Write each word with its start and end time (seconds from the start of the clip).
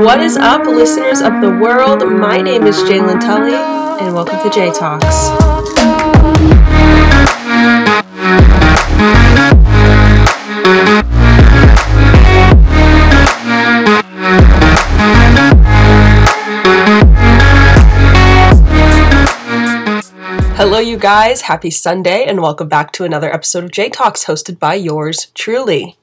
What 0.00 0.22
is 0.22 0.38
up, 0.38 0.64
listeners 0.64 1.20
of 1.20 1.42
the 1.42 1.50
world? 1.50 2.10
My 2.10 2.40
name 2.40 2.66
is 2.66 2.78
Jaylin 2.84 3.20
Tully, 3.20 3.52
and 3.52 4.14
welcome 4.14 4.38
to 4.42 4.48
J 4.48 4.72
Talks. 4.72 5.28
Hello, 20.56 20.78
you 20.78 20.96
guys. 20.96 21.42
Happy 21.42 21.70
Sunday, 21.70 22.24
and 22.24 22.40
welcome 22.40 22.68
back 22.68 22.90
to 22.92 23.04
another 23.04 23.30
episode 23.30 23.64
of 23.64 23.70
J 23.70 23.90
Talks 23.90 24.24
hosted 24.24 24.58
by 24.58 24.72
yours 24.76 25.26
truly. 25.34 25.98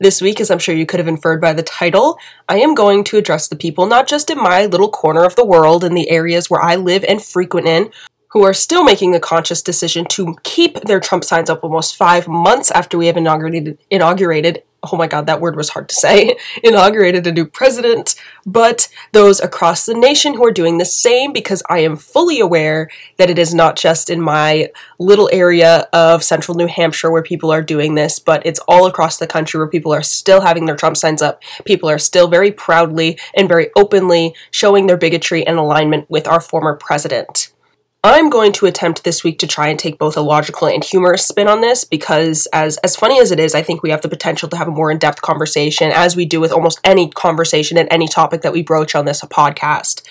This 0.00 0.22
week, 0.22 0.40
as 0.40 0.48
I'm 0.48 0.60
sure 0.60 0.76
you 0.76 0.86
could 0.86 1.00
have 1.00 1.08
inferred 1.08 1.40
by 1.40 1.52
the 1.52 1.62
title, 1.64 2.18
I 2.48 2.60
am 2.60 2.76
going 2.76 3.02
to 3.04 3.16
address 3.16 3.48
the 3.48 3.56
people 3.56 3.84
not 3.84 4.06
just 4.06 4.30
in 4.30 4.38
my 4.38 4.66
little 4.66 4.90
corner 4.90 5.24
of 5.24 5.34
the 5.34 5.44
world 5.44 5.82
in 5.82 5.94
the 5.94 6.08
areas 6.08 6.48
where 6.48 6.62
I 6.62 6.76
live 6.76 7.04
and 7.08 7.20
frequent 7.20 7.66
in, 7.66 7.90
who 8.28 8.44
are 8.44 8.54
still 8.54 8.84
making 8.84 9.10
the 9.10 9.18
conscious 9.18 9.60
decision 9.60 10.04
to 10.10 10.36
keep 10.44 10.80
their 10.82 11.00
Trump 11.00 11.24
signs 11.24 11.50
up 11.50 11.64
almost 11.64 11.96
five 11.96 12.28
months 12.28 12.70
after 12.70 12.96
we 12.96 13.08
have 13.08 13.16
inaugurated, 13.16 13.76
inaugurated 13.90 14.62
oh 14.82 14.96
my 14.96 15.06
god, 15.06 15.26
that 15.26 15.40
word 15.40 15.56
was 15.56 15.70
hard 15.70 15.88
to 15.88 15.94
say, 15.94 16.36
inaugurated 16.62 17.26
a 17.26 17.32
new 17.32 17.44
president, 17.44 18.14
but 18.46 18.88
those 19.12 19.40
across 19.40 19.86
the 19.86 19.94
nation 19.94 20.34
who 20.34 20.46
are 20.46 20.52
doing 20.52 20.78
the 20.78 20.84
same 20.84 21.32
because 21.32 21.62
I 21.68 21.80
am 21.80 21.96
fully 21.96 22.38
aware 22.38 22.88
that 23.16 23.30
it 23.30 23.38
is 23.38 23.52
not 23.52 23.76
just 23.76 24.08
in 24.08 24.20
my 24.20 24.70
little 24.98 25.28
area 25.32 25.88
of 25.92 26.22
central 26.22 26.56
New 26.56 26.68
Hampshire 26.68 27.10
where 27.10 27.22
people 27.22 27.50
are 27.50 27.62
doing 27.62 27.94
this, 27.94 28.18
but 28.18 28.44
it's 28.46 28.60
all 28.68 28.86
across 28.86 29.18
the 29.18 29.26
country 29.26 29.58
where 29.58 29.68
people 29.68 29.92
are 29.92 30.02
still 30.02 30.42
having 30.42 30.66
their 30.66 30.76
Trump 30.76 30.96
signs 30.96 31.22
up. 31.22 31.42
People 31.64 31.90
are 31.90 31.98
still 31.98 32.28
very 32.28 32.52
proudly 32.52 33.18
and 33.36 33.48
very 33.48 33.70
openly 33.76 34.34
showing 34.50 34.86
their 34.86 34.96
bigotry 34.96 35.46
and 35.46 35.58
alignment 35.58 36.08
with 36.08 36.28
our 36.28 36.40
former 36.40 36.76
president. 36.76 37.47
I'm 38.04 38.30
going 38.30 38.52
to 38.52 38.66
attempt 38.66 39.02
this 39.02 39.24
week 39.24 39.40
to 39.40 39.46
try 39.48 39.68
and 39.68 39.78
take 39.78 39.98
both 39.98 40.16
a 40.16 40.20
logical 40.20 40.68
and 40.68 40.84
humorous 40.84 41.26
spin 41.26 41.48
on 41.48 41.60
this 41.60 41.84
because 41.84 42.46
as 42.52 42.76
as 42.78 42.94
funny 42.94 43.20
as 43.20 43.32
it 43.32 43.40
is, 43.40 43.56
I 43.56 43.62
think 43.62 43.82
we 43.82 43.90
have 43.90 44.02
the 44.02 44.08
potential 44.08 44.48
to 44.50 44.56
have 44.56 44.68
a 44.68 44.72
more 44.72 44.90
in-depth 44.90 45.20
conversation 45.20 45.90
as 45.92 46.14
we 46.14 46.24
do 46.24 46.40
with 46.40 46.52
almost 46.52 46.78
any 46.84 47.10
conversation 47.10 47.76
and 47.76 47.88
any 47.90 48.06
topic 48.06 48.42
that 48.42 48.52
we 48.52 48.62
broach 48.62 48.94
on 48.94 49.04
this 49.04 49.20
podcast. 49.22 50.02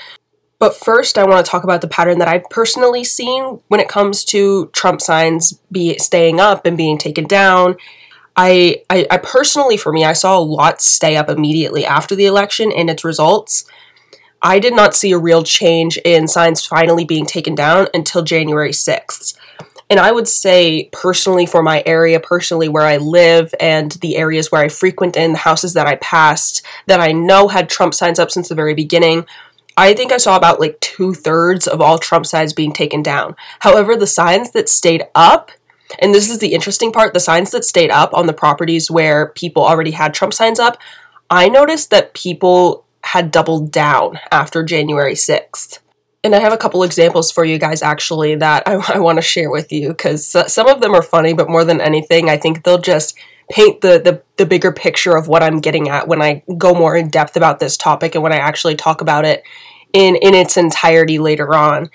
But 0.60 0.76
first, 0.76 1.18
I 1.18 1.24
want 1.24 1.46
to 1.46 1.50
talk 1.50 1.64
about 1.64 1.82
the 1.82 1.88
pattern 1.88 2.20
that 2.20 2.28
I've 2.28 2.50
personally 2.50 3.04
seen 3.04 3.62
when 3.70 3.80
it 3.80 3.88
comes 3.88 4.26
to 4.26 4.68
Trump 4.74 5.02
signs 5.02 5.54
be 5.72 5.98
staying 6.00 6.40
up 6.40 6.66
and 6.66 6.76
being 6.76 6.98
taken 6.98 7.26
down. 7.26 7.78
I, 8.36 8.84
I, 8.90 9.08
I 9.10 9.18
personally, 9.18 9.78
for 9.78 9.94
me, 9.94 10.04
I 10.04 10.14
saw 10.14 10.38
a 10.38 10.42
lot 10.42 10.82
stay 10.82 11.16
up 11.16 11.30
immediately 11.30 11.86
after 11.86 12.16
the 12.16 12.26
election 12.26 12.72
and 12.72 12.90
its 12.90 13.04
results. 13.04 13.66
I 14.42 14.60
did 14.60 14.76
not 14.76 14.96
see 14.96 15.12
a 15.12 15.18
real 15.18 15.44
change 15.44 15.98
in 16.06 16.28
signs 16.28 16.66
finally 16.66 17.06
being 17.06 17.26
taken 17.26 17.56
down 17.56 17.88
until 17.94 18.24
January 18.24 18.72
6th. 18.72 19.38
And 19.90 20.00
I 20.00 20.12
would 20.12 20.28
say, 20.28 20.90
personally, 20.92 21.46
for 21.46 21.64
my 21.64 21.82
area, 21.86 22.20
personally 22.20 22.68
where 22.68 22.84
I 22.84 22.98
live, 22.98 23.56
and 23.60 23.94
the 23.94 24.18
areas 24.18 24.52
where 24.52 24.62
I 24.62 24.68
frequent 24.68 25.16
in, 25.16 25.32
the 25.32 25.40
houses 25.40 25.74
that 25.74 25.88
I 25.88 25.96
passed, 25.96 26.62
that 26.88 27.00
I 27.00 27.14
know 27.14 27.48
had 27.48 27.70
Trump 27.70 27.94
signs 27.94 28.20
up 28.20 28.30
since 28.30 28.50
the 28.50 28.56
very 28.56 28.74
beginning, 28.74 29.26
I 29.78 29.94
think 29.94 30.12
I 30.12 30.18
saw 30.18 30.36
about 30.36 30.60
like 30.60 30.80
two 30.82 31.14
thirds 31.14 31.68
of 31.68 31.80
all 31.80 32.00
Trump 32.00 32.26
signs 32.26 32.52
being 32.52 32.74
taken 32.74 33.02
down. 33.02 33.36
However, 33.60 33.96
the 33.96 34.08
signs 34.08 34.52
that 34.52 34.68
stayed 34.68 35.04
up, 35.16 35.52
and 36.00 36.14
this 36.14 36.30
is 36.30 36.40
the 36.40 36.54
interesting 36.54 36.92
part, 36.92 37.14
the 37.14 37.20
signs 37.20 37.52
that 37.52 37.64
stayed 37.64 37.92
up 37.92 38.14
on 38.14 38.28
the 38.28 38.34
properties 38.34 38.92
where 38.92 39.28
people 39.28 39.64
already 39.64 39.92
had 39.92 40.14
Trump 40.14 40.34
signs 40.34 40.60
up, 40.60 40.78
I 41.30 41.48
noticed 41.48 41.92
that 41.92 42.14
people 42.14 42.87
had 43.08 43.32
doubled 43.32 43.72
down 43.72 44.20
after 44.32 44.64
January 44.64 45.14
6th. 45.14 45.80
And 46.24 46.36
I 46.36 46.40
have 46.40 46.52
a 46.52 46.58
couple 46.58 46.84
examples 46.84 47.32
for 47.32 47.46
you 47.46 47.58
guys 47.58 47.82
actually 47.82 48.36
that 48.36 48.64
I, 48.68 48.74
I 48.96 49.00
want 49.00 49.18
to 49.18 49.22
share 49.22 49.50
with 49.50 49.72
you 49.72 49.90
because 49.90 50.28
some 50.28 50.68
of 50.68 50.82
them 50.82 50.94
are 50.94 51.02
funny, 51.02 51.34
but 51.34 51.50
more 51.50 51.64
than 51.64 51.80
anything, 51.80 52.30
I 52.30 52.38
think 52.38 52.64
they'll 52.64 52.78
just 52.78 53.18
paint 53.50 53.80
the, 53.80 54.00
the, 54.00 54.22
the 54.36 54.46
bigger 54.46 54.74
picture 54.74 55.16
of 55.16 55.30
what 55.30 55.42
I'm 55.42 55.62
getting 55.62 55.88
at 55.88 56.08
when 56.08 56.22
I 56.22 56.44
go 56.58 56.74
more 56.74 56.98
in 56.98 57.10
depth 57.10 57.38
about 57.38 57.60
this 57.60 57.78
topic 57.78 58.14
and 58.14 58.24
when 58.24 58.34
I 58.34 58.38
actually 58.38 58.76
talk 58.76 59.00
about 59.00 59.24
it 59.24 59.42
in, 59.94 60.18
in 60.18 60.34
its 60.34 60.58
entirety 60.58 61.18
later 61.18 61.56
on. 61.56 61.90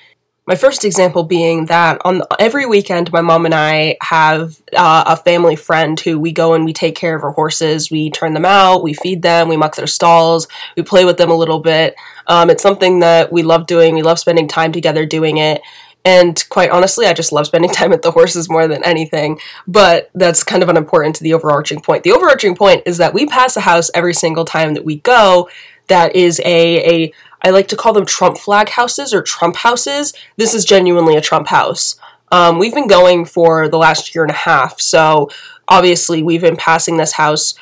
My 0.45 0.57
first 0.57 0.85
example 0.85 1.23
being 1.23 1.67
that 1.67 2.01
on 2.05 2.23
every 2.41 2.67
weekend, 2.67 3.13
my 3.13 3.21
mom 3.21 3.45
and 3.45 3.55
I 3.55 3.97
have 4.03 4.61
uh, 4.77 5.05
a 5.07 5.17
family 5.17 5.55
friend 5.55 5.99
who 6.01 6.19
we 6.19 6.33
go 6.33 6.55
and 6.55 6.65
we 6.65 6.73
take 6.73 6.97
care 6.97 7.15
of 7.15 7.23
our 7.23 7.31
horses. 7.31 7.93
We 7.93 8.11
turn 8.11 8.35
them 8.35 8.45
out, 8.45 8.83
we 8.83 8.93
feed 8.93 9.23
them, 9.23 9.49
we 9.49 9.57
muck 9.57 9.77
their 9.77 9.87
stalls, 9.87 10.49
we 10.77 10.83
play 10.83 11.05
with 11.05 11.17
them 11.17 11.31
a 11.31 11.37
little 11.37 11.61
bit. 11.61 11.95
Um, 12.27 12.51
it's 12.51 12.63
something 12.63 12.99
that 13.01 13.33
we 13.33 13.45
love 13.45 13.67
doing. 13.67 13.95
We 13.95 14.03
love 14.03 14.19
spending 14.19 14.49
time 14.49 14.73
together 14.73 15.07
doing 15.07 15.37
it. 15.37 15.63
And 16.05 16.45
quite 16.49 16.71
honestly, 16.71 17.07
I 17.07 17.13
just 17.13 17.31
love 17.31 17.47
spending 17.47 17.71
time 17.75 17.91
with 17.91 18.03
the 18.03 18.11
horses 18.11 18.51
more 18.51 18.67
than 18.67 18.83
anything. 18.83 19.39
But 19.69 20.11
that's 20.13 20.43
kind 20.43 20.65
of 20.65 20.69
unimportant 20.69 21.15
to 21.17 21.23
the 21.23 21.35
overarching 21.35 21.83
point. 21.83 22.03
The 22.03 22.13
overarching 22.13 22.57
point 22.57 22.83
is 22.85 22.99
that 22.99 23.15
we 23.15 23.27
pass 23.27 23.57
a 23.57 23.61
house 23.61 23.93
every 23.95 24.15
single 24.15 24.45
time 24.45 24.75
that 24.75 24.85
we 24.85 24.97
go 24.97 25.49
that 25.89 26.17
is 26.17 26.41
a, 26.45 27.05
a 27.05 27.13
I 27.43 27.51
like 27.51 27.69
to 27.69 27.77
call 27.77 27.93
them 27.93 28.07
Trump 28.07 28.39
flag 28.39 28.71
houses 28.71 29.13
or 29.13 29.23
Trump 29.23 29.57
houses. 29.57 30.13
This 30.37 30.55
is 30.55 30.65
genuinely 30.65 31.17
a 31.17 31.21
Trump 31.21 31.49
house. 31.49 31.97
Um, 32.31 32.59
we've 32.59 32.75
been 32.75 32.89
going 32.89 33.25
for 33.25 33.69
the 33.69 33.77
last 33.77 34.15
year 34.15 34.25
and 34.25 34.31
a 34.31 34.35
half, 34.35 34.81
so 34.81 35.29
obviously 35.69 36.23
we've 36.23 36.41
been 36.41 36.57
passing 36.57 36.97
this 36.97 37.13
house 37.13 37.55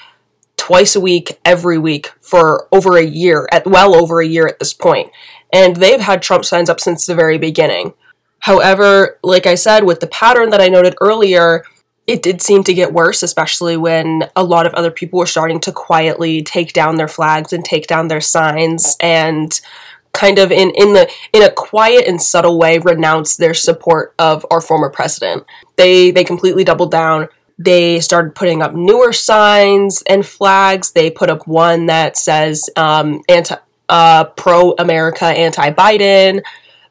twice 0.57 0.95
a 0.95 1.01
week, 1.01 1.41
every 1.45 1.79
week 1.79 2.13
for 2.21 2.69
over 2.71 2.97
a 2.97 3.05
year, 3.05 3.49
at 3.51 3.67
well 3.67 3.95
over 3.95 4.21
a 4.21 4.27
year 4.27 4.47
at 4.47 4.59
this 4.59 4.73
point. 4.73 5.11
And 5.53 5.77
they've 5.77 6.01
had 6.01 6.23
Trump 6.23 6.45
signs 6.45 6.71
up 6.71 6.79
since 6.79 7.07
the 7.07 7.15
very 7.15 7.39
beginning. 7.39 7.95
However, 8.41 9.19
like 9.23 9.47
I 9.47 9.55
said, 9.55 9.85
with 9.85 10.01
the 10.01 10.07
pattern 10.07 10.51
that 10.51 10.61
I 10.61 10.69
noted 10.69 10.95
earlier, 11.01 11.65
it 12.11 12.25
did 12.25 12.43
seem 12.43 12.65
to 12.65 12.75
get 12.75 12.93
worse, 12.93 13.23
especially 13.23 13.77
when 13.77 14.25
a 14.35 14.43
lot 14.43 14.67
of 14.67 14.75
other 14.75 14.91
people 14.91 15.21
were 15.21 15.27
starting 15.27 15.61
to 15.61 15.71
quietly 15.71 16.43
take 16.43 16.73
down 16.73 16.97
their 16.97 17.07
flags 17.07 17.53
and 17.53 17.65
take 17.65 17.87
down 17.87 18.09
their 18.09 18.21
signs 18.21 18.97
and 18.99 19.61
kind 20.13 20.41
of 20.41 20.51
in, 20.51 20.71
in 20.71 20.93
the 20.93 21.09
in 21.33 21.45
a 21.45 21.53
quiet 21.53 22.09
and 22.09 22.21
subtle 22.21 22.59
way 22.59 22.79
renounce 22.79 23.37
their 23.37 23.55
support 23.55 24.13
of 24.19 24.45
our 24.51 24.61
former 24.61 24.91
president. 24.91 25.45
They 25.77 26.11
they 26.11 26.25
completely 26.25 26.65
doubled 26.65 26.91
down. 26.91 27.29
They 27.59 28.01
started 28.01 28.35
putting 28.35 28.61
up 28.61 28.75
newer 28.75 29.13
signs 29.13 30.03
and 30.09 30.27
flags. 30.27 30.91
They 30.91 31.13
put 31.13 31.31
up 31.31 31.47
one 31.47 31.87
that 31.87 32.17
says 32.17 32.69
um, 32.75 33.23
anti 33.29 33.55
uh, 33.89 34.25
pro 34.25 34.73
America, 34.73 35.27
anti 35.27 35.71
Biden. 35.71 36.43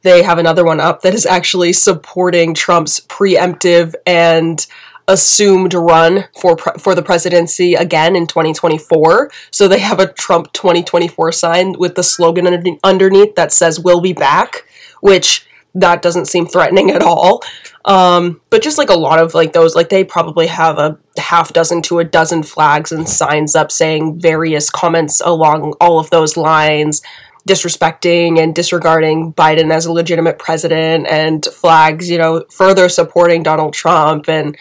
They 0.01 0.24
have 0.24 0.38
another 0.38 0.63
one 0.63 0.80
up 0.80 1.01
that 1.01 1.13
is 1.13 1.25
actually 1.25 1.74
supporting 1.74 2.53
Trump's 2.53 3.01
preemptive 3.01 3.96
and 4.06 4.66
assumed 5.09 5.74
run 5.74 6.25
for 6.40 6.56
for 6.56 6.96
the 6.96 7.02
presidency 7.02 7.74
again 7.74 8.16
in 8.16 8.28
2024. 8.28 9.31
So 9.52 9.68
they 9.68 9.80
have 9.80 10.00
a 10.00 10.14
Trump 10.14 10.53
2024 10.53 11.31
sign 11.31 11.74
with 11.78 11.96
the 11.96 12.03
slogan 12.03 12.78
underneath 12.84 13.36
that 13.36 13.52
says 13.52 13.80
"We'll 13.80 14.02
be 14.02 14.14
back," 14.14 14.66
which 15.02 15.48
that 15.75 16.02
doesn't 16.02 16.25
seem 16.28 16.46
threatening 16.46 16.92
at 16.92 17.02
all. 17.02 17.42
Um, 17.86 18.42
but 18.50 18.62
just 18.62 18.78
like 18.78 18.90
a 18.90 18.98
lot 18.98 19.19
of 19.19 19.34
like 19.34 19.53
those, 19.53 19.75
like 19.75 19.90
they 19.90 20.03
probably 20.03 20.48
have 20.48 20.78
a 20.78 20.98
half 21.18 21.53
dozen 21.53 21.81
to 21.84 22.00
a 22.00 22.03
dozen 22.03 22.44
flags 22.44 22.92
and 22.92 23.09
signs 23.09 23.56
up 23.56 23.72
saying 23.72 24.19
various 24.19 24.69
comments 24.69 25.22
along 25.22 25.74
all 25.81 26.00
of 26.00 26.09
those 26.12 26.38
lines 26.38 27.02
disrespecting 27.48 28.38
and 28.38 28.53
disregarding 28.53 29.34
Biden 29.34 29.74
as 29.74 29.88
a 29.88 29.92
legitimate 29.92 30.38
president 30.38 31.08
and 31.08 31.46
flags, 31.46 32.09
you 32.09 32.18
know, 32.18 32.46
further 32.52 32.90
supporting 32.90 33.42
Donald 33.42 33.74
Trump 33.74 34.30
and 34.30 34.56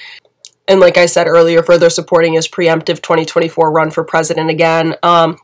and 0.68 0.80
like 0.80 0.98
I 0.98 1.06
said 1.06 1.26
earlier, 1.26 1.62
further 1.62 1.90
supporting 1.90 2.34
his 2.34 2.46
preemptive 2.46 3.00
2024 3.00 3.72
run 3.72 3.90
for 3.90 4.04
president 4.04 4.50
again. 4.50 4.94
Um, 5.02 5.38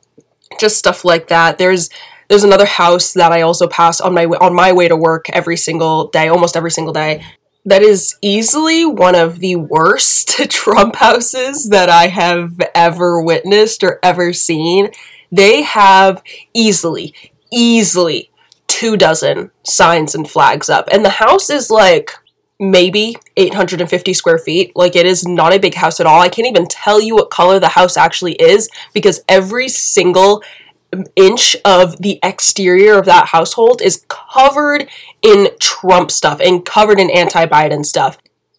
just 0.61 0.76
stuff 0.76 1.05
like 1.05 1.29
that. 1.29 1.59
There's 1.59 1.88
there's 2.29 2.44
another 2.44 2.67
house 2.67 3.12
that 3.15 3.32
I 3.32 3.41
also 3.41 3.67
pass 3.67 4.00
on 4.00 4.15
my 4.15 4.26
on 4.26 4.55
my 4.55 4.73
way 4.73 4.88
to 4.88 4.97
work 4.97 5.31
every 5.31 5.56
single 5.56 6.09
day, 6.09 6.29
almost 6.29 6.56
every 6.56 6.71
single 6.71 6.93
day. 6.93 7.25
That 7.65 7.82
is 7.82 8.17
easily 8.21 8.85
one 8.85 9.15
of 9.15 9.38
the 9.41 9.56
worst 9.56 10.29
Trump 10.50 10.97
houses 10.97 11.70
that 11.70 11.88
I 11.88 12.09
have 12.09 12.61
ever 12.75 13.23
witnessed 13.23 13.82
or 13.82 13.99
ever 14.03 14.35
seen. 14.35 14.91
They 15.32 15.62
have 15.62 16.23
easily, 16.53 17.15
easily 17.50 18.31
two 18.67 18.97
dozen 18.99 19.50
signs 19.62 20.15
and 20.15 20.29
flags 20.29 20.69
up, 20.69 20.88
and 20.93 21.05
the 21.05 21.11
house 21.11 21.49
is 21.49 21.70
like 21.70 22.12
maybe 22.61 23.17
850 23.37 24.15
square 24.15 24.39
feet. 24.39 24.73
Like 24.75 24.97
it 24.97 25.06
is 25.06 25.27
not 25.27 25.55
a 25.55 25.59
big 25.59 25.75
house 25.75 26.01
at 26.01 26.06
all. 26.06 26.21
I 26.21 26.29
can't 26.29 26.49
even 26.49 26.67
tell 26.67 27.01
you 27.01 27.15
what 27.15 27.31
color 27.31 27.59
the 27.59 27.69
house 27.69 27.97
actually 27.97 28.35
is 28.35 28.69
because 28.93 29.23
every 29.29 29.69
single 29.69 30.43
inch 31.17 31.56
of 31.65 32.01
the 32.01 32.19
exterior 32.23 32.99
of 32.99 33.05
that 33.06 33.29
household 33.29 33.83
is 33.83 34.05
covered 34.09 34.89
in 35.23 35.49
Trump 35.59 36.11
stuff 36.11 36.41
and 36.41 36.65
covered 36.65 37.01
in 37.01 37.11
anti 37.11 37.47
Biden 37.47 37.85
stuff. 37.85 38.19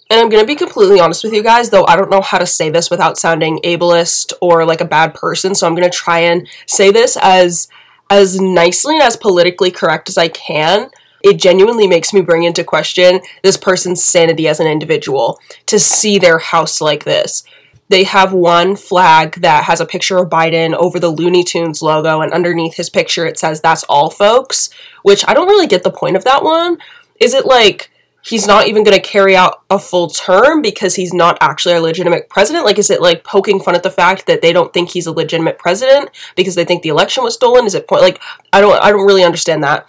And 0.09 0.19
I'm 0.19 0.29
to 0.29 0.45
be 0.45 0.55
completely 0.55 0.99
honest 0.99 1.23
with 1.23 1.33
you 1.33 1.41
guys, 1.41 1.71
though 1.71 1.85
I 1.87 1.95
don't 1.95 2.11
know 2.11 2.21
how 2.21 2.37
to 2.37 2.45
say 2.45 2.69
this 2.69 2.91
without 2.91 3.17
sounding 3.17 3.59
ableist 3.63 4.33
or 4.39 4.63
like 4.63 4.81
a 4.81 4.85
bad 4.85 5.15
person. 5.15 5.55
So 5.55 5.65
I'm 5.65 5.75
to 5.75 5.89
try 5.89 6.19
and 6.19 6.47
say 6.67 6.91
this 6.91 7.17
as 7.21 7.67
as 8.11 8.39
nicely 8.39 8.95
and 8.95 9.03
as 9.03 9.17
politically 9.17 9.71
correct 9.71 10.09
as 10.09 10.17
I 10.17 10.27
can, 10.27 10.91
it 11.25 11.39
genuinely 11.39 11.87
makes 11.87 12.13
me 12.13 12.21
bring 12.21 12.43
into 12.43 12.63
question 12.63 13.19
this 13.41 13.57
person's 13.57 14.03
sanity 14.03 14.47
as 14.47 14.59
an 14.59 14.67
individual 14.67 15.39
to 15.65 15.79
see 15.79 16.19
their 16.19 16.37
house 16.37 16.79
like 16.79 17.03
this. 17.03 17.43
They 17.89 18.03
have 18.03 18.31
one 18.31 18.75
flag 18.75 19.41
that 19.41 19.63
has 19.63 19.81
a 19.81 19.87
picture 19.87 20.19
of 20.19 20.29
Biden 20.29 20.75
over 20.75 20.99
the 20.99 21.09
Looney 21.09 21.43
Tunes 21.43 21.81
logo, 21.81 22.21
and 22.21 22.31
underneath 22.31 22.75
his 22.75 22.91
picture 22.91 23.25
it 23.25 23.39
says, 23.39 23.59
That's 23.59 23.83
all, 23.85 24.11
folks, 24.11 24.69
which 25.01 25.27
I 25.27 25.33
don't 25.33 25.47
really 25.47 25.65
get 25.65 25.83
the 25.83 25.91
point 25.91 26.15
of 26.15 26.23
that 26.25 26.43
one. 26.43 26.77
Is 27.19 27.33
it 27.33 27.47
like 27.47 27.89
he's 28.21 28.45
not 28.45 28.67
even 28.67 28.83
going 28.83 28.95
to 28.95 29.01
carry 29.01 29.35
out 29.35 29.63
a 29.71 29.79
full 29.79 30.09
term 30.09 30.61
because 30.61 30.95
he's 30.95 31.13
not 31.13 31.39
actually 31.41 31.73
a 31.73 31.81
legitimate 31.81 32.29
president? 32.29 32.65
Like, 32.65 32.77
is 32.77 32.91
it 32.91 33.01
like 33.01 33.23
poking 33.23 33.59
fun 33.59 33.73
at 33.73 33.81
the 33.81 33.89
fact 33.89 34.27
that 34.27 34.43
they 34.43 34.53
don't 34.53 34.73
think 34.73 34.91
he's 34.91 35.07
a 35.07 35.11
legitimate 35.11 35.57
president 35.57 36.11
because 36.35 36.53
they 36.53 36.65
think 36.65 36.83
the 36.83 36.89
election 36.89 37.23
was 37.23 37.33
stolen? 37.33 37.65
Is 37.65 37.73
it 37.73 37.87
point 37.87 38.03
like 38.03 38.21
I 38.53 38.61
don't 38.61 38.79
I 38.79 38.91
don't 38.91 39.07
really 39.07 39.23
understand 39.23 39.63
that. 39.63 39.87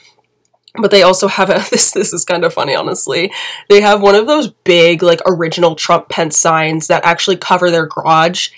But 0.81 0.91
they 0.91 1.03
also 1.03 1.29
have 1.29 1.51
a 1.51 1.55
this 1.71 1.93
this 1.93 2.13
is 2.13 2.25
kind 2.25 2.45
of 2.45 2.55
funny 2.55 2.75
honestly. 2.75 3.33
They 3.69 3.81
have 3.81 4.03
one 4.03 4.15
of 4.15 4.27
those 4.27 4.49
big 4.49 5.03
like 5.03 5.21
original 5.27 5.75
Trump 5.75 6.09
Pence 6.09 6.37
signs 6.37 6.87
that 6.89 7.05
actually 7.05 7.37
cover 7.37 7.71
their 7.71 7.87
garage 7.87 8.51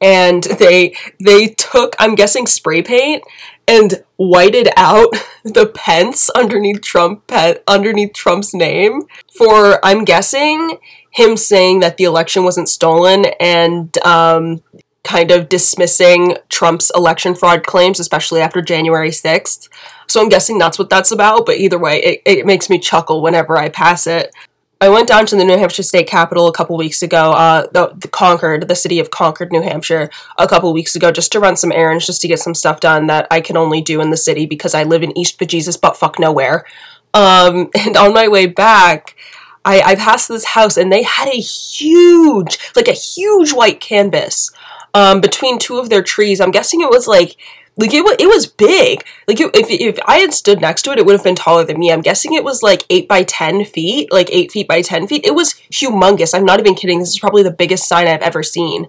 and 0.00 0.44
they 0.44 0.94
they 1.20 1.48
took 1.48 1.96
I'm 1.98 2.14
guessing 2.14 2.46
spray 2.46 2.82
paint 2.82 3.24
and 3.66 4.02
whited 4.16 4.68
out 4.76 5.10
the 5.44 5.66
Pence 5.66 6.30
underneath 6.30 6.80
Trump 6.80 7.26
pet 7.26 7.62
underneath 7.66 8.12
Trump's 8.12 8.54
name 8.54 9.02
for 9.36 9.84
I'm 9.84 10.04
guessing 10.04 10.78
him 11.10 11.36
saying 11.36 11.80
that 11.80 11.96
the 11.96 12.04
election 12.04 12.44
wasn't 12.44 12.68
stolen 12.68 13.26
and 13.40 13.96
um, 13.98 14.62
kind 15.04 15.30
of 15.30 15.48
dismissing 15.48 16.36
Trump's 16.48 16.92
election 16.94 17.34
fraud 17.34 17.66
claims, 17.66 17.98
especially 17.98 18.40
after 18.40 18.60
January 18.60 19.10
6th. 19.10 19.68
So 20.08 20.22
I'm 20.22 20.28
guessing 20.28 20.58
that's 20.58 20.78
what 20.78 20.90
that's 20.90 21.12
about, 21.12 21.46
but 21.46 21.58
either 21.58 21.78
way, 21.78 22.02
it, 22.02 22.22
it 22.24 22.46
makes 22.46 22.70
me 22.70 22.78
chuckle 22.78 23.22
whenever 23.22 23.56
I 23.56 23.68
pass 23.68 24.06
it. 24.06 24.32
I 24.80 24.88
went 24.90 25.08
down 25.08 25.26
to 25.26 25.36
the 25.36 25.44
New 25.44 25.58
Hampshire 25.58 25.82
State 25.82 26.06
Capitol 26.06 26.46
a 26.46 26.52
couple 26.52 26.76
weeks 26.76 27.02
ago, 27.02 27.32
uh, 27.32 27.66
the, 27.72 27.92
the 27.96 28.06
Concord, 28.06 28.68
the 28.68 28.76
city 28.76 29.00
of 29.00 29.10
Concord, 29.10 29.50
New 29.50 29.62
Hampshire, 29.62 30.08
a 30.38 30.46
couple 30.46 30.72
weeks 30.72 30.94
ago, 30.94 31.10
just 31.10 31.32
to 31.32 31.40
run 31.40 31.56
some 31.56 31.72
errands, 31.72 32.06
just 32.06 32.22
to 32.22 32.28
get 32.28 32.38
some 32.38 32.54
stuff 32.54 32.78
done 32.78 33.08
that 33.08 33.26
I 33.30 33.40
can 33.40 33.56
only 33.56 33.80
do 33.80 34.00
in 34.00 34.10
the 34.10 34.16
city 34.16 34.46
because 34.46 34.74
I 34.74 34.84
live 34.84 35.02
in 35.02 35.16
East 35.18 35.38
Bejesus, 35.38 35.80
but 35.80 35.96
fuck 35.96 36.20
nowhere. 36.20 36.64
Um, 37.12 37.70
and 37.78 37.96
on 37.96 38.14
my 38.14 38.28
way 38.28 38.46
back, 38.46 39.16
I, 39.64 39.80
I 39.80 39.94
passed 39.96 40.28
this 40.28 40.44
house 40.44 40.76
and 40.76 40.92
they 40.92 41.02
had 41.02 41.28
a 41.28 41.40
huge, 41.40 42.58
like 42.76 42.88
a 42.88 42.92
huge 42.92 43.52
white 43.52 43.80
canvas 43.80 44.52
um, 44.94 45.20
between 45.20 45.58
two 45.58 45.78
of 45.78 45.90
their 45.90 46.02
trees. 46.02 46.40
I'm 46.40 46.52
guessing 46.52 46.80
it 46.80 46.90
was 46.90 47.08
like 47.08 47.36
like 47.78 47.94
it, 47.94 48.20
it 48.20 48.26
was 48.26 48.46
big. 48.46 49.04
Like 49.28 49.40
it, 49.40 49.54
if 49.54 49.70
if 49.70 49.98
I 50.04 50.18
had 50.18 50.34
stood 50.34 50.60
next 50.60 50.82
to 50.82 50.92
it, 50.92 50.98
it 50.98 51.06
would 51.06 51.12
have 51.12 51.24
been 51.24 51.36
taller 51.36 51.64
than 51.64 51.78
me. 51.78 51.92
I'm 51.92 52.00
guessing 52.02 52.34
it 52.34 52.42
was 52.42 52.62
like 52.62 52.84
eight 52.90 53.08
by 53.08 53.22
ten 53.22 53.64
feet, 53.64 54.12
like 54.12 54.28
eight 54.32 54.50
feet 54.50 54.66
by 54.66 54.82
ten 54.82 55.06
feet. 55.06 55.24
It 55.24 55.34
was 55.34 55.54
humongous. 55.70 56.34
I'm 56.34 56.44
not 56.44 56.58
even 56.58 56.74
kidding. 56.74 56.98
This 56.98 57.10
is 57.10 57.20
probably 57.20 57.44
the 57.44 57.52
biggest 57.52 57.88
sign 57.88 58.08
I've 58.08 58.20
ever 58.20 58.42
seen. 58.42 58.88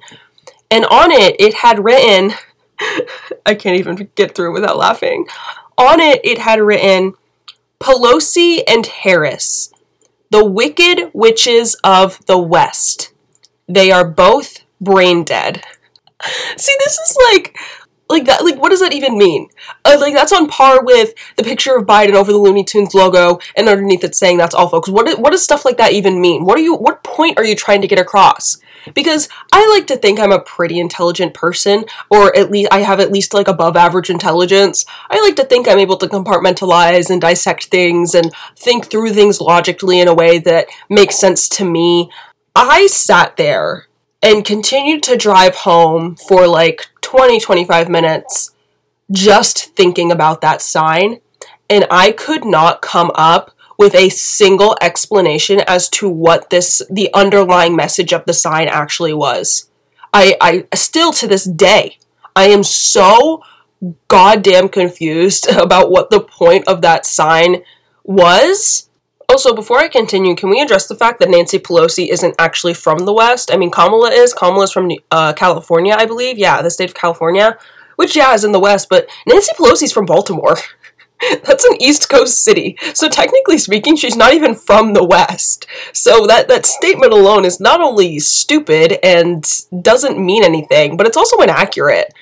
And 0.71 0.86
on 0.86 1.12
it, 1.12 1.36
it 1.39 1.53
had 1.56 1.83
written. 1.83 2.33
I 3.45 3.53
can't 3.56 3.77
even 3.77 4.09
get 4.15 4.33
through 4.33 4.53
without 4.53 4.77
laughing. 4.77 5.27
On 5.77 6.00
it, 6.00 6.21
it 6.24 6.39
had 6.39 6.59
written 6.59 7.13
Pelosi 7.80 8.63
and 8.68 8.86
Harris, 8.86 9.71
the 10.31 10.44
wicked 10.44 11.12
witches 11.13 11.75
of 11.83 12.25
the 12.25 12.38
West. 12.38 13.13
They 13.68 13.91
are 13.91 14.06
both 14.06 14.62
brain 14.81 15.24
dead. 15.24 15.63
See, 16.57 16.75
this 16.80 16.97
is 16.97 17.18
like 17.31 17.57
like 18.09 18.25
that 18.25 18.44
like 18.44 18.57
what 18.57 18.69
does 18.69 18.79
that 18.79 18.94
even 18.94 19.17
mean? 19.17 19.50
Uh, 19.85 19.97
like 20.00 20.13
that's 20.13 20.33
on 20.33 20.47
par 20.47 20.83
with 20.83 21.13
the 21.38 21.44
picture 21.44 21.75
of 21.75 21.85
biden 21.85 22.13
over 22.13 22.31
the 22.31 22.38
looney 22.38 22.63
tunes 22.63 22.94
logo 22.94 23.39
and 23.56 23.69
underneath 23.69 24.03
it 24.03 24.15
saying 24.15 24.38
that's 24.38 24.56
all 24.56 24.67
folks 24.67 24.89
what, 24.89 25.19
what 25.19 25.31
does 25.31 25.44
stuff 25.44 25.63
like 25.63 25.77
that 25.77 25.94
even 25.94 26.19
mean? 26.19 26.44
What 26.44 26.57
are 26.57 26.61
you 26.61 26.75
what 26.75 27.03
point 27.03 27.38
are 27.38 27.45
you 27.45 27.56
trying 27.56 27.81
to 27.81 27.88
get 27.88 28.00
across? 28.00 28.57
Because 28.94 29.29
i 29.53 29.67
like 29.67 29.85
to 29.88 29.97
think 29.97 30.19
i'm 30.19 30.31
a 30.31 30.39
pretty 30.39 30.79
intelligent 30.79 31.33
person 31.33 31.85
or 32.09 32.35
at 32.35 32.50
least 32.50 32.69
i 32.71 32.79
have 32.79 33.00
at 33.00 33.11
least 33.11 33.33
like 33.33 33.47
above 33.47 33.77
average 33.77 34.09
intelligence. 34.09 34.85
I 35.09 35.21
like 35.21 35.35
to 35.35 35.44
think 35.44 35.67
i'm 35.67 35.79
able 35.79 35.97
to 35.97 36.07
compartmentalize 36.07 37.09
and 37.09 37.21
dissect 37.21 37.65
things 37.65 38.15
and 38.15 38.31
think 38.55 38.89
through 38.89 39.12
things 39.12 39.39
logically 39.39 40.00
in 40.00 40.07
a 40.07 40.13
way 40.15 40.39
that 40.39 40.67
makes 40.89 41.15
sense 41.15 41.47
to 41.50 41.65
me. 41.65 42.09
I 42.55 42.88
sat 42.88 43.38
there 43.38 43.88
and 44.21 44.45
continued 44.45 45.04
to 45.04 45.16
drive 45.18 45.56
home 45.56 46.16
for 46.16 46.48
like 46.48 46.88
20 47.01 47.39
25 47.39 47.89
minutes 47.89 48.51
just 49.12 49.75
thinking 49.75 50.12
about 50.12 50.42
that 50.42 50.62
sign 50.62 51.19
and 51.69 51.86
I 51.92 52.12
could 52.12 52.44
not 52.44 52.81
come 52.81 53.12
up 53.16 53.51
with 53.80 53.95
a 53.95 54.10
single 54.10 54.75
explanation 54.81 55.62
as 55.62 55.88
to 55.89 56.10
what 56.10 56.50
this 56.50 56.81
the 56.92 57.10
underlying 57.13 57.75
message 57.75 58.12
of 58.12 58.25
the 58.25 58.33
sign 58.33 58.68
actually 58.68 59.13
was. 59.13 59.69
I 60.13 60.36
I 60.42 60.75
still 60.75 61.13
to 61.13 61.27
this 61.27 61.45
day 61.45 61.98
I 62.36 62.50
am 62.50 62.63
so 62.63 63.42
goddamn 64.10 64.68
confused 64.68 65.48
about 65.51 65.89
what 65.89 66.10
the 66.10 66.19
point 66.19 66.68
of 66.68 66.81
that 66.81 67.06
sign 67.06 67.63
was 68.04 68.88
also, 69.29 69.53
before 69.53 69.77
I 69.77 69.87
continue, 69.87 70.35
can 70.35 70.49
we 70.49 70.59
address 70.61 70.87
the 70.87 70.95
fact 70.95 71.19
that 71.19 71.29
Nancy 71.29 71.59
Pelosi 71.59 72.09
isn't 72.09 72.35
actually 72.39 72.73
from 72.73 72.99
the 72.99 73.13
West? 73.13 73.53
I 73.53 73.57
mean, 73.57 73.71
Kamala 73.71 74.11
is. 74.11 74.33
Kamala 74.33 74.63
is 74.63 74.71
from 74.71 74.89
uh, 75.11 75.33
California, 75.33 75.95
I 75.97 76.05
believe. 76.05 76.37
Yeah, 76.37 76.61
the 76.61 76.71
state 76.71 76.89
of 76.89 76.95
California, 76.95 77.57
which, 77.95 78.15
yeah, 78.15 78.33
is 78.33 78.43
in 78.43 78.51
the 78.51 78.59
West, 78.59 78.89
but 78.89 79.07
Nancy 79.27 79.53
Pelosi's 79.53 79.93
from 79.93 80.05
Baltimore. 80.05 80.57
That's 81.43 81.65
an 81.65 81.81
East 81.81 82.09
Coast 82.09 82.43
city. 82.43 82.77
So, 82.93 83.07
technically 83.07 83.57
speaking, 83.57 83.95
she's 83.95 84.15
not 84.15 84.33
even 84.33 84.55
from 84.55 84.93
the 84.93 85.03
West. 85.03 85.67
So, 85.93 86.25
that, 86.25 86.47
that 86.47 86.65
statement 86.65 87.13
alone 87.13 87.45
is 87.45 87.59
not 87.59 87.81
only 87.81 88.19
stupid 88.19 88.97
and 89.03 89.45
doesn't 89.81 90.17
mean 90.17 90.43
anything, 90.43 90.97
but 90.97 91.05
it's 91.05 91.17
also 91.17 91.39
inaccurate 91.41 92.13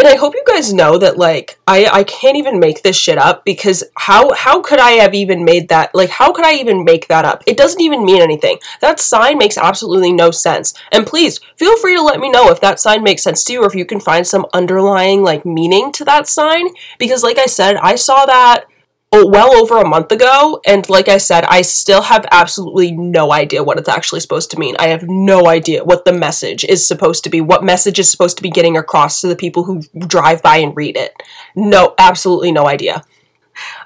and 0.00 0.08
I 0.08 0.16
hope 0.16 0.34
you 0.34 0.42
guys 0.46 0.72
know 0.72 0.98
that 0.98 1.18
like 1.18 1.58
I 1.66 1.86
I 1.86 2.04
can't 2.04 2.36
even 2.36 2.58
make 2.58 2.82
this 2.82 2.96
shit 2.96 3.18
up 3.18 3.44
because 3.44 3.84
how 3.96 4.32
how 4.32 4.62
could 4.62 4.78
I 4.78 4.92
have 4.92 5.14
even 5.14 5.44
made 5.44 5.68
that 5.68 5.94
like 5.94 6.10
how 6.10 6.32
could 6.32 6.44
I 6.44 6.54
even 6.54 6.84
make 6.84 7.06
that 7.08 7.24
up? 7.24 7.42
It 7.46 7.56
doesn't 7.56 7.80
even 7.80 8.04
mean 8.04 8.22
anything. 8.22 8.58
That 8.80 8.98
sign 8.98 9.38
makes 9.38 9.58
absolutely 9.58 10.12
no 10.12 10.30
sense. 10.30 10.74
And 10.90 11.06
please 11.06 11.38
feel 11.56 11.76
free 11.76 11.94
to 11.94 12.02
let 12.02 12.18
me 12.18 12.30
know 12.30 12.50
if 12.50 12.60
that 12.60 12.80
sign 12.80 13.02
makes 13.02 13.22
sense 13.22 13.44
to 13.44 13.52
you 13.52 13.62
or 13.62 13.66
if 13.66 13.74
you 13.74 13.84
can 13.84 14.00
find 14.00 14.26
some 14.26 14.46
underlying 14.54 15.22
like 15.22 15.44
meaning 15.44 15.92
to 15.92 16.04
that 16.06 16.26
sign 16.26 16.68
because 16.98 17.22
like 17.22 17.38
I 17.38 17.46
said, 17.46 17.76
I 17.76 17.94
saw 17.94 18.24
that 18.26 18.64
Oh, 19.12 19.26
well 19.26 19.52
over 19.56 19.78
a 19.78 19.88
month 19.88 20.12
ago 20.12 20.60
and 20.64 20.88
like 20.88 21.08
i 21.08 21.18
said 21.18 21.44
i 21.46 21.62
still 21.62 22.02
have 22.02 22.24
absolutely 22.30 22.92
no 22.92 23.32
idea 23.32 23.64
what 23.64 23.76
it's 23.76 23.88
actually 23.88 24.20
supposed 24.20 24.52
to 24.52 24.58
mean. 24.58 24.76
I 24.78 24.86
have 24.86 25.08
no 25.08 25.48
idea 25.48 25.82
what 25.82 26.04
the 26.04 26.12
message 26.12 26.64
is 26.64 26.86
supposed 26.86 27.24
to 27.24 27.30
be 27.30 27.40
what 27.40 27.64
message 27.64 27.98
is 27.98 28.08
supposed 28.08 28.36
to 28.36 28.42
be 28.42 28.50
getting 28.50 28.76
across 28.76 29.20
to 29.20 29.26
the 29.26 29.34
people 29.34 29.64
who 29.64 29.82
drive 29.98 30.42
by 30.42 30.58
and 30.58 30.76
read 30.76 30.96
it. 30.96 31.12
No 31.56 31.94
absolutely 31.98 32.52
no 32.52 32.68
idea. 32.68 33.02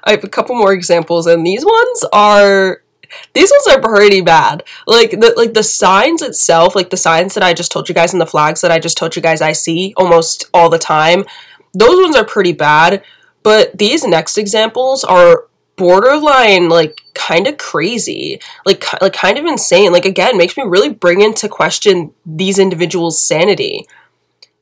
I 0.03 0.11
have 0.11 0.23
a 0.23 0.29
couple 0.29 0.55
more 0.55 0.73
examples 0.73 1.25
and 1.25 1.45
these 1.45 1.65
ones 1.65 2.05
are 2.13 2.83
these 3.33 3.51
ones 3.51 3.75
are 3.75 3.81
pretty 3.81 4.21
bad. 4.21 4.63
Like 4.85 5.09
the 5.09 5.33
like 5.35 5.55
the 5.55 5.63
signs 5.63 6.21
itself 6.21 6.75
like 6.75 6.91
the 6.91 6.97
signs 6.97 7.33
that 7.33 7.43
i 7.43 7.51
just 7.51 7.71
told 7.71 7.89
you 7.89 7.95
guys 7.95 8.13
and 8.13 8.21
the 8.21 8.27
flags 8.27 8.61
that 8.61 8.71
i 8.71 8.77
just 8.77 8.97
told 8.97 9.15
you 9.15 9.23
guys 9.23 9.41
i 9.41 9.53
see 9.53 9.93
almost 9.97 10.49
all 10.53 10.69
the 10.69 10.77
time 10.77 11.25
those 11.73 12.01
ones 12.01 12.15
are 12.15 12.25
pretty 12.25 12.53
bad 12.53 13.03
but 13.45 13.77
these 13.77 14.03
next 14.03 14.39
examples 14.39 15.03
are 15.03 15.45
borderline 15.75 16.67
like 16.67 17.01
kind 17.13 17.45
of 17.45 17.59
crazy. 17.59 18.39
Like 18.65 18.83
like 19.03 19.13
kind 19.13 19.37
of 19.37 19.45
insane. 19.45 19.93
Like 19.93 20.03
again 20.03 20.35
makes 20.35 20.57
me 20.57 20.63
really 20.63 20.89
bring 20.89 21.21
into 21.21 21.47
question 21.47 22.11
these 22.25 22.57
individuals 22.57 23.21
sanity. 23.21 23.85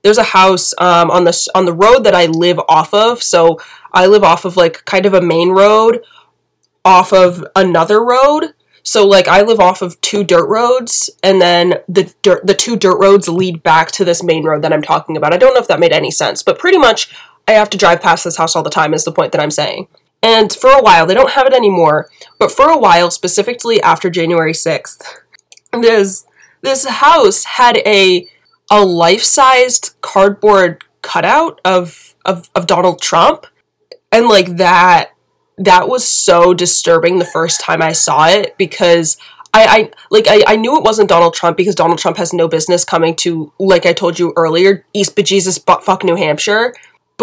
There's 0.02 0.18
a 0.18 0.24
house 0.24 0.74
um, 0.80 1.10
on 1.12 1.24
the 1.24 1.50
on 1.56 1.64
the 1.64 1.72
road 1.72 2.04
that 2.04 2.14
I 2.14 2.26
live 2.26 2.60
off 2.68 2.94
of. 2.94 3.24
So 3.24 3.58
I 3.94 4.06
live 4.06 4.22
off 4.22 4.44
of 4.44 4.58
like 4.58 4.84
kind 4.84 5.06
of 5.06 5.14
a 5.14 5.22
main 5.22 5.52
road 5.52 6.02
off 6.84 7.14
of 7.14 7.42
another 7.56 8.04
road. 8.04 8.54
So 8.84 9.08
like 9.08 9.30
I 9.30 9.44
live 9.44 9.62
off 9.62 9.82
of 9.82 10.02
two 10.02 10.26
dirt 10.26 10.50
roads 10.50 11.10
and 11.24 11.42
then 11.42 11.76
the 11.88 12.14
dirt 12.22 12.46
the 12.46 12.54
two 12.54 12.76
dirt 12.76 13.00
roads 13.00 13.30
lead 13.30 13.64
back 13.64 13.92
to 13.92 14.04
this 14.04 14.22
main 14.22 14.44
road 14.44 14.62
that 14.64 14.74
I'm 14.74 14.82
talking 14.82 15.16
about. 15.16 15.34
I 15.34 15.38
don't 15.38 15.54
know 15.54 15.62
if 15.62 15.70
that 15.70 15.80
made 15.80 15.94
any 15.94 16.12
sense, 16.12 16.44
but 16.44 16.60
pretty 16.60 16.78
much 16.78 17.16
I 17.48 17.54
have 17.54 17.70
to 17.72 17.78
drive 17.78 18.02
past 18.02 18.24
this 18.24 18.38
house 18.38 18.56
all 18.56 18.64
the 18.64 18.70
time, 18.70 18.94
is 18.94 19.04
the 19.04 19.12
point 19.12 19.32
that 19.32 19.42
I'm 19.42 19.52
saying. 19.52 19.88
And 20.22 20.54
for 20.54 20.70
a 20.70 20.82
while, 20.82 21.06
they 21.06 21.14
don't 21.14 21.32
have 21.32 21.48
it 21.48 21.54
anymore, 21.54 22.10
but 22.40 22.52
for 22.52 22.70
a 22.70 22.78
while, 22.78 23.12
specifically 23.12 23.82
after 23.82 24.10
January 24.10 24.54
6th, 24.54 25.04
this, 25.74 26.26
this 26.62 26.86
house 26.86 27.44
had 27.44 27.78
a, 27.86 28.28
a 28.72 28.86
life 28.86 29.24
sized 29.24 29.96
cardboard 30.00 30.84
cutout 31.02 31.60
of, 31.66 32.16
of, 32.24 32.50
of 32.56 32.68
Donald 32.68 33.02
Trump. 33.02 33.46
And 34.14 34.28
like 34.28 34.56
that, 34.58 35.10
that 35.58 35.90
was 35.90 36.08
so 36.08 36.54
disturbing 36.54 37.20
the 37.20 37.26
first 37.26 37.60
time 37.60 37.82
I 37.82 37.92
saw 37.92 38.28
it 38.28 38.58
because 38.58 39.18
I, 39.54 39.66
I 39.66 39.92
like 40.10 40.26
I, 40.28 40.44
I 40.48 40.56
knew 40.56 40.78
it 40.78 40.84
wasn't 40.84 41.10
Donald 41.10 41.36
Trump 41.36 41.58
because 41.58 41.76
Donald 41.76 42.00
Trump 42.00 42.18
has 42.18 42.34
no 42.34 42.48
business 42.48 42.84
coming 42.84 43.16
to 43.18 43.54
like 43.60 43.86
I 43.86 43.94
told 43.94 44.18
you 44.18 44.34
earlier 44.36 44.84
East 44.94 45.16
Bejesus 45.16 45.64
butt 45.64 45.84
fuck 45.84 46.04
New 46.04 46.16
Hampshire 46.16 46.74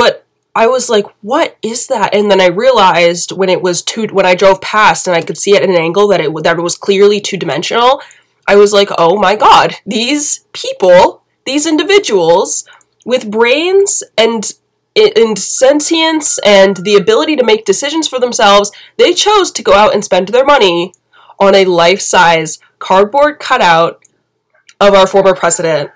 but 0.00 0.25
I 0.54 0.66
was 0.66 0.88
like, 0.88 1.04
what 1.21 1.59
is 1.61 1.88
that? 1.88 2.14
And 2.14 2.30
then 2.30 2.40
I 2.40 2.47
realized 2.47 3.33
when 3.33 3.50
it 3.50 3.61
was 3.61 3.83
two, 3.83 4.07
when 4.07 4.25
I 4.25 4.35
drove 4.35 4.62
past 4.62 5.07
and 5.07 5.14
I 5.14 5.21
could 5.21 5.37
see 5.37 5.54
it 5.54 5.62
at 5.62 5.69
an 5.69 5.76
angle 5.76 6.09
that 6.09 6.23
it, 6.23 6.33
that 6.42 6.59
it 6.59 6.62
was 6.62 6.78
clearly 6.78 7.21
two 7.21 7.37
dimensional, 7.37 8.00
I 8.49 8.57
was 8.57 8.73
like, 8.73 8.88
oh 8.97 9.21
my 9.21 9.37
god, 9.37 9.75
these 9.85 10.47
people, 10.54 11.23
these 11.45 11.66
individuals 11.66 12.64
with 13.04 13.30
brains 13.30 14.02
and 14.16 14.50
and 14.97 15.38
sentience 15.38 16.38
and 16.47 16.78
the 16.78 16.97
ability 16.97 17.37
to 17.37 17.45
make 17.45 17.66
decisions 17.66 18.09
for 18.09 18.19
themselves, 18.19 18.73
they 18.97 19.12
chose 19.12 19.52
to 19.52 19.62
go 19.62 19.75
out 19.75 19.92
and 19.92 20.02
spend 20.02 20.28
their 20.28 20.47
money 20.47 20.95
on 21.38 21.54
a 21.54 21.66
life-size 21.66 22.59
cardboard 22.78 23.38
cutout 23.38 24.02
of 24.80 24.95
our 24.95 25.07
former 25.07 25.35
president 25.35 25.90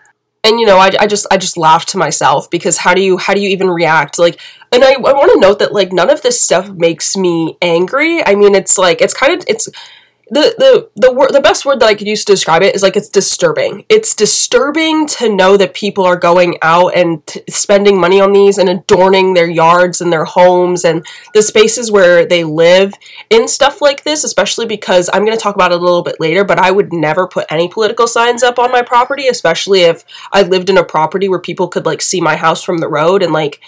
and 0.44 0.60
you 0.60 0.66
know 0.66 0.78
I, 0.78 0.92
I 1.00 1.06
just 1.06 1.26
i 1.30 1.36
just 1.36 1.56
laughed 1.56 1.88
to 1.90 1.98
myself 1.98 2.50
because 2.50 2.78
how 2.78 2.94
do 2.94 3.00
you 3.00 3.16
how 3.16 3.34
do 3.34 3.40
you 3.40 3.48
even 3.48 3.68
react? 3.68 4.18
Like 4.18 4.40
and 4.70 4.84
i, 4.84 4.92
I 4.92 4.98
want 4.98 5.32
to 5.32 5.40
note 5.40 5.58
that 5.58 5.72
like 5.72 5.92
none 5.92 6.10
of 6.10 6.22
this 6.22 6.40
stuff 6.40 6.68
makes 6.70 7.16
me 7.16 7.56
angry. 7.60 8.24
I 8.24 8.34
mean 8.34 8.54
it's 8.54 8.78
like 8.78 9.00
it's 9.00 9.14
kind 9.14 9.32
of 9.32 9.44
it's 9.48 9.68
the 10.30 10.54
the 10.56 10.90
the 10.96 11.12
word 11.12 11.32
the 11.32 11.40
best 11.40 11.66
word 11.66 11.80
that 11.80 11.86
I 11.86 11.94
could 11.94 12.06
use 12.06 12.24
to 12.24 12.32
describe 12.32 12.62
it 12.62 12.74
is 12.74 12.82
like 12.82 12.96
it's 12.96 13.08
disturbing. 13.08 13.84
It's 13.88 14.14
disturbing 14.14 15.06
to 15.08 15.34
know 15.34 15.56
that 15.56 15.74
people 15.74 16.04
are 16.04 16.16
going 16.16 16.56
out 16.62 16.96
and 16.96 17.26
t- 17.26 17.42
spending 17.48 18.00
money 18.00 18.20
on 18.20 18.32
these 18.32 18.56
and 18.56 18.68
adorning 18.68 19.34
their 19.34 19.48
yards 19.48 20.00
and 20.00 20.12
their 20.12 20.24
homes 20.24 20.84
and 20.84 21.04
the 21.34 21.42
spaces 21.42 21.90
where 21.90 22.24
they 22.24 22.42
live 22.42 22.94
in 23.28 23.48
stuff 23.48 23.82
like 23.82 24.04
this, 24.04 24.24
especially 24.24 24.66
because 24.66 25.10
I'm 25.12 25.24
going 25.24 25.36
to 25.36 25.42
talk 25.42 25.54
about 25.54 25.72
it 25.72 25.78
a 25.78 25.84
little 25.84 26.02
bit 26.02 26.20
later, 26.20 26.44
but 26.44 26.58
I 26.58 26.70
would 26.70 26.92
never 26.92 27.28
put 27.28 27.46
any 27.50 27.68
political 27.68 28.06
signs 28.06 28.42
up 28.42 28.58
on 28.58 28.72
my 28.72 28.82
property, 28.82 29.28
especially 29.28 29.82
if 29.82 30.04
I 30.32 30.42
lived 30.42 30.70
in 30.70 30.78
a 30.78 30.84
property 30.84 31.28
where 31.28 31.38
people 31.40 31.68
could 31.68 31.84
like 31.84 32.00
see 32.00 32.20
my 32.20 32.36
house 32.36 32.62
from 32.62 32.78
the 32.78 32.88
road 32.88 33.22
and 33.22 33.32
like 33.32 33.60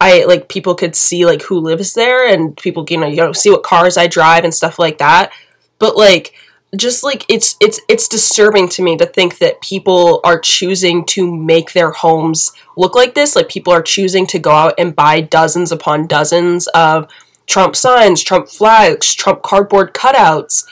I 0.00 0.24
like 0.24 0.48
people 0.48 0.74
could 0.74 0.94
see 0.94 1.24
like 1.24 1.42
who 1.42 1.60
lives 1.60 1.94
there 1.94 2.28
and 2.28 2.56
people 2.56 2.84
you 2.88 2.98
know 2.98 3.06
you 3.06 3.16
know 3.16 3.32
see 3.32 3.50
what 3.50 3.62
cars 3.62 3.96
I 3.96 4.06
drive 4.06 4.44
and 4.44 4.52
stuff 4.52 4.78
like 4.78 4.98
that 4.98 5.32
but 5.78 5.96
like 5.96 6.34
just 6.76 7.04
like 7.04 7.24
it's 7.28 7.56
it's 7.60 7.80
it's 7.88 8.08
disturbing 8.08 8.68
to 8.68 8.82
me 8.82 8.96
to 8.96 9.06
think 9.06 9.38
that 9.38 9.60
people 9.60 10.20
are 10.24 10.38
choosing 10.38 11.04
to 11.06 11.34
make 11.34 11.72
their 11.72 11.92
homes 11.92 12.52
look 12.76 12.94
like 12.94 13.14
this. 13.14 13.36
Like 13.36 13.48
people 13.48 13.72
are 13.72 13.82
choosing 13.82 14.26
to 14.28 14.38
go 14.38 14.50
out 14.50 14.74
and 14.78 14.96
buy 14.96 15.20
dozens 15.20 15.72
upon 15.72 16.06
dozens 16.06 16.66
of 16.68 17.08
trump 17.46 17.76
signs 17.76 18.22
trump 18.22 18.48
flags 18.48 19.14
trump 19.14 19.42
cardboard 19.42 19.92
cutouts 19.92 20.66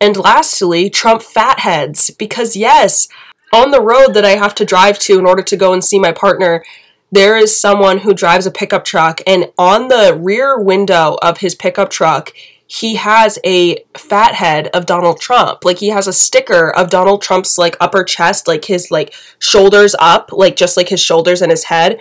and 0.00 0.16
lastly 0.16 0.88
trump 0.88 1.22
fatheads. 1.22 2.10
Because 2.10 2.56
yes 2.56 3.08
on 3.52 3.70
the 3.70 3.82
road 3.82 4.14
that 4.14 4.24
i 4.24 4.36
have 4.36 4.54
to 4.54 4.64
drive 4.64 4.98
to 4.98 5.18
in 5.18 5.26
order 5.26 5.42
to 5.42 5.56
go 5.56 5.72
and 5.72 5.84
see 5.84 5.98
my 5.98 6.12
partner 6.12 6.64
there 7.10 7.36
is 7.36 7.54
someone 7.54 7.98
who 7.98 8.14
drives 8.14 8.46
a 8.46 8.50
pickup 8.50 8.84
truck 8.84 9.20
and 9.26 9.52
on 9.58 9.88
the 9.88 10.18
rear 10.18 10.58
window 10.58 11.18
of 11.22 11.38
his 11.38 11.54
pickup 11.54 11.90
truck 11.90 12.32
he 12.72 12.94
has 12.94 13.38
a 13.44 13.84
fat 13.94 14.34
head 14.34 14.68
of 14.68 14.86
Donald 14.86 15.20
Trump. 15.20 15.62
Like 15.62 15.80
he 15.80 15.88
has 15.88 16.06
a 16.06 16.12
sticker 16.12 16.70
of 16.74 16.88
Donald 16.88 17.20
Trump's 17.20 17.58
like 17.58 17.76
upper 17.80 18.02
chest, 18.02 18.48
like 18.48 18.64
his 18.64 18.90
like 18.90 19.14
shoulders 19.38 19.94
up, 19.98 20.32
like 20.32 20.56
just 20.56 20.78
like 20.78 20.88
his 20.88 20.98
shoulders 20.98 21.42
and 21.42 21.50
his 21.50 21.64
head. 21.64 22.00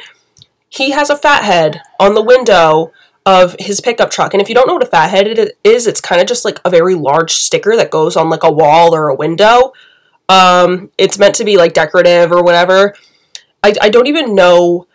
He 0.69 0.91
has 0.91 1.09
a 1.09 1.17
fat 1.17 1.43
head 1.43 1.81
on 1.99 2.13
the 2.13 2.21
window 2.21 2.93
of 3.25 3.57
his 3.59 3.81
pickup 3.81 4.11
truck. 4.11 4.33
And 4.33 4.41
if 4.41 4.47
you 4.47 4.55
don't 4.55 4.65
know 4.65 4.75
what 4.75 4.83
a 4.83 4.85
fat 4.85 5.09
head 5.09 5.27
it 5.27 5.57
is, 5.61 5.87
it's 5.87 5.99
kind 5.99 6.21
of 6.21 6.27
just 6.27 6.45
like 6.45 6.61
a 6.63 6.69
very 6.69 6.95
large 6.95 7.33
sticker 7.33 7.75
that 7.75 7.91
goes 7.91 8.15
on 8.15 8.29
like 8.29 8.43
a 8.43 8.51
wall 8.51 8.95
or 8.95 9.09
a 9.09 9.15
window. 9.15 9.73
Um, 10.29 10.89
it's 10.97 11.19
meant 11.19 11.35
to 11.35 11.43
be 11.43 11.57
like 11.57 11.73
decorative 11.73 12.31
or 12.31 12.41
whatever. 12.43 12.95
I, 13.61 13.73
I 13.81 13.89
don't 13.89 14.07
even 14.07 14.35
know 14.35 14.87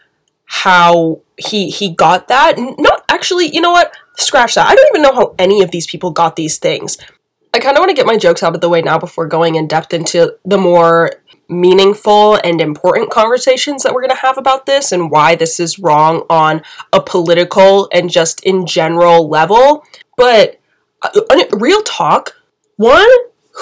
how 0.47 1.21
he 1.37 1.69
he 1.69 1.91
got 1.91 2.29
that. 2.29 2.55
Not 2.57 3.06
actually, 3.17 3.55
you 3.55 3.61
know 3.61 3.73
what? 3.73 3.97
Scratch 4.17 4.55
that. 4.55 4.69
I 4.69 4.75
don't 4.75 4.89
even 4.93 5.03
know 5.03 5.15
how 5.15 5.35
any 5.39 5.63
of 5.63 5.71
these 5.71 5.87
people 5.87 6.11
got 6.11 6.37
these 6.37 6.59
things. 6.59 6.99
I 7.55 7.59
kind 7.59 7.77
of 7.77 7.81
want 7.81 7.89
to 7.89 7.97
get 7.97 8.07
my 8.07 8.19
jokes 8.19 8.43
out 8.43 8.55
of 8.55 8.61
the 8.61 8.69
way 8.69 8.83
now 8.83 8.99
before 8.99 9.27
going 9.27 9.55
in 9.55 9.67
depth 9.67 9.95
into 9.95 10.37
the 10.45 10.59
more 10.59 11.13
meaningful 11.49 12.35
and 12.45 12.61
important 12.61 13.11
conversations 13.11 13.83
that 13.83 13.95
we're 13.95 14.03
going 14.03 14.11
to 14.11 14.27
have 14.27 14.37
about 14.37 14.67
this 14.67 14.93
and 14.93 15.11
why 15.11 15.35
this 15.35 15.59
is 15.59 15.79
wrong 15.79 16.25
on 16.29 16.61
a 16.93 17.01
political 17.01 17.89
and 17.93 18.11
just 18.11 18.41
in 18.45 18.67
general 18.67 19.29
level. 19.29 19.83
But 20.19 20.61
uh, 21.03 21.21
real 21.53 21.83
talk, 21.83 22.37
one, 22.77 23.09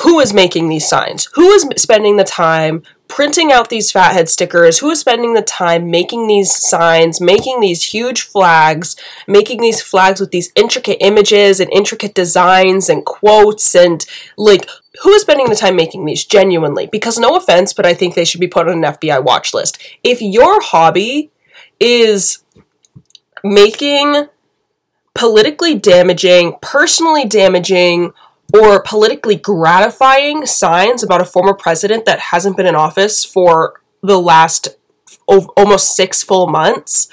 who 0.02 0.18
is 0.18 0.34
making 0.34 0.68
these 0.68 0.88
signs? 0.88 1.28
Who 1.34 1.50
is 1.50 1.68
spending 1.76 2.16
the 2.16 2.24
time 2.24 2.82
printing 3.08 3.52
out 3.52 3.68
these 3.70 3.90
fathead 3.90 4.28
stickers? 4.28 4.78
Who 4.78 4.90
is 4.90 5.00
spending 5.00 5.34
the 5.34 5.42
time 5.42 5.90
making 5.90 6.26
these 6.26 6.52
signs, 6.52 7.20
making 7.20 7.60
these 7.60 7.84
huge 7.84 8.22
flags, 8.22 8.96
making 9.26 9.60
these 9.60 9.80
flags 9.80 10.20
with 10.20 10.30
these 10.30 10.52
intricate 10.54 10.98
images 11.00 11.60
and 11.60 11.72
intricate 11.72 12.14
designs 12.14 12.88
and 12.88 13.04
quotes 13.04 13.74
and 13.74 14.04
like 14.36 14.68
who 15.02 15.10
is 15.12 15.22
spending 15.22 15.48
the 15.48 15.56
time 15.56 15.76
making 15.76 16.04
these 16.04 16.24
genuinely? 16.24 16.86
Because 16.86 17.18
no 17.18 17.36
offense, 17.36 17.72
but 17.72 17.86
I 17.86 17.94
think 17.94 18.14
they 18.14 18.24
should 18.24 18.40
be 18.40 18.46
put 18.46 18.68
on 18.68 18.84
an 18.84 18.92
FBI 18.92 19.24
watch 19.24 19.52
list. 19.52 19.82
If 20.04 20.22
your 20.22 20.60
hobby 20.60 21.30
is 21.80 22.44
making 23.42 24.28
politically 25.14 25.74
damaging, 25.74 26.54
personally 26.60 27.24
damaging, 27.24 28.12
or 28.54 28.80
politically 28.82 29.34
gratifying 29.34 30.46
signs 30.46 31.02
about 31.02 31.20
a 31.20 31.24
former 31.24 31.54
president 31.54 32.04
that 32.04 32.20
hasn't 32.20 32.56
been 32.56 32.66
in 32.66 32.76
office 32.76 33.24
for 33.24 33.80
the 34.00 34.20
last 34.20 34.68
almost 35.26 35.96
six 35.96 36.22
full 36.22 36.46
months, 36.46 37.08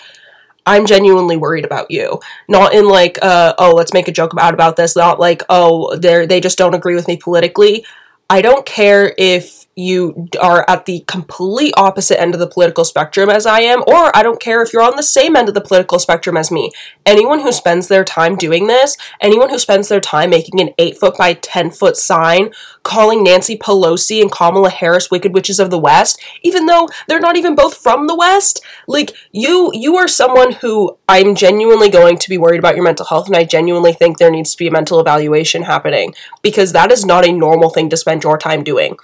I'm 0.65 0.85
genuinely 0.85 1.37
worried 1.37 1.65
about 1.65 1.89
you. 1.89 2.19
Not 2.47 2.73
in 2.73 2.87
like, 2.87 3.17
uh, 3.21 3.55
oh, 3.57 3.73
let's 3.73 3.93
make 3.93 4.07
a 4.07 4.11
joke 4.11 4.33
about 4.33 4.53
about 4.53 4.75
this. 4.75 4.95
Not 4.95 5.19
like, 5.19 5.41
oh, 5.49 5.95
they 5.95 6.27
they 6.27 6.39
just 6.39 6.57
don't 6.57 6.75
agree 6.75 6.95
with 6.95 7.07
me 7.07 7.17
politically. 7.17 7.85
I 8.29 8.41
don't 8.41 8.65
care 8.65 9.13
if 9.17 9.60
you 9.75 10.27
are 10.41 10.65
at 10.67 10.85
the 10.85 11.03
complete 11.07 11.73
opposite 11.77 12.19
end 12.19 12.33
of 12.33 12.39
the 12.39 12.47
political 12.47 12.83
spectrum 12.83 13.29
as 13.29 13.45
I 13.45 13.61
am, 13.61 13.81
or 13.87 14.15
I 14.15 14.21
don't 14.21 14.39
care 14.39 14.61
if 14.61 14.73
you're 14.73 14.81
on 14.81 14.97
the 14.97 15.03
same 15.03 15.35
end 15.35 15.47
of 15.47 15.53
the 15.53 15.61
political 15.61 15.97
spectrum 15.97 16.35
as 16.35 16.51
me. 16.51 16.71
Anyone 17.05 17.39
who 17.39 17.51
spends 17.51 17.87
their 17.87 18.03
time 18.03 18.35
doing 18.35 18.67
this, 18.67 18.97
anyone 19.21 19.49
who 19.49 19.57
spends 19.57 19.87
their 19.87 20.01
time 20.01 20.29
making 20.29 20.59
an 20.59 20.71
8 20.77 20.97
foot 20.97 21.17
by 21.17 21.33
10 21.33 21.71
foot 21.71 21.95
sign, 21.95 22.51
calling 22.83 23.23
Nancy 23.23 23.57
Pelosi 23.57 24.21
and 24.21 24.31
Kamala 24.31 24.69
Harris 24.69 25.09
wicked 25.09 25.33
witches 25.33 25.59
of 25.59 25.69
the 25.69 25.79
West, 25.79 26.21
even 26.41 26.65
though 26.65 26.89
they're 27.07 27.19
not 27.19 27.37
even 27.37 27.55
both 27.55 27.77
from 27.77 28.07
the 28.07 28.15
West, 28.15 28.61
like 28.87 29.11
you 29.31 29.71
you 29.73 29.95
are 29.95 30.07
someone 30.07 30.53
who 30.53 30.97
I'm 31.07 31.35
genuinely 31.35 31.89
going 31.89 32.17
to 32.17 32.29
be 32.29 32.37
worried 32.37 32.59
about 32.59 32.75
your 32.75 32.83
mental 32.83 33.05
health 33.05 33.27
and 33.27 33.35
I 33.35 33.45
genuinely 33.45 33.93
think 33.93 34.17
there 34.17 34.31
needs 34.31 34.51
to 34.51 34.57
be 34.57 34.67
a 34.67 34.71
mental 34.71 34.99
evaluation 34.99 35.63
happening 35.63 36.13
because 36.41 36.73
that 36.73 36.91
is 36.91 37.05
not 37.05 37.25
a 37.25 37.31
normal 37.31 37.69
thing 37.69 37.89
to 37.89 37.97
spend 37.97 38.23
your 38.23 38.37
time 38.37 38.63
doing 38.63 38.97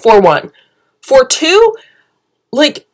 for 0.00 0.20
one. 0.20 0.50
For 1.02 1.26
two, 1.26 1.74
like, 2.52 2.86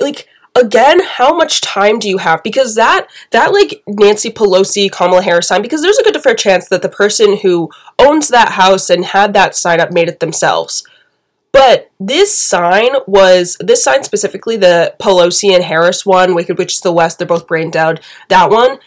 like 0.00 0.28
again, 0.54 1.00
how 1.02 1.34
much 1.34 1.60
time 1.60 1.98
do 1.98 2.08
you 2.08 2.18
have? 2.18 2.42
Because 2.42 2.74
that 2.74 3.08
that 3.30 3.52
like 3.52 3.82
Nancy 3.86 4.30
Pelosi, 4.30 4.90
Kamala 4.90 5.22
Harris 5.22 5.48
sign, 5.48 5.62
because 5.62 5.82
there's 5.82 5.98
a 5.98 6.02
good 6.02 6.20
fair 6.22 6.34
chance 6.34 6.68
that 6.68 6.82
the 6.82 6.88
person 6.88 7.38
who 7.38 7.70
owns 7.98 8.28
that 8.28 8.52
house 8.52 8.90
and 8.90 9.04
had 9.04 9.32
that 9.34 9.56
sign 9.56 9.80
up 9.80 9.92
made 9.92 10.08
it 10.08 10.20
themselves. 10.20 10.84
But 11.52 11.90
this 11.98 12.36
sign 12.36 12.90
was 13.06 13.56
this 13.60 13.82
sign 13.82 14.04
specifically, 14.04 14.56
the 14.56 14.94
Pelosi 15.00 15.54
and 15.54 15.64
Harris 15.64 16.04
one, 16.04 16.34
Wicked 16.34 16.58
Witch 16.58 16.74
is 16.74 16.80
the 16.80 16.92
West, 16.92 17.18
they're 17.18 17.26
both 17.26 17.46
brain 17.46 17.70
dead. 17.70 18.00
That 18.28 18.50
one 18.50 18.78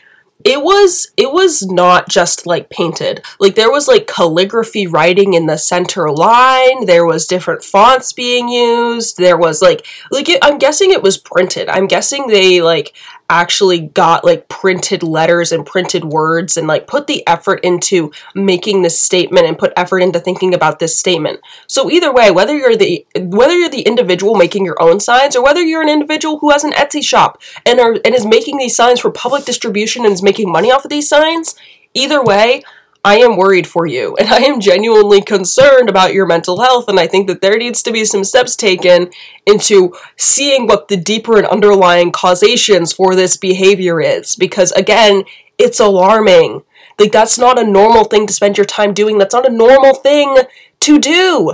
it 0.46 0.62
was 0.62 1.12
it 1.18 1.32
was 1.32 1.66
not 1.66 2.10
just 2.10 2.46
like 2.46 2.70
painted. 2.70 3.24
Like 3.40 3.56
there 3.56 3.72
was 3.72 3.88
like 3.88 4.08
calligraphy 4.08 4.88
writing 4.88 5.34
in 5.34 5.46
the 5.46 5.58
center 5.58 6.10
line. 6.10 6.86
There 6.86 7.06
was 7.06 7.28
different 7.28 7.64
fonts 7.64 8.14
being 8.14 8.50
used. 8.50 9.18
There 9.18 9.38
was 9.38 9.62
like 9.62 9.86
like 10.12 10.30
it, 10.30 10.40
i'm 10.42 10.58
guessing 10.58 10.92
it 10.92 11.04
was 11.04 11.18
printed. 11.18 11.70
I'm 11.70 11.88
guessing 11.88 12.28
they 12.28 12.62
like 12.62 12.96
actually 13.32 13.80
got 13.80 14.26
like 14.26 14.50
printed 14.50 15.02
letters 15.02 15.54
and 15.54 15.66
printed 15.66 16.04
words 16.04 16.58
and 16.58 16.68
like 16.68 16.86
put 16.86 17.08
the 17.08 17.26
effort 17.26 17.62
into 17.64 18.12
making 18.36 18.82
this 18.82 19.00
statement 19.00 19.48
and 19.48 19.58
put 19.58 19.72
effort 19.78 20.00
into 20.00 20.20
thinking 20.20 20.54
about 20.54 20.80
this 20.80 20.98
statement. 20.98 21.40
So 21.66 21.90
either 21.90 22.14
way, 22.14 22.30
whether 22.30 22.56
you're 22.56 22.76
the 22.76 23.06
whether 23.16 23.58
you're 23.58 23.70
the 23.70 23.84
individual 23.84 24.36
making 24.36 24.66
your 24.66 24.80
own 24.82 25.00
signs 25.00 25.36
or 25.36 25.44
whether 25.44 25.62
you're 25.62 25.82
an 25.82 25.90
individual 25.90 26.40
who 26.40 26.52
has 26.52 26.66
an 26.66 26.74
Etsy 26.74 27.04
shop 27.04 27.42
and 27.66 27.80
are 27.80 27.98
and 28.04 28.14
is 28.14 28.26
making 28.26 28.58
these 28.58 28.76
signs 28.76 29.00
for 29.00 29.10
public 29.10 29.46
distribution 29.46 30.04
and 30.04 30.14
is 30.14 30.22
making 30.22 30.52
money 30.52 30.70
off 30.70 30.84
of 30.84 30.90
these 30.90 31.08
signs, 31.08 31.56
either 31.94 32.22
way, 32.22 32.64
I 33.04 33.18
am 33.18 33.36
worried 33.36 33.66
for 33.66 33.88
you 33.88 34.16
and 34.18 34.30
I 34.30 34.38
am 34.40 34.60
genuinely 34.60 35.22
concerned 35.22 35.90
about 35.90 36.14
your 36.14 36.28
mental 36.28 36.62
health. 36.62 36.88
And 36.88 37.00
I 37.00 37.08
think 37.08 37.28
that 37.28 37.42
there 37.42 37.58
needs 37.58 37.82
to 37.84 37.92
be 37.92 38.06
some 38.06 38.24
steps 38.24 38.56
taken 38.56 39.10
into 39.46 39.96
seeing 40.18 40.68
what 40.68 40.88
the 40.88 40.98
deeper 40.98 41.38
and 41.38 41.48
underlying 41.48 42.12
causations 42.12 42.94
for 42.94 43.16
this 43.16 43.38
behavior 43.38 44.00
is. 44.00 44.36
Because 44.36 44.72
again, 44.74 45.24
it's 45.58 45.80
alarming. 45.80 46.64
Like, 47.00 47.12
that's 47.12 47.40
not 47.40 47.58
a 47.58 47.64
normal 47.64 48.04
thing 48.04 48.28
to 48.28 48.34
spend 48.34 48.58
your 48.58 48.66
time 48.66 48.94
doing. 48.94 49.18
That's 49.18 49.34
not 49.34 49.48
a 49.48 49.52
normal 49.52 49.96
thing 49.96 50.38
to 50.82 51.00
do. 51.00 51.54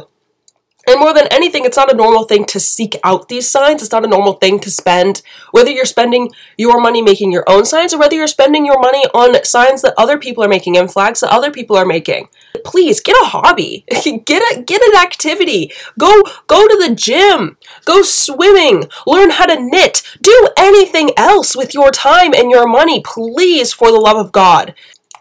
And 0.87 0.99
more 1.01 1.13
than 1.13 1.27
anything, 1.29 1.65
it's 1.65 1.75
not 1.75 1.91
a 1.91 1.95
normal 1.95 2.23
thing 2.23 2.45
to 2.45 2.59
seek 2.61 2.95
out 3.03 3.27
these 3.27 3.49
signs. 3.49 3.81
It's 3.81 3.91
not 3.91 4.05
a 4.05 4.07
normal 4.07 4.33
thing 4.33 4.59
to 4.61 4.71
spend, 4.71 5.21
whether 5.51 5.69
you're 5.69 5.85
spending 5.85 6.31
your 6.57 6.79
money 6.79 7.01
making 7.01 7.33
your 7.33 7.43
own 7.47 7.65
signs 7.65 7.93
or 7.93 7.99
whether 7.99 8.15
you're 8.15 8.27
spending 8.27 8.65
your 8.65 8.79
money 8.79 9.03
on 9.13 9.43
signs 9.43 9.81
that 9.81 9.93
other 9.97 10.17
people 10.17 10.43
are 10.45 10.47
making 10.47 10.77
and 10.77 10.91
flags 10.91 11.19
that 11.19 11.29
other 11.29 11.51
people 11.51 11.75
are 11.75 11.85
making. 11.85 12.29
Please 12.63 13.01
get 13.01 13.15
a 13.21 13.25
hobby. 13.25 13.83
get 14.25 14.57
a 14.57 14.61
get 14.61 14.81
an 14.81 14.95
activity. 15.01 15.71
Go 15.99 16.23
go 16.47 16.67
to 16.67 16.87
the 16.87 16.95
gym. 16.95 17.57
Go 17.83 18.01
swimming. 18.01 18.85
Learn 19.05 19.31
how 19.31 19.45
to 19.45 19.61
knit. 19.61 20.03
Do 20.21 20.49
anything 20.57 21.11
else 21.17 21.55
with 21.55 21.73
your 21.73 21.91
time 21.91 22.33
and 22.33 22.49
your 22.49 22.67
money, 22.67 23.01
please, 23.05 23.73
for 23.73 23.91
the 23.91 23.99
love 23.99 24.17
of 24.17 24.31
God. 24.31 24.73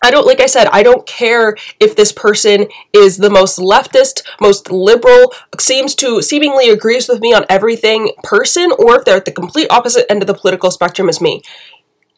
I 0.03 0.11
don't, 0.11 0.27
like 0.27 0.41
I 0.41 0.47
said, 0.47 0.69
I 0.73 0.83
don't 0.83 1.07
care 1.07 1.57
if 1.81 1.97
this 1.97 2.13
person 2.13 2.67
is 2.93 3.17
the 3.17 3.31
most 3.31 3.59
leftist, 3.59 4.23
most 4.41 4.71
liberal, 4.71 5.33
seems 5.59 5.95
to 5.97 6.23
seemingly 6.23 6.69
agrees 6.69 7.09
with 7.09 7.21
me 7.21 7.33
on 7.33 7.47
everything 7.49 8.13
person, 8.23 8.73
or 8.79 8.99
if 8.99 9.05
they're 9.05 9.17
at 9.17 9.25
the 9.25 9.33
complete 9.33 9.69
opposite 9.71 10.11
end 10.11 10.23
of 10.23 10.27
the 10.27 10.35
political 10.35 10.71
spectrum 10.71 11.09
as 11.09 11.21
me. 11.21 11.43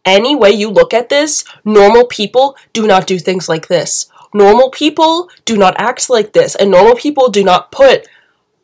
Any 0.05 0.35
way 0.35 0.51
you 0.51 0.71
look 0.71 0.95
at 0.95 1.09
this, 1.09 1.45
normal 1.65 2.07
people 2.07 2.57
do 2.73 2.87
not 2.87 3.07
do 3.07 3.19
things 3.19 3.49
like 3.49 3.69
this. 3.69 4.11
Normal 4.35 4.71
people 4.71 5.31
do 5.45 5.57
not 5.57 5.75
act 5.79 6.11
like 6.11 6.33
this, 6.33 6.55
and 6.55 6.71
normal 6.71 6.97
people 6.97 7.31
do 7.31 7.45
not 7.45 7.73
put 7.73 8.07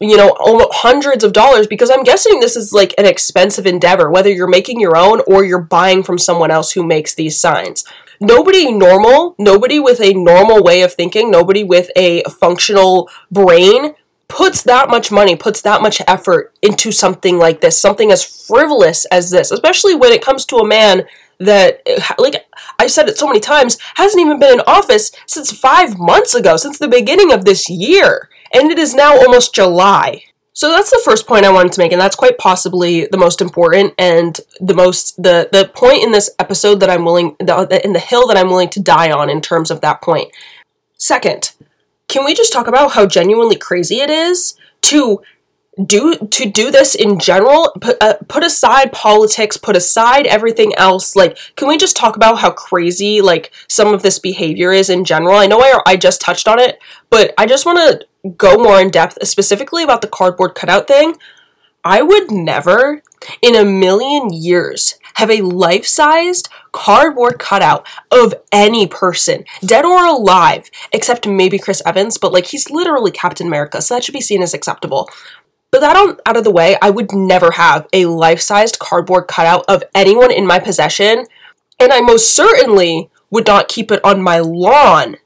you 0.00 0.16
know, 0.16 0.37
hundreds 0.38 1.25
of 1.25 1.33
dollars 1.33 1.66
because 1.66 1.88
I'm 1.90 2.02
guessing 2.02 2.40
this 2.40 2.56
is 2.56 2.73
like 2.73 2.94
an 2.99 3.06
expensive 3.06 3.64
endeavor, 3.64 4.11
whether 4.11 4.30
you're 4.30 4.49
making 4.49 4.80
your 4.80 4.97
own 4.97 5.23
or 5.26 5.44
you're 5.44 5.62
buying 5.62 6.02
from 6.02 6.18
someone 6.18 6.50
else 6.50 6.73
who 6.73 6.85
makes 6.85 7.14
these 7.14 7.40
signs 7.40 7.85
nobody 8.25 8.73
normal, 8.73 9.35
nobody 9.38 9.78
with 9.78 10.00
a 10.00 10.12
normal 10.12 10.62
way 10.62 10.83
of 10.83 10.95
thinking, 10.95 11.31
nobody 11.31 11.64
with 11.64 11.90
a 11.97 12.23
functional 12.25 13.09
brain 13.31 13.95
puts 14.28 14.62
that 14.62 14.88
much 14.88 15.12
money, 15.12 15.37
puts 15.37 15.61
that 15.62 15.83
much 15.83 16.00
effort 16.09 16.52
into 16.62 16.90
something 16.90 17.38
like 17.38 17.61
this, 17.61 17.81
something 17.81 18.11
as 18.11 18.25
frivolous 18.25 19.04
as 19.07 19.31
this, 19.31 19.50
especially 19.50 19.95
when 19.95 20.12
it 20.12 20.23
comes 20.23 20.45
to 20.47 20.57
a 20.57 20.66
man 20.66 21.04
that, 21.38 21.83
like 22.19 22.47
I've 22.78 22.90
said 22.90 23.09
it 23.09 23.19
so 23.19 23.26
many 23.26 23.40
times, 23.40 23.78
hasn't 23.95 24.21
even 24.21 24.38
been 24.38 24.54
in 24.54 24.61
office 24.66 25.12
since 25.26 25.52
five 25.52 25.99
months 25.99 26.35
ago, 26.35 26.57
since 26.57 26.78
the 26.78 26.88
beginning 26.88 27.33
of 27.33 27.45
this 27.45 27.69
year. 27.69 28.28
And 28.52 28.71
it 28.71 28.78
is 28.78 28.95
now 28.95 29.16
almost 29.16 29.54
July. 29.54 30.25
So 30.54 30.70
that's 30.70 30.92
the 30.92 31.02
first 31.04 31.26
point 31.26 31.44
I 31.44 31.52
wanted 31.52 31.73
to 31.73 31.80
make, 31.80 31.90
and 31.90 32.00
that's 32.00 32.14
quite 32.14 32.38
possibly 32.38 33.06
the 33.06 33.18
most 33.18 33.40
important 33.40 33.92
and 33.99 34.40
the 34.61 34.75
most 34.75 35.20
the 35.20 35.49
the 35.50 35.68
point 35.75 36.04
in 36.04 36.12
this 36.12 36.30
episode 36.38 36.78
that 36.80 36.88
I'm 36.88 37.04
willing 37.04 37.34
the, 37.40 37.80
in 37.84 37.92
the 37.92 37.99
hill 37.99 38.28
that 38.28 38.37
I'm 38.37 38.49
willing 38.49 38.70
to 38.70 38.80
die 38.80 39.11
on 39.11 39.28
in 39.28 39.40
terms 39.40 39.73
of 39.73 39.80
that 39.80 40.00
point. 40.00 40.30
Second, 40.96 41.52
can 42.06 42.25
we 42.25 42.34
just 42.34 42.52
talk 42.52 42.68
about 42.68 42.92
how 42.92 43.04
genuinely 43.04 43.56
crazy 43.56 44.00
it 44.00 44.11
is 44.11 44.54
to 44.82 45.23
do 45.85 46.16
to 46.31 46.49
do 46.49 46.71
this 46.71 46.95
in 46.95 47.19
general 47.19 47.75
put, 47.81 47.97
uh, 48.00 48.14
put 48.28 48.45
aside 48.45 48.93
politics 48.93 49.57
put 49.57 49.76
aside 49.76 50.26
everything 50.26 50.75
else. 50.76 51.16
Like 51.16 51.37
can 51.57 51.69
we 51.69 51.76
just 51.76 51.97
talk 51.97 52.16
about 52.16 52.38
how 52.38 52.50
crazy 52.50 53.21
like 53.21 53.52
some 53.69 53.93
of 53.93 54.02
this 54.02 54.19
behavior 54.19 54.73
is 54.73 54.88
in 54.88 55.04
general? 55.04 55.37
I 55.37 55.47
know 55.47 55.61
i, 55.61 55.81
I 55.87 55.97
just 55.97 56.21
touched 56.21 56.49
on 56.49 56.59
it 56.59 56.78
but 57.11 57.35
i 57.38 57.47
just 57.47 57.66
want 57.66 57.78
to 57.78 58.07
go 58.37 58.57
more 58.57 58.81
in 58.81 58.90
depth 58.90 59.26
specifically 59.26 59.83
about 59.83 60.00
the 60.00 60.09
cardboard 60.09 60.54
cutout 60.54 60.87
thing, 60.87 61.16
I 61.85 62.02
would 62.02 62.31
never 62.31 63.02
in 63.43 63.54
a 63.54 63.64
million 63.64 64.33
years 64.33 64.99
have 65.14 65.31
a 65.31 65.43
life 65.43 65.87
sized 65.87 66.49
cardboard 66.73 67.38
cutout 67.38 67.87
of 68.11 68.35
any 68.50 68.87
person, 68.87 69.45
dead 69.64 69.85
or 69.85 70.04
alive, 70.04 70.71
except 70.93 71.26
maybe 71.26 71.59
Chris 71.59 71.83
Evans, 71.87 72.19
but 72.19 72.33
like 72.33 72.47
he's 72.47 72.71
literally 72.71 73.11
Captain 73.11 73.47
America, 73.47 73.83
so 73.83 73.95
that 73.95 74.04
should 74.04 74.14
be 74.14 74.21
seen 74.21 74.43
as 74.43 74.54
acceptable. 74.54 75.09
But 75.75 75.81
that 75.81 75.97
on, 75.97 76.19
out 76.25 76.37
of 76.37 76.45
the 76.45 76.52
way, 76.52 76.76
I 76.81 76.90
would 76.90 77.12
never 77.12 77.50
have 77.50 77.88
a 77.93 78.07
life 78.07 78.40
sized 78.40 78.78
cardboard 78.78 79.26
cutout 79.26 79.64
of 79.66 79.83
anyone 79.93 80.31
in 80.31 80.47
my 80.47 80.61
possession, 80.61 81.26
and 81.81 81.93
I 81.93 82.00
most 82.00 82.33
certainly 82.33 83.11
would 83.31 83.49
not 83.49 83.66
keep 83.66 83.90
it 83.90 83.99
on 84.04 84.23
my 84.23 84.38
lawn. 84.38 85.17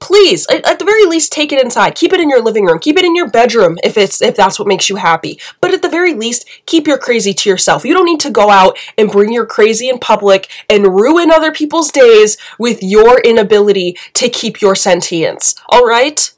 Please 0.00 0.48
at 0.48 0.80
the 0.80 0.84
very 0.84 1.06
least 1.06 1.30
take 1.30 1.52
it 1.52 1.62
inside. 1.62 1.94
Keep 1.94 2.12
it 2.12 2.18
in 2.18 2.28
your 2.28 2.42
living 2.42 2.64
room. 2.64 2.80
Keep 2.80 2.98
it 2.98 3.04
in 3.04 3.14
your 3.14 3.30
bedroom 3.30 3.78
if 3.84 3.96
it's 3.96 4.20
if 4.20 4.34
that's 4.34 4.58
what 4.58 4.66
makes 4.66 4.90
you 4.90 4.96
happy. 4.96 5.38
But 5.60 5.72
at 5.72 5.80
the 5.80 5.88
very 5.88 6.12
least 6.12 6.44
keep 6.66 6.88
your 6.88 6.98
crazy 6.98 7.32
to 7.32 7.48
yourself. 7.48 7.84
You 7.84 7.94
don't 7.94 8.04
need 8.04 8.20
to 8.20 8.30
go 8.30 8.50
out 8.50 8.76
and 8.98 9.12
bring 9.12 9.32
your 9.32 9.46
crazy 9.46 9.88
in 9.88 10.00
public 10.00 10.50
and 10.68 10.96
ruin 10.96 11.30
other 11.30 11.52
people's 11.52 11.92
days 11.92 12.36
with 12.58 12.82
your 12.82 13.20
inability 13.20 13.96
to 14.14 14.28
keep 14.28 14.60
your 14.60 14.74
sentience. 14.74 15.54
All 15.68 15.86
right 15.86 16.33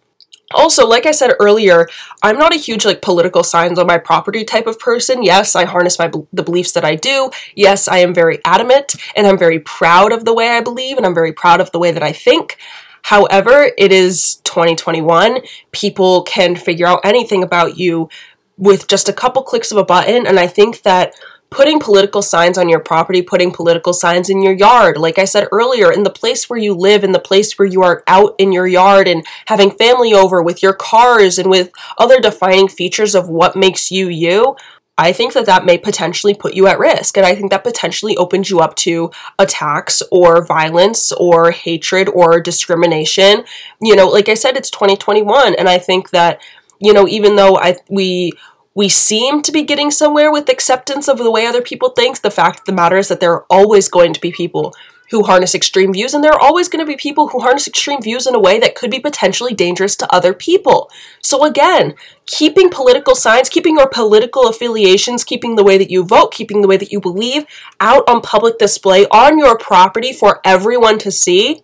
also, 0.54 0.86
like 0.86 1.06
I 1.06 1.10
said 1.10 1.32
earlier, 1.40 1.88
I'm 2.22 2.38
not 2.38 2.54
a 2.54 2.58
huge 2.58 2.84
like 2.84 3.02
political 3.02 3.42
signs 3.42 3.78
on 3.78 3.86
my 3.86 3.98
property 3.98 4.44
type 4.44 4.66
of 4.66 4.78
person. 4.78 5.22
Yes, 5.22 5.56
I 5.56 5.64
harness 5.64 5.98
my 5.98 6.10
the 6.32 6.42
beliefs 6.42 6.72
that 6.72 6.84
I 6.84 6.94
do. 6.94 7.30
Yes, 7.54 7.88
I 7.88 7.98
am 7.98 8.14
very 8.14 8.38
adamant 8.44 8.94
and 9.16 9.26
I'm 9.26 9.38
very 9.38 9.58
proud 9.58 10.12
of 10.12 10.24
the 10.24 10.34
way 10.34 10.50
I 10.50 10.60
believe 10.60 10.96
and 10.96 11.06
I'm 11.06 11.14
very 11.14 11.32
proud 11.32 11.60
of 11.60 11.72
the 11.72 11.78
way 11.78 11.90
that 11.90 12.02
I 12.02 12.12
think. 12.12 12.58
However, 13.02 13.70
it 13.76 13.92
is 13.92 14.36
2021. 14.44 15.40
People 15.72 16.22
can 16.22 16.56
figure 16.56 16.86
out 16.86 17.00
anything 17.04 17.42
about 17.42 17.78
you 17.78 18.08
with 18.56 18.88
just 18.88 19.08
a 19.08 19.12
couple 19.12 19.42
clicks 19.42 19.70
of 19.70 19.78
a 19.78 19.84
button. 19.84 20.26
And 20.26 20.40
I 20.40 20.46
think 20.46 20.82
that 20.82 21.14
putting 21.50 21.78
political 21.78 22.22
signs 22.22 22.58
on 22.58 22.68
your 22.68 22.80
property, 22.80 23.22
putting 23.22 23.52
political 23.52 23.92
signs 23.92 24.28
in 24.28 24.42
your 24.42 24.52
yard, 24.52 24.98
like 24.98 25.18
I 25.18 25.24
said 25.24 25.48
earlier, 25.52 25.92
in 25.92 26.02
the 26.02 26.10
place 26.10 26.50
where 26.50 26.58
you 26.58 26.74
live, 26.74 27.04
in 27.04 27.12
the 27.12 27.18
place 27.18 27.58
where 27.58 27.66
you 27.66 27.82
are 27.82 28.02
out 28.06 28.34
in 28.38 28.52
your 28.52 28.66
yard 28.66 29.06
and 29.06 29.24
having 29.46 29.70
family 29.70 30.12
over 30.12 30.42
with 30.42 30.62
your 30.62 30.72
cars 30.72 31.38
and 31.38 31.48
with 31.48 31.70
other 31.98 32.20
defining 32.20 32.68
features 32.68 33.14
of 33.14 33.28
what 33.28 33.56
makes 33.56 33.90
you 33.90 34.08
you, 34.08 34.56
I 34.98 35.12
think 35.12 35.34
that 35.34 35.46
that 35.46 35.66
may 35.66 35.76
potentially 35.76 36.32
put 36.34 36.54
you 36.54 36.66
at 36.66 36.78
risk. 36.78 37.16
And 37.16 37.26
I 37.26 37.34
think 37.34 37.50
that 37.50 37.64
potentially 37.64 38.16
opens 38.16 38.48
you 38.48 38.60
up 38.60 38.74
to 38.76 39.10
attacks 39.38 40.02
or 40.10 40.44
violence 40.44 41.12
or 41.12 41.50
hatred 41.50 42.08
or 42.08 42.40
discrimination. 42.40 43.44
You 43.80 43.94
know, 43.94 44.06
like 44.06 44.28
I 44.28 44.34
said, 44.34 44.56
it's 44.56 44.70
2021. 44.70 45.54
And 45.54 45.68
I 45.68 45.78
think 45.78 46.10
that, 46.10 46.40
you 46.80 46.94
know, 46.94 47.06
even 47.06 47.36
though 47.36 47.58
I, 47.58 47.76
we, 47.90 48.32
we 48.76 48.90
seem 48.90 49.40
to 49.40 49.50
be 49.50 49.62
getting 49.62 49.90
somewhere 49.90 50.30
with 50.30 50.50
acceptance 50.50 51.08
of 51.08 51.16
the 51.16 51.30
way 51.30 51.46
other 51.46 51.62
people 51.62 51.88
think, 51.88 52.20
the 52.20 52.30
fact 52.30 52.60
of 52.60 52.64
the 52.66 52.72
matter 52.72 52.98
is 52.98 53.08
that 53.08 53.20
there 53.20 53.32
are 53.32 53.46
always 53.48 53.88
going 53.88 54.12
to 54.12 54.20
be 54.20 54.30
people 54.30 54.74
who 55.10 55.22
harness 55.22 55.54
extreme 55.54 55.94
views, 55.94 56.12
and 56.12 56.22
there 56.22 56.32
are 56.32 56.40
always 56.40 56.68
going 56.68 56.84
to 56.84 56.86
be 56.86 56.96
people 56.96 57.28
who 57.28 57.40
harness 57.40 57.66
extreme 57.66 58.02
views 58.02 58.26
in 58.26 58.34
a 58.34 58.40
way 58.40 58.58
that 58.58 58.74
could 58.74 58.90
be 58.90 59.00
potentially 59.00 59.54
dangerous 59.54 59.96
to 59.96 60.14
other 60.14 60.34
people. 60.34 60.90
So, 61.22 61.44
again, 61.44 61.94
keeping 62.26 62.68
political 62.68 63.14
signs, 63.14 63.48
keeping 63.48 63.78
your 63.78 63.88
political 63.88 64.46
affiliations, 64.46 65.24
keeping 65.24 65.56
the 65.56 65.64
way 65.64 65.78
that 65.78 65.90
you 65.90 66.04
vote, 66.04 66.32
keeping 66.32 66.60
the 66.60 66.68
way 66.68 66.76
that 66.76 66.92
you 66.92 67.00
believe 67.00 67.46
out 67.80 68.04
on 68.06 68.20
public 68.20 68.58
display 68.58 69.06
on 69.06 69.38
your 69.38 69.56
property 69.56 70.12
for 70.12 70.40
everyone 70.44 70.98
to 70.98 71.10
see 71.10 71.62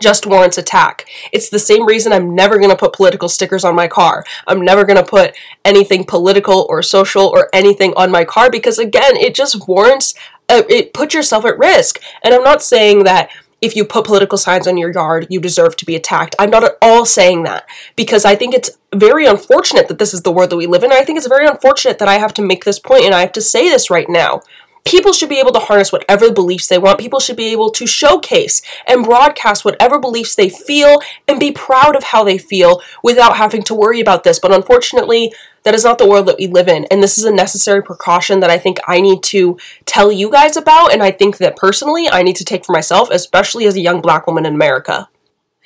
just 0.00 0.26
warrants 0.26 0.58
attack. 0.58 1.06
It's 1.32 1.48
the 1.48 1.58
same 1.58 1.86
reason 1.86 2.12
I'm 2.12 2.34
never 2.34 2.58
going 2.58 2.70
to 2.70 2.76
put 2.76 2.92
political 2.92 3.28
stickers 3.28 3.64
on 3.64 3.74
my 3.74 3.88
car. 3.88 4.24
I'm 4.46 4.60
never 4.60 4.84
going 4.84 5.02
to 5.02 5.08
put 5.08 5.36
anything 5.64 6.04
political 6.04 6.66
or 6.68 6.82
social 6.82 7.26
or 7.26 7.48
anything 7.52 7.92
on 7.96 8.10
my 8.10 8.24
car 8.24 8.50
because, 8.50 8.78
again, 8.78 9.16
it 9.16 9.34
just 9.34 9.68
warrants 9.68 10.14
uh, 10.48 10.62
it 10.68 10.94
put 10.94 11.14
yourself 11.14 11.44
at 11.44 11.58
risk. 11.58 12.00
And 12.22 12.34
I'm 12.34 12.44
not 12.44 12.62
saying 12.62 13.04
that 13.04 13.30
if 13.60 13.74
you 13.74 13.84
put 13.84 14.04
political 14.04 14.38
signs 14.38 14.68
on 14.68 14.76
your 14.76 14.92
yard, 14.92 15.26
you 15.30 15.40
deserve 15.40 15.76
to 15.76 15.86
be 15.86 15.96
attacked. 15.96 16.36
I'm 16.38 16.50
not 16.50 16.64
at 16.64 16.76
all 16.82 17.06
saying 17.06 17.44
that 17.44 17.66
because 17.96 18.24
I 18.24 18.36
think 18.36 18.54
it's 18.54 18.78
very 18.94 19.26
unfortunate 19.26 19.88
that 19.88 19.98
this 19.98 20.12
is 20.12 20.22
the 20.22 20.32
world 20.32 20.50
that 20.50 20.56
we 20.56 20.66
live 20.66 20.84
in. 20.84 20.92
I 20.92 21.02
think 21.02 21.16
it's 21.16 21.26
very 21.26 21.46
unfortunate 21.46 21.98
that 21.98 22.08
I 22.08 22.18
have 22.18 22.34
to 22.34 22.42
make 22.42 22.64
this 22.64 22.78
point 22.78 23.04
and 23.04 23.14
I 23.14 23.20
have 23.22 23.32
to 23.32 23.40
say 23.40 23.68
this 23.68 23.90
right 23.90 24.08
now. 24.08 24.42
People 24.86 25.12
should 25.12 25.28
be 25.28 25.40
able 25.40 25.50
to 25.52 25.58
harness 25.58 25.90
whatever 25.90 26.32
beliefs 26.32 26.68
they 26.68 26.78
want. 26.78 27.00
People 27.00 27.18
should 27.18 27.36
be 27.36 27.50
able 27.50 27.70
to 27.70 27.86
showcase 27.88 28.62
and 28.86 29.04
broadcast 29.04 29.64
whatever 29.64 29.98
beliefs 29.98 30.36
they 30.36 30.48
feel 30.48 31.00
and 31.26 31.40
be 31.40 31.50
proud 31.50 31.96
of 31.96 32.04
how 32.04 32.22
they 32.22 32.38
feel 32.38 32.80
without 33.02 33.36
having 33.36 33.62
to 33.64 33.74
worry 33.74 34.00
about 34.00 34.22
this. 34.22 34.38
But 34.38 34.52
unfortunately, 34.52 35.32
that 35.64 35.74
is 35.74 35.82
not 35.82 35.98
the 35.98 36.08
world 36.08 36.26
that 36.28 36.38
we 36.38 36.46
live 36.46 36.68
in. 36.68 36.84
And 36.84 37.02
this 37.02 37.18
is 37.18 37.24
a 37.24 37.32
necessary 37.32 37.82
precaution 37.82 38.38
that 38.40 38.50
I 38.50 38.58
think 38.58 38.78
I 38.86 39.00
need 39.00 39.24
to 39.24 39.58
tell 39.86 40.12
you 40.12 40.30
guys 40.30 40.56
about. 40.56 40.92
And 40.92 41.02
I 41.02 41.10
think 41.10 41.38
that 41.38 41.56
personally, 41.56 42.08
I 42.08 42.22
need 42.22 42.36
to 42.36 42.44
take 42.44 42.64
for 42.64 42.72
myself, 42.72 43.10
especially 43.10 43.66
as 43.66 43.74
a 43.74 43.80
young 43.80 44.00
black 44.00 44.28
woman 44.28 44.46
in 44.46 44.54
America. 44.54 45.08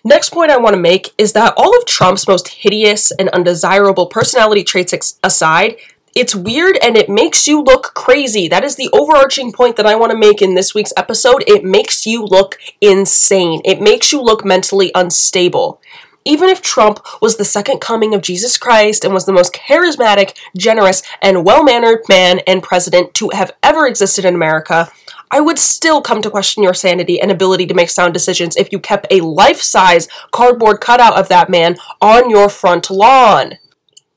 Next 0.03 0.31
point 0.31 0.51
I 0.51 0.57
want 0.57 0.75
to 0.75 0.81
make 0.81 1.13
is 1.19 1.35
that 1.35 1.53
all 1.59 1.77
of 1.77 1.85
Trump's 1.85 2.27
most 2.27 2.49
hideous 2.49 3.11
and 3.13 3.29
undesirable 3.29 4.07
personality 4.07 4.65
traits 4.65 4.95
ex- 4.95 5.19
aside, 5.23 5.77
it's 6.15 6.35
weird 6.35 6.77
and 6.83 6.97
it 6.97 7.09
makes 7.09 7.47
you 7.47 7.63
look 7.63 7.95
crazy. 7.95 8.49
That 8.49 8.65
is 8.65 8.77
the 8.77 8.91
overarching 8.93 9.53
point 9.53 9.77
that 9.77 9.87
I 9.87 9.95
want 9.95 10.13
to 10.13 10.19
make 10.19 10.43
in 10.43 10.55
this 10.55 10.75
week's 10.75 10.93
episode. 10.97 11.45
It 11.47 11.65
makes 11.65 12.07
you 12.07 12.25
look 12.25 12.59
insane. 12.81 13.61
It 13.65 13.81
makes 13.81 14.13
you 14.13 14.21
look 14.21 14.45
mentally 14.45 14.91
unstable. 14.95 15.81
Even 16.25 16.49
if 16.51 16.61
Trump 16.61 17.01
was 17.23 17.37
the 17.37 17.45
second 17.45 17.81
coming 17.81 18.15
of 18.15 18.21
Jesus 18.21 18.59
Christ 18.59 19.05
and 19.05 19.15
was 19.15 19.25
the 19.25 19.33
most 19.33 19.55
charismatic, 19.55 20.37
generous, 20.57 21.03
and 21.23 21.45
well 21.45 21.65
mannered 21.65 22.01
man 22.09 22.41
and 22.47 22.63
president 22.63 23.15
to 23.15 23.31
have 23.31 23.53
ever 23.63 23.87
existed 23.87 24.25
in 24.27 24.35
America, 24.35 24.91
I 25.31 25.41
would 25.41 25.59
still 25.59 26.03
come 26.03 26.21
to 26.23 26.31
question 26.31 26.63
your 26.63 26.75
sanity 26.75 27.21
and 27.21 27.31
ability 27.31 27.67
to 27.67 27.75
make 27.75 27.89
sound 27.89 28.13
decisions 28.13 28.57
if 28.57 28.71
you 28.73 28.81
kept 28.81 29.07
a 29.11 29.21
life 29.21 29.61
size 29.63 30.09
cardboard 30.33 30.81
cutout 30.81 31.17
of 31.19 31.29
that 31.29 31.49
man 31.49 31.77
on 32.03 32.29
your 32.29 32.49
front 32.49 32.91
lawn. 32.91 33.59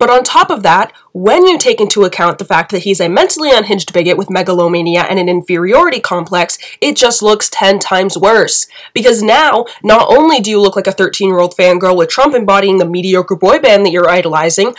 But 0.04 0.10
on 0.10 0.26
top 0.26 0.50
of 0.50 0.64
that, 0.64 0.92
when 1.14 1.48
you 1.48 1.58
take 1.58 1.80
into 1.80 2.04
account 2.04 2.38
the 2.38 2.44
fact 2.44 2.72
that 2.72 2.84
he's 2.84 3.00
a 3.00 3.08
mentally 3.08 3.52
unhinged 3.52 3.94
bigot 3.94 4.18
with 4.18 4.30
megalomania 4.30 5.04
and 5.04 5.18
an 5.18 5.30
inferiority 5.30 6.02
complex, 6.02 6.58
it 6.82 6.98
just 6.98 7.22
looks 7.22 7.50
10 7.50 7.80
times 7.80 8.18
worse. 8.18 8.68
Because 8.94 9.24
now, 9.24 9.66
not 9.82 10.10
only 10.10 10.42
do 10.42 10.50
you 10.52 10.60
look 10.60 10.76
like 10.76 10.88
a 10.88 10.92
13 10.92 11.30
year 11.30 11.40
old 11.40 11.56
fangirl 11.56 11.96
with 11.96 12.10
Trump 12.10 12.36
embodying 12.36 12.80
the 12.80 12.86
mediocre 12.86 13.38
boy 13.38 13.60
band 13.60 13.86
that 13.86 13.92
you're 13.94 14.10
idolizing, 14.10 14.76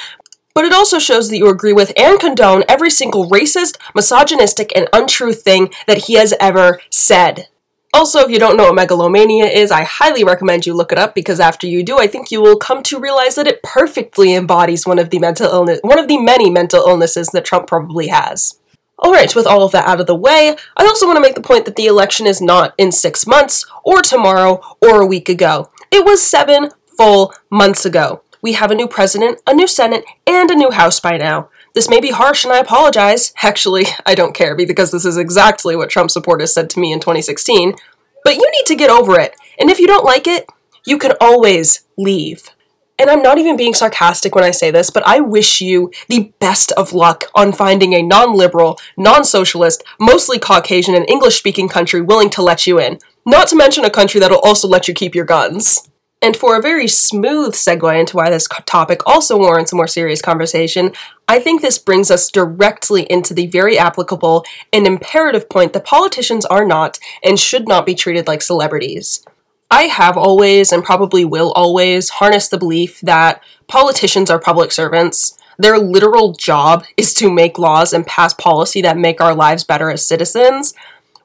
but 0.55 0.67
it 0.67 0.75
also 0.75 0.99
shows 0.99 1.31
that 1.31 1.39
you 1.39 1.49
agree 1.49 1.73
with 1.73 1.91
and 1.97 2.21
condone 2.21 2.63
every 2.69 2.91
single 2.91 3.31
racist, 3.31 3.79
misogynistic, 3.95 4.77
and 4.77 4.91
untrue 4.93 5.33
thing 5.33 5.73
that 5.87 6.05
he 6.05 6.17
has 6.17 6.35
ever 6.39 6.83
said. 6.91 7.49
Also, 7.95 8.19
if 8.19 8.29
you 8.29 8.41
don't 8.41 8.57
know 8.57 8.65
what 8.65 8.75
megalomania 8.75 9.45
is, 9.45 9.71
I 9.71 9.85
highly 9.85 10.25
recommend 10.25 10.67
you 10.67 10.75
look 10.75 10.91
it 10.91 10.99
up 10.99 11.15
because 11.15 11.39
after 11.39 11.69
you 11.69 11.85
do, 11.85 11.97
I 11.97 12.09
think 12.09 12.33
you 12.33 12.43
will 12.43 12.59
come 12.59 12.83
to 12.83 12.99
realize 12.99 13.37
that 13.37 13.47
it 13.47 13.63
perfectly 13.63 14.35
embodies 14.35 14.85
one 14.85 14.99
of 14.99 15.11
the 15.11 15.21
mental 15.21 15.49
illness 15.49 15.79
one 15.85 16.01
of 16.01 16.09
the 16.09 16.19
many 16.19 16.51
mental 16.51 16.85
illnesses 16.85 17.29
that 17.29 17.45
Trump 17.45 17.69
probably 17.69 18.09
has. 18.09 18.59
Alright, 18.99 19.37
with 19.37 19.47
all 19.47 19.63
of 19.63 19.71
that 19.71 19.87
out 19.87 20.01
of 20.01 20.09
the 20.09 20.17
way, 20.17 20.57
I 20.77 20.85
also 20.85 21.07
want 21.07 21.19
to 21.19 21.23
make 21.23 21.37
the 21.37 21.41
point 21.41 21.67
that 21.67 21.77
the 21.77 21.87
election 21.87 22.27
is 22.27 22.41
not 22.41 22.75
in 22.79 22.91
six 22.91 23.29
months, 23.29 23.65
or 23.85 24.03
tomorrow, 24.03 24.61
or 24.83 25.01
a 25.01 25.07
week 25.07 25.29
ago. 25.29 25.71
It 25.93 26.05
was 26.05 26.21
seven 26.21 26.71
full 26.99 27.33
months 27.49 27.87
ago. 27.87 28.23
We 28.43 28.55
have 28.55 28.73
a 28.73 28.75
new 28.75 28.89
president, 28.89 29.41
a 29.47 29.55
new 29.55 29.69
Senate, 29.69 30.05
and 30.27 30.51
a 30.51 30.57
new 30.57 30.73
House 30.73 30.99
by 30.99 31.17
now. 31.17 31.49
This 31.75 31.91
may 31.91 32.01
be 32.01 32.11
harsh 32.11 32.45
and 32.45 32.53
I 32.53 32.59
apologize. 32.59 33.33
Actually, 33.43 33.87
I 34.07 34.15
don't 34.15 34.35
care 34.35 34.55
because 34.55 34.93
this 34.93 35.05
is 35.05 35.17
exactly 35.17 35.75
what 35.75 35.91
Trump 35.91 36.11
supporters 36.11 36.55
said 36.55 36.71
to 36.71 36.81
me 36.81 36.93
in 36.93 37.01
2016. 37.01 37.75
But 38.23 38.37
you 38.37 38.51
need 38.53 38.67
to 38.67 38.77
get 38.77 38.91
over 38.91 39.19
it. 39.19 39.35
And 39.59 39.69
if 39.69 39.81
you 39.81 39.87
don't 39.87 40.05
like 40.05 40.29
it, 40.29 40.49
you 40.87 40.99
can 40.99 41.13
always 41.21 41.85
leave. 41.99 42.51
And 42.97 43.11
I'm 43.11 43.23
not 43.23 43.39
even 43.39 43.57
being 43.57 43.75
sarcastic 43.75 44.37
when 44.37 44.45
I 44.45 44.53
say 44.53 44.71
this, 44.71 44.91
but 44.91 45.05
I 45.05 45.19
wish 45.19 45.61
you 45.61 45.91
the 46.09 46.33
best 46.39 46.71
of 46.73 46.93
luck 46.93 47.25
on 47.35 47.53
finding 47.53 47.93
a 47.93 48.03
non 48.03 48.37
liberal, 48.37 48.79
non 48.97 49.25
socialist, 49.25 49.83
mostly 49.99 50.39
Caucasian 50.39 50.95
and 50.95 51.09
English 51.09 51.37
speaking 51.37 51.69
country 51.69 52.01
willing 52.01 52.31
to 52.31 52.43
let 52.43 52.69
you 52.69 52.79
in. 52.79 53.01
Not 53.27 53.49
to 53.49 53.57
mention 53.57 53.85
a 53.85 53.91
country 53.91 54.21
that'll 54.21 54.39
also 54.39 54.69
let 54.69 54.87
you 54.87 54.95
keep 54.95 55.15
your 55.15 55.25
guns. 55.25 55.89
And 56.25 56.35
for 56.35 56.57
a 56.57 56.63
very 56.63 56.89
smooth 56.89 57.53
segue 57.53 58.01
into 58.01 58.17
why 58.17 58.31
this 58.31 58.49
topic 58.65 59.03
also 59.05 59.37
warrants 59.37 59.75
a 59.75 59.77
more 59.77 59.87
serious 59.87 60.23
conversation, 60.23 60.95
I 61.29 61.39
think 61.39 61.61
this 61.61 61.77
brings 61.77 62.11
us 62.11 62.31
directly 62.31 63.03
into 63.11 63.35
the 63.35 63.47
very 63.47 63.79
applicable 63.79 64.43
and 64.73 64.87
imperative 64.87 65.51
point 65.51 65.75
that 65.75 65.85
politicians 65.85 66.47
are 66.47 66.65
not 66.65 66.99
and 67.23 67.39
should 67.39 67.69
not 67.69 67.85
be 67.85 67.95
treated 67.95 68.27
like 68.27 68.41
celebrities. 68.41 69.23
I 69.71 69.83
have 69.83 70.17
always 70.17 70.73
and 70.73 70.83
probably 70.83 71.27
will 71.27 71.53
always 71.53 72.09
harness 72.09 72.49
the 72.49 72.57
belief 72.57 73.03
that 73.03 73.43
politicians 73.69 74.31
are 74.31 74.39
public 74.39 74.73
servants. 74.73 75.37
Their 75.59 75.79
literal 75.79 76.33
job 76.33 76.87
is 76.97 77.13
to 77.17 77.31
make 77.31 77.59
laws 77.59 77.93
and 77.93 78.07
pass 78.07 78.33
policy 78.33 78.81
that 78.81 78.97
make 78.97 79.21
our 79.21 79.35
lives 79.35 79.63
better 79.63 79.91
as 79.91 80.09
citizens. 80.09 80.73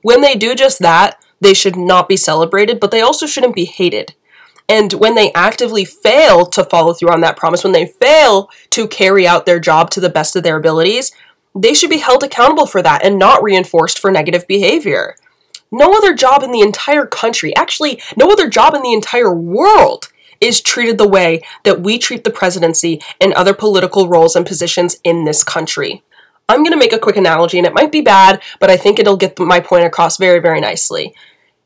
When 0.02 0.20
they 0.20 0.36
do 0.36 0.56
just 0.56 0.80
that, 0.80 1.24
they 1.40 1.54
should 1.54 1.78
not 1.78 2.10
be 2.10 2.18
celebrated, 2.18 2.82
but 2.82 2.92
they 2.92 3.00
also 3.00 3.28
shouldn't 3.28 3.56
be 3.56 3.64
hated. 3.64 4.14
And 4.70 4.94
when 4.94 5.16
they 5.16 5.34
actively 5.34 5.84
fail 5.84 6.46
to 6.46 6.64
follow 6.64 6.94
through 6.94 7.10
on 7.10 7.22
that 7.22 7.36
promise, 7.36 7.64
when 7.64 7.74
they 7.74 7.88
fail 7.88 8.50
to 8.70 8.88
carry 8.88 9.28
out 9.28 9.46
their 9.46 9.60
job 9.60 9.90
to 9.92 10.00
the 10.00 10.10
best 10.10 10.36
of 10.36 10.44
their 10.44 10.58
abilities, 10.58 11.12
they 11.56 11.74
should 11.74 11.90
be 11.90 11.98
held 11.98 12.24
accountable 12.24 12.68
for 12.68 12.84
that 12.84 13.04
and 13.04 13.18
not 13.18 13.42
reinforced 13.42 13.98
for 13.98 14.12
negative 14.12 14.48
behavior. 14.48 15.16
No 15.72 15.94
other 15.94 16.14
job 16.14 16.44
in 16.44 16.52
the 16.52 16.62
entire 16.62 17.06
country, 17.06 17.56
actually, 17.56 18.02
no 18.16 18.32
other 18.32 18.48
job 18.48 18.76
in 18.76 18.84
the 18.84 18.94
entire 18.94 19.34
world, 19.34 20.10
is 20.40 20.62
treated 20.62 20.98
the 20.98 21.08
way 21.08 21.42
that 21.64 21.82
we 21.82 21.98
treat 21.98 22.24
the 22.24 22.30
presidency 22.30 23.02
and 23.20 23.34
other 23.34 23.54
political 23.54 24.08
roles 24.08 24.36
and 24.36 24.46
positions 24.46 24.98
in 25.04 25.26
this 25.26 25.44
country. 25.44 26.04
I'm 26.48 26.64
going 26.64 26.72
to 26.72 26.80
make 26.80 26.94
a 26.94 27.00
quick 27.00 27.18
analogy, 27.18 27.58
and 27.58 27.68
it 27.68 27.74
might 27.74 27.92
be 27.92 28.02
bad, 28.02 28.42
but 28.60 28.70
I 28.70 28.78
think 28.78 28.98
it'll 28.98 29.18
get 29.18 29.38
my 29.38 29.60
point 29.60 29.86
across 29.86 30.18
very, 30.18 30.40
very 30.40 30.62
nicely. 30.62 31.14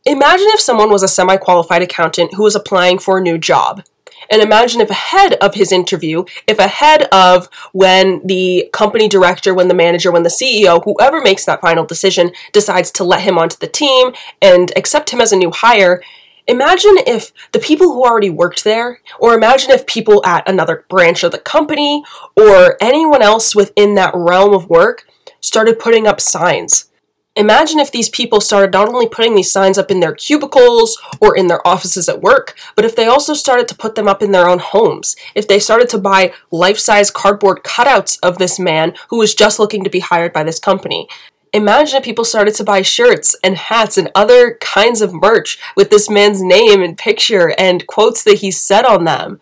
Imagine 0.05 0.47
if 0.49 0.59
someone 0.59 0.89
was 0.89 1.01
a 1.01 1.07
semi 1.07 1.37
qualified 1.37 1.81
accountant 1.81 2.33
who 2.33 2.43
was 2.43 2.55
applying 2.55 2.99
for 2.99 3.17
a 3.17 3.21
new 3.21 3.37
job. 3.37 3.83
And 4.29 4.41
imagine 4.41 4.81
if 4.81 4.89
ahead 4.89 5.35
of 5.35 5.55
his 5.55 5.71
interview, 5.71 6.25
if 6.45 6.59
ahead 6.59 7.03
of 7.03 7.47
when 7.71 8.25
the 8.25 8.69
company 8.73 9.07
director, 9.07 9.53
when 9.53 9.69
the 9.69 9.73
manager, 9.73 10.11
when 10.11 10.23
the 10.23 10.29
CEO, 10.29 10.83
whoever 10.83 11.21
makes 11.21 11.45
that 11.45 11.61
final 11.61 11.85
decision, 11.85 12.31
decides 12.51 12.91
to 12.91 13.03
let 13.05 13.21
him 13.21 13.37
onto 13.37 13.57
the 13.57 13.67
team 13.67 14.11
and 14.41 14.73
accept 14.75 15.11
him 15.11 15.21
as 15.21 15.31
a 15.31 15.37
new 15.37 15.51
hire, 15.51 16.01
imagine 16.47 16.95
if 17.07 17.31
the 17.53 17.59
people 17.59 17.93
who 17.93 18.03
already 18.03 18.29
worked 18.29 18.65
there, 18.65 18.99
or 19.19 19.33
imagine 19.33 19.71
if 19.71 19.85
people 19.85 20.25
at 20.25 20.47
another 20.49 20.85
branch 20.89 21.23
of 21.23 21.31
the 21.31 21.37
company, 21.37 22.03
or 22.35 22.75
anyone 22.81 23.21
else 23.21 23.55
within 23.55 23.95
that 23.95 24.13
realm 24.13 24.53
of 24.53 24.69
work 24.69 25.05
started 25.39 25.79
putting 25.79 26.07
up 26.07 26.19
signs 26.19 26.89
Imagine 27.35 27.79
if 27.79 27.91
these 27.91 28.09
people 28.09 28.39
started 28.39 28.73
not 28.73 28.87
only 28.87 29.07
putting 29.07 29.33
these 29.33 29.51
signs 29.51 29.79
up 29.79 29.89
in 29.89 30.01
their 30.01 30.13
cubicles 30.13 31.01
or 31.19 31.35
in 31.35 31.47
their 31.47 31.67
offices 31.67 32.07
at 32.07 32.21
work, 32.21 32.55
but 32.75 32.85
if 32.85 32.95
they 32.95 33.07
also 33.07 33.33
started 33.33 33.67
to 33.67 33.75
put 33.75 33.95
them 33.95 34.07
up 34.07 34.21
in 34.21 34.31
their 34.31 34.47
own 34.47 34.59
homes. 34.59 35.15
If 35.33 35.47
they 35.47 35.57
started 35.57 35.89
to 35.89 35.97
buy 35.97 36.31
life 36.51 36.77
size 36.77 37.09
cardboard 37.09 37.63
cutouts 37.63 38.19
of 38.21 38.37
this 38.37 38.59
man 38.59 38.93
who 39.09 39.17
was 39.17 39.33
just 39.33 39.57
looking 39.57 39.83
to 39.83 39.89
be 39.89 39.99
hired 39.99 40.31
by 40.31 40.43
this 40.43 40.59
company. 40.59 41.07
Imagine 41.53 41.97
if 41.97 42.03
people 42.03 42.25
started 42.25 42.53
to 42.55 42.63
buy 42.63 42.83
shirts 42.83 43.35
and 43.43 43.57
hats 43.57 43.97
and 43.97 44.11
other 44.13 44.57
kinds 44.61 45.01
of 45.01 45.13
merch 45.13 45.57
with 45.75 45.89
this 45.89 46.11
man's 46.11 46.41
name 46.41 46.83
and 46.83 46.97
picture 46.99 47.55
and 47.57 47.87
quotes 47.87 48.23
that 48.23 48.39
he 48.39 48.51
said 48.51 48.85
on 48.85 49.05
them. 49.05 49.39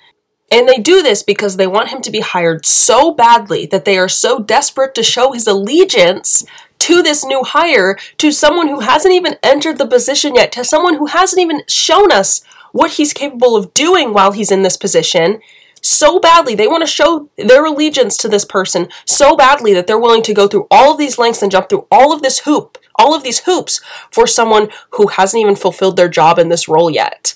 And 0.49 0.67
they 0.67 0.77
do 0.77 1.01
this 1.01 1.23
because 1.23 1.55
they 1.55 1.67
want 1.67 1.89
him 1.89 2.01
to 2.01 2.11
be 2.11 2.19
hired 2.19 2.65
so 2.65 3.13
badly 3.13 3.65
that 3.67 3.85
they 3.85 3.97
are 3.97 4.09
so 4.09 4.39
desperate 4.39 4.93
to 4.95 5.03
show 5.03 5.31
his 5.31 5.47
allegiance 5.47 6.45
to 6.81 7.03
this 7.03 7.23
new 7.23 7.43
hire, 7.43 7.95
to 8.17 8.31
someone 8.31 8.67
who 8.67 8.79
hasn't 8.79 9.13
even 9.13 9.35
entered 9.43 9.77
the 9.77 9.85
position 9.85 10.33
yet, 10.33 10.51
to 10.51 10.63
someone 10.63 10.95
who 10.95 11.05
hasn't 11.05 11.39
even 11.39 11.61
shown 11.67 12.11
us 12.11 12.41
what 12.71 12.93
he's 12.93 13.13
capable 13.13 13.55
of 13.55 13.71
doing 13.75 14.13
while 14.13 14.31
he's 14.31 14.51
in 14.51 14.63
this 14.63 14.77
position 14.77 15.39
so 15.83 16.19
badly. 16.19 16.55
They 16.55 16.67
want 16.67 16.81
to 16.81 16.87
show 16.87 17.29
their 17.37 17.65
allegiance 17.65 18.17
to 18.17 18.27
this 18.27 18.45
person 18.45 18.87
so 19.05 19.35
badly 19.35 19.73
that 19.73 19.85
they're 19.85 19.99
willing 19.99 20.23
to 20.23 20.33
go 20.33 20.47
through 20.47 20.65
all 20.71 20.91
of 20.91 20.97
these 20.97 21.19
lengths 21.19 21.43
and 21.43 21.51
jump 21.51 21.69
through 21.69 21.85
all 21.91 22.11
of 22.13 22.23
this 22.23 22.39
hoop, 22.39 22.79
all 22.95 23.13
of 23.13 23.21
these 23.21 23.41
hoops 23.41 23.79
for 24.11 24.25
someone 24.25 24.69
who 24.91 25.07
hasn't 25.07 25.41
even 25.41 25.55
fulfilled 25.55 25.97
their 25.97 26.09
job 26.09 26.39
in 26.39 26.49
this 26.49 26.67
role 26.67 26.89
yet. 26.89 27.35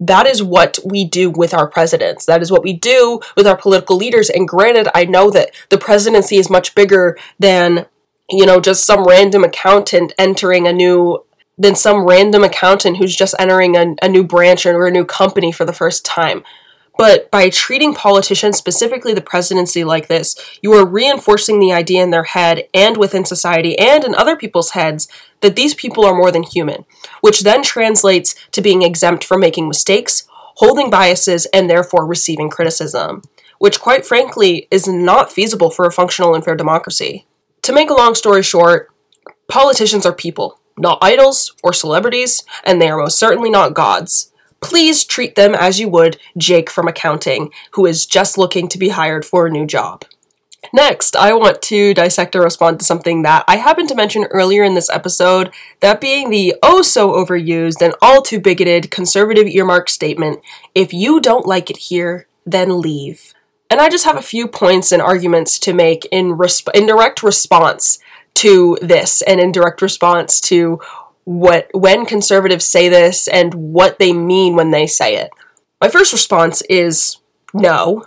That 0.00 0.26
is 0.26 0.42
what 0.42 0.78
we 0.82 1.04
do 1.04 1.28
with 1.28 1.52
our 1.52 1.66
presidents. 1.66 2.24
That 2.24 2.40
is 2.40 2.50
what 2.50 2.62
we 2.62 2.72
do 2.72 3.20
with 3.36 3.46
our 3.46 3.56
political 3.56 3.96
leaders. 3.96 4.30
And 4.30 4.48
granted, 4.48 4.88
I 4.94 5.04
know 5.04 5.30
that 5.30 5.50
the 5.68 5.78
presidency 5.78 6.36
is 6.36 6.48
much 6.48 6.74
bigger 6.74 7.18
than 7.38 7.86
you 8.30 8.46
know, 8.46 8.60
just 8.60 8.84
some 8.84 9.04
random 9.04 9.44
accountant 9.44 10.12
entering 10.18 10.66
a 10.66 10.72
new 10.72 11.24
than 11.60 11.74
some 11.74 12.06
random 12.06 12.44
accountant 12.44 12.98
who's 12.98 13.16
just 13.16 13.34
entering 13.38 13.76
a, 13.76 13.96
a 14.00 14.08
new 14.08 14.22
branch 14.22 14.64
or 14.64 14.86
a 14.86 14.92
new 14.92 15.04
company 15.04 15.50
for 15.50 15.64
the 15.64 15.72
first 15.72 16.04
time. 16.04 16.44
But 16.96 17.30
by 17.30 17.48
treating 17.48 17.94
politicians, 17.94 18.58
specifically 18.58 19.14
the 19.14 19.20
presidency, 19.20 19.84
like 19.84 20.08
this, 20.08 20.36
you 20.62 20.72
are 20.72 20.86
reinforcing 20.86 21.60
the 21.60 21.72
idea 21.72 22.02
in 22.02 22.10
their 22.10 22.24
head 22.24 22.68
and 22.74 22.96
within 22.96 23.24
society 23.24 23.78
and 23.78 24.04
in 24.04 24.16
other 24.16 24.36
people's 24.36 24.70
heads 24.70 25.06
that 25.40 25.54
these 25.54 25.74
people 25.74 26.04
are 26.04 26.14
more 26.14 26.32
than 26.32 26.42
human, 26.42 26.84
which 27.20 27.40
then 27.40 27.62
translates 27.62 28.34
to 28.50 28.60
being 28.60 28.82
exempt 28.82 29.22
from 29.22 29.40
making 29.40 29.68
mistakes, 29.68 30.28
holding 30.56 30.90
biases, 30.90 31.46
and 31.46 31.70
therefore 31.70 32.04
receiving 32.04 32.50
criticism, 32.50 33.22
which, 33.60 33.80
quite 33.80 34.04
frankly, 34.04 34.66
is 34.72 34.88
not 34.88 35.30
feasible 35.30 35.70
for 35.70 35.86
a 35.86 35.92
functional 35.92 36.34
and 36.34 36.44
fair 36.44 36.56
democracy. 36.56 37.26
To 37.68 37.74
make 37.74 37.90
a 37.90 37.94
long 37.94 38.14
story 38.14 38.42
short, 38.42 38.88
politicians 39.46 40.06
are 40.06 40.12
people, 40.14 40.58
not 40.78 40.96
idols 41.02 41.54
or 41.62 41.74
celebrities, 41.74 42.42
and 42.64 42.80
they 42.80 42.88
are 42.88 42.96
most 42.96 43.18
certainly 43.18 43.50
not 43.50 43.74
gods. 43.74 44.32
Please 44.62 45.04
treat 45.04 45.34
them 45.34 45.54
as 45.54 45.78
you 45.78 45.86
would 45.90 46.18
Jake 46.38 46.70
from 46.70 46.88
accounting, 46.88 47.52
who 47.72 47.84
is 47.84 48.06
just 48.06 48.38
looking 48.38 48.68
to 48.68 48.78
be 48.78 48.88
hired 48.88 49.22
for 49.22 49.46
a 49.46 49.50
new 49.50 49.66
job. 49.66 50.06
Next, 50.72 51.14
I 51.14 51.34
want 51.34 51.60
to 51.60 51.92
dissect 51.92 52.34
or 52.34 52.40
respond 52.40 52.78
to 52.78 52.86
something 52.86 53.20
that 53.24 53.44
I 53.46 53.56
happened 53.56 53.90
to 53.90 53.94
mention 53.94 54.24
earlier 54.30 54.64
in 54.64 54.72
this 54.72 54.88
episode, 54.88 55.52
that 55.80 56.00
being 56.00 56.30
the 56.30 56.54
oh 56.62 56.80
so 56.80 57.12
overused 57.12 57.82
and 57.82 57.94
all 58.00 58.22
too 58.22 58.40
bigoted 58.40 58.90
conservative 58.90 59.46
earmark 59.46 59.90
statement 59.90 60.40
if 60.74 60.94
you 60.94 61.20
don't 61.20 61.44
like 61.44 61.68
it 61.68 61.76
here, 61.76 62.28
then 62.46 62.80
leave. 62.80 63.34
And 63.70 63.80
I 63.80 63.88
just 63.88 64.04
have 64.04 64.16
a 64.16 64.22
few 64.22 64.48
points 64.48 64.92
and 64.92 65.02
arguments 65.02 65.58
to 65.60 65.74
make 65.74 66.06
in, 66.10 66.36
resp- 66.38 66.74
in 66.74 66.86
direct 66.86 67.22
response 67.22 67.98
to 68.34 68.78
this 68.80 69.20
and 69.22 69.40
in 69.40 69.52
direct 69.52 69.82
response 69.82 70.40
to 70.42 70.80
what 71.24 71.68
when 71.74 72.06
conservatives 72.06 72.64
say 72.64 72.88
this 72.88 73.28
and 73.28 73.52
what 73.52 73.98
they 73.98 74.12
mean 74.12 74.56
when 74.56 74.70
they 74.70 74.86
say 74.86 75.16
it. 75.16 75.30
My 75.80 75.88
first 75.88 76.12
response 76.12 76.62
is 76.70 77.18
no. 77.52 78.06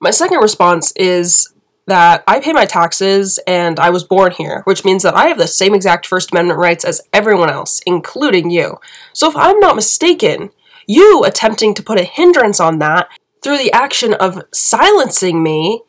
My 0.00 0.10
second 0.10 0.40
response 0.40 0.92
is 0.96 1.52
that 1.86 2.22
I 2.28 2.40
pay 2.40 2.52
my 2.52 2.66
taxes 2.66 3.40
and 3.46 3.80
I 3.80 3.88
was 3.88 4.04
born 4.04 4.32
here, 4.32 4.60
which 4.64 4.84
means 4.84 5.02
that 5.02 5.14
I 5.14 5.28
have 5.28 5.38
the 5.38 5.48
same 5.48 5.74
exact 5.74 6.06
First 6.06 6.32
Amendment 6.32 6.58
rights 6.58 6.84
as 6.84 7.00
everyone 7.12 7.48
else, 7.48 7.80
including 7.86 8.50
you. 8.50 8.78
So 9.14 9.30
if 9.30 9.36
I'm 9.36 9.58
not 9.58 9.74
mistaken, 9.74 10.50
you 10.86 11.24
attempting 11.24 11.72
to 11.74 11.82
put 11.82 11.98
a 11.98 12.04
hindrance 12.04 12.60
on 12.60 12.78
that 12.80 13.08
through 13.42 13.58
the 13.58 13.72
action 13.72 14.14
of 14.14 14.42
silencing 14.52 15.42
me 15.42 15.82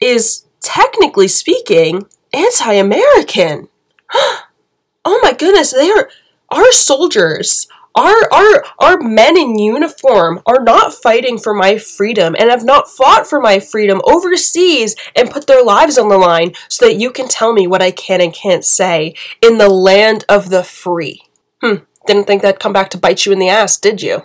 is 0.00 0.44
technically 0.60 1.28
speaking 1.28 2.06
anti-American. 2.32 3.68
oh 4.14 5.20
my 5.22 5.32
goodness, 5.32 5.72
they 5.72 5.90
are 5.90 6.08
our 6.50 6.72
soldiers 6.72 7.66
our 7.96 8.32
our 8.32 8.64
our 8.78 8.98
men 9.00 9.36
in 9.36 9.58
uniform 9.58 10.40
are 10.46 10.62
not 10.62 10.92
fighting 10.92 11.38
for 11.38 11.54
my 11.54 11.78
freedom 11.78 12.36
and 12.38 12.50
have 12.50 12.64
not 12.64 12.90
fought 12.90 13.26
for 13.26 13.40
my 13.40 13.58
freedom 13.58 14.00
overseas 14.04 14.94
and 15.16 15.30
put 15.30 15.46
their 15.46 15.64
lives 15.64 15.96
on 15.96 16.08
the 16.08 16.18
line 16.18 16.52
so 16.68 16.86
that 16.86 17.00
you 17.00 17.10
can 17.10 17.26
tell 17.26 17.52
me 17.52 17.66
what 17.66 17.82
I 17.82 17.90
can 17.90 18.20
and 18.20 18.32
can't 18.32 18.64
say 18.64 19.14
in 19.42 19.58
the 19.58 19.70
land 19.70 20.24
of 20.28 20.50
the 20.50 20.62
free. 20.62 21.22
Hmm, 21.62 21.76
didn't 22.06 22.26
think 22.26 22.42
that'd 22.42 22.60
come 22.60 22.74
back 22.74 22.90
to 22.90 22.98
bite 22.98 23.24
you 23.24 23.32
in 23.32 23.38
the 23.38 23.48
ass, 23.48 23.78
did 23.78 24.02
you? 24.02 24.22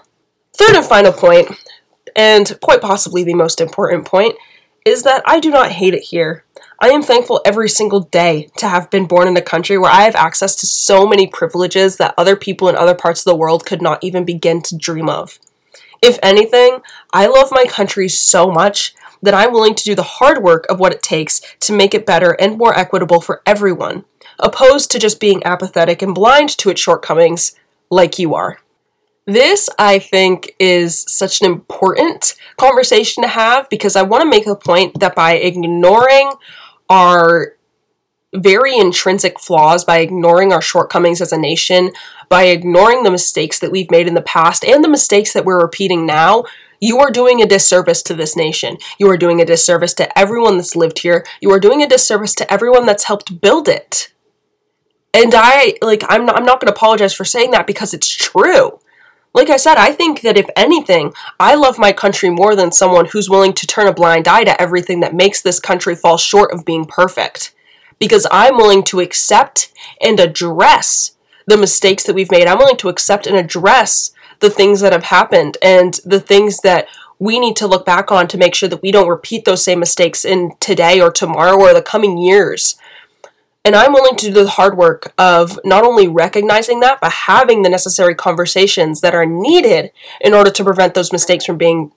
Third 0.58 0.76
and 0.76 0.86
final 0.86 1.13
point, 1.13 1.58
and 2.15 2.58
quite 2.62 2.82
possibly 2.82 3.24
the 3.24 3.34
most 3.34 3.62
important 3.62 4.06
point, 4.06 4.36
is 4.86 5.04
that 5.04 5.21
I 5.26 5.39
do 5.39 5.52
not 5.52 5.71
hate 5.71 5.93
it 5.93 6.04
here. 6.04 6.43
I 6.80 6.89
am 6.89 7.04
thankful 7.04 7.41
every 7.45 7.69
single 7.69 8.00
day 8.00 8.50
to 8.58 8.67
have 8.67 8.89
been 8.89 9.06
born 9.06 9.28
in 9.28 9.38
a 9.38 9.41
country 9.41 9.78
where 9.78 9.91
I 9.91 10.02
have 10.02 10.15
access 10.15 10.56
to 10.56 10.65
so 10.65 11.06
many 11.06 11.28
privileges 11.28 11.97
that 11.97 12.15
other 12.17 12.36
people 12.36 12.67
in 12.69 12.76
other 12.76 12.95
parts 12.95 13.21
of 13.21 13.26
the 13.26 13.36
world 13.36 13.65
could 13.65 13.82
not 13.82 14.04
even 14.04 14.26
begin 14.26 14.62
to 14.63 14.76
dream 14.76 15.08
of. 15.08 15.38
If 16.02 16.17
anything, 16.24 16.80
I 17.13 17.28
love 17.28 17.50
my 17.52 17.65
country 17.65 18.10
so 18.10 18.50
much 18.50 18.95
that 19.21 19.36
I'm 19.36 19.52
willing 19.52 19.76
to 19.76 19.84
do 19.84 19.93
the 19.93 20.02
hard 20.02 20.41
work 20.41 20.65
of 20.67 20.80
what 20.80 20.93
it 20.93 21.04
takes 21.04 21.41
to 21.60 21.74
make 21.74 21.93
it 21.93 22.08
better 22.08 22.32
and 22.39 22.58
more 22.58 22.76
equitable 22.76 23.21
for 23.21 23.43
everyone, 23.45 24.06
opposed 24.39 24.89
to 24.91 25.00
just 25.00 25.19
being 25.19 25.43
apathetic 25.43 26.02
and 26.02 26.15
blind 26.15 26.50
to 26.58 26.71
its 26.71 26.82
shortcomings 26.82 27.56
like 27.91 28.17
you 28.17 28.34
are. 28.34 28.58
This, 29.25 29.69
I 29.77 29.99
think, 29.99 30.55
is 30.60 31.05
such 31.07 31.41
an 31.41 31.47
important 31.47 32.36
conversation 32.57 33.23
to 33.23 33.29
have 33.29 33.69
because 33.69 33.95
I 33.95 34.01
want 34.01 34.23
to 34.23 34.29
make 34.29 34.47
a 34.47 34.55
point 34.55 34.99
that 34.99 35.15
by 35.15 35.34
ignoring 35.34 36.34
our 36.89 37.55
very 38.34 38.77
intrinsic 38.77 39.39
flaws 39.39 39.84
by 39.84 39.99
ignoring 39.99 40.53
our 40.53 40.62
shortcomings 40.62 41.21
as 41.21 41.31
a 41.31 41.38
nation, 41.38 41.91
by 42.29 42.43
ignoring 42.43 43.03
the 43.03 43.12
mistakes 43.12 43.60
that 43.60 43.71
we've 43.71 43.91
made 43.91 44.07
in 44.07 44.13
the 44.13 44.21
past 44.21 44.63
and 44.63 44.84
the 44.84 44.89
mistakes 44.89 45.34
that 45.34 45.45
we're 45.45 45.62
repeating 45.62 46.05
now, 46.05 46.43
you 46.79 46.97
are 46.99 47.12
doing 47.12 47.41
a 47.41 47.45
disservice 47.45 48.01
to 48.03 48.13
this 48.13 48.36
nation. 48.36 48.77
You 48.97 49.10
are 49.10 49.17
doing 49.17 49.41
a 49.41 49.45
disservice 49.45 49.93
to 49.95 50.17
everyone 50.17 50.57
that's 50.57 50.75
lived 50.75 50.99
here. 50.99 51.25
You 51.41 51.51
are 51.51 51.60
doing 51.60 51.84
a 51.84 51.88
disservice 51.88 52.34
to 52.36 52.51
everyone 52.51 52.86
that's 52.86 53.03
helped 53.03 53.41
build 53.41 53.67
it. 53.67 54.12
And 55.13 55.34
I 55.36 55.75
like 55.81 56.03
I'm 56.07 56.25
not 56.25 56.38
I'm 56.38 56.45
not 56.45 56.62
going 56.62 56.67
to 56.67 56.73
apologize 56.73 57.13
for 57.13 57.25
saying 57.25 57.51
that 57.51 57.67
because 57.67 57.93
it's 57.93 58.10
true. 58.10 58.79
Like 59.34 59.50
I 59.50 59.58
said, 59.58 59.78
I 59.78 59.94
think 59.94 60.22
that 60.22 60.38
if 60.38 60.50
anything, 60.58 61.13
I 61.39 61.56
love 61.56 61.80
my 61.80 61.94
country 61.94 62.30
more 62.30 62.56
than 62.56 62.72
someone 62.72 63.06
who's 63.08 63.30
willing 63.30 63.54
to 63.54 63.67
turn 63.67 63.88
a 63.88 63.94
blind 63.94 64.28
eye 64.28 64.44
to 64.44 64.62
everything 64.62 65.00
that 65.00 65.15
makes 65.15 65.41
this 65.41 65.60
country 65.60 65.96
fall 65.96 66.17
short 66.17 66.52
of 66.52 66.65
being 66.65 66.86
perfect. 66.86 67.54
Because 67.98 68.28
I'm 68.30 68.58
willing 68.58 68.84
to 68.86 69.00
accept 69.00 69.72
and 70.02 70.20
address 70.20 71.15
the 71.48 71.58
mistakes 71.58 72.04
that 72.04 72.15
we've 72.15 72.32
made. 72.32 72.48
I'm 72.48 72.58
willing 72.58 72.78
to 72.78 72.89
accept 72.89 73.26
and 73.26 73.38
address 73.38 74.12
the 74.39 74.50
things 74.50 74.82
that 74.82 74.91
have 74.91 75.06
happened 75.06 75.58
and 75.62 76.00
the 76.04 76.20
things 76.20 76.60
that 76.62 76.88
we 77.17 77.39
need 77.39 77.56
to 77.56 77.67
look 77.67 77.86
back 77.86 78.12
on 78.12 78.28
to 78.28 78.38
make 78.38 78.56
sure 78.56 78.67
that 78.67 78.82
we 78.82 78.91
don't 78.91 79.08
repeat 79.08 79.46
those 79.46 79.63
same 79.63 79.80
mistakes 79.80 80.26
in 80.26 80.54
today 80.60 81.00
or 81.00 81.12
tomorrow 81.12 81.56
or 81.56 81.74
the 81.74 81.82
coming 81.82 82.17
years. 82.17 82.76
And 83.63 83.76
I'm 83.76 83.93
willing 83.93 84.15
to 84.17 84.26
do 84.26 84.34
the 84.34 84.50
hard 84.50 84.76
work 84.76 85.13
of 85.17 85.60
not 85.63 85.84
only 85.84 86.08
recognizing 86.08 86.80
that, 86.80 87.00
but 87.00 87.12
having 87.12 87.62
the 87.62 87.69
necessary 87.69 88.15
conversations 88.15 89.02
that 89.02 89.13
are 89.13 89.26
needed 89.26 89.91
in 90.19 90.34
order 90.34 90.50
to 90.50 90.63
prevent 90.63 90.95
those 90.95 91.12
mistakes 91.12 91.45
from 91.45 91.58
being 91.58 91.91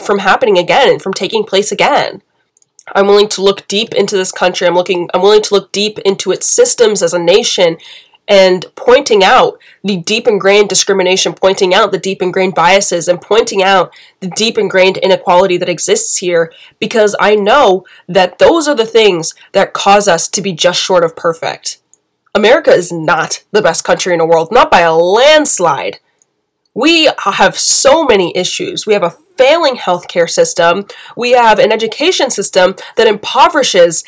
from 0.00 0.20
happening 0.20 0.58
again 0.58 0.88
and 0.90 1.02
from 1.02 1.12
taking 1.12 1.44
place 1.44 1.70
again. 1.70 2.22
I'm 2.94 3.06
willing 3.06 3.28
to 3.30 3.42
look 3.42 3.66
deep 3.68 3.94
into 3.94 4.16
this 4.16 4.32
country. 4.32 4.66
I'm 4.66 4.74
looking 4.74 5.08
I'm 5.14 5.22
willing 5.22 5.42
to 5.42 5.54
look 5.54 5.72
deep 5.72 5.98
into 6.00 6.32
its 6.32 6.48
systems 6.48 7.02
as 7.02 7.14
a 7.14 7.18
nation 7.18 7.78
and 8.26 8.64
pointing 8.74 9.22
out 9.22 9.58
the 9.82 9.98
deep 9.98 10.26
ingrained 10.26 10.68
discrimination, 10.68 11.34
pointing 11.34 11.74
out 11.74 11.92
the 11.92 11.98
deep 11.98 12.22
ingrained 12.22 12.54
biases, 12.54 13.06
and 13.06 13.20
pointing 13.20 13.62
out 13.62 13.92
the 14.20 14.28
deep 14.28 14.56
ingrained 14.56 14.96
inequality 14.96 15.56
that 15.58 15.68
exists 15.68 16.18
here, 16.18 16.52
because 16.78 17.14
I 17.20 17.34
know 17.34 17.84
that 18.08 18.38
those 18.38 18.66
are 18.66 18.74
the 18.74 18.86
things 18.86 19.34
that 19.52 19.74
cause 19.74 20.08
us 20.08 20.28
to 20.28 20.40
be 20.40 20.52
just 20.52 20.80
short 20.80 21.04
of 21.04 21.14
perfect. 21.14 21.80
America 22.34 22.70
is 22.70 22.90
not 22.90 23.44
the 23.52 23.62
best 23.62 23.84
country 23.84 24.12
in 24.12 24.18
the 24.18 24.26
world, 24.26 24.50
not 24.50 24.70
by 24.70 24.80
a 24.80 24.94
landslide. 24.94 26.00
We 26.74 27.08
have 27.24 27.56
so 27.56 28.04
many 28.04 28.36
issues. 28.36 28.86
We 28.86 28.94
have 28.94 29.04
a 29.04 29.16
failing 29.36 29.76
healthcare 29.76 30.28
system. 30.28 30.86
We 31.16 31.32
have 31.32 31.60
an 31.60 31.70
education 31.70 32.30
system 32.30 32.74
that 32.96 33.06
impoverishes 33.06 34.02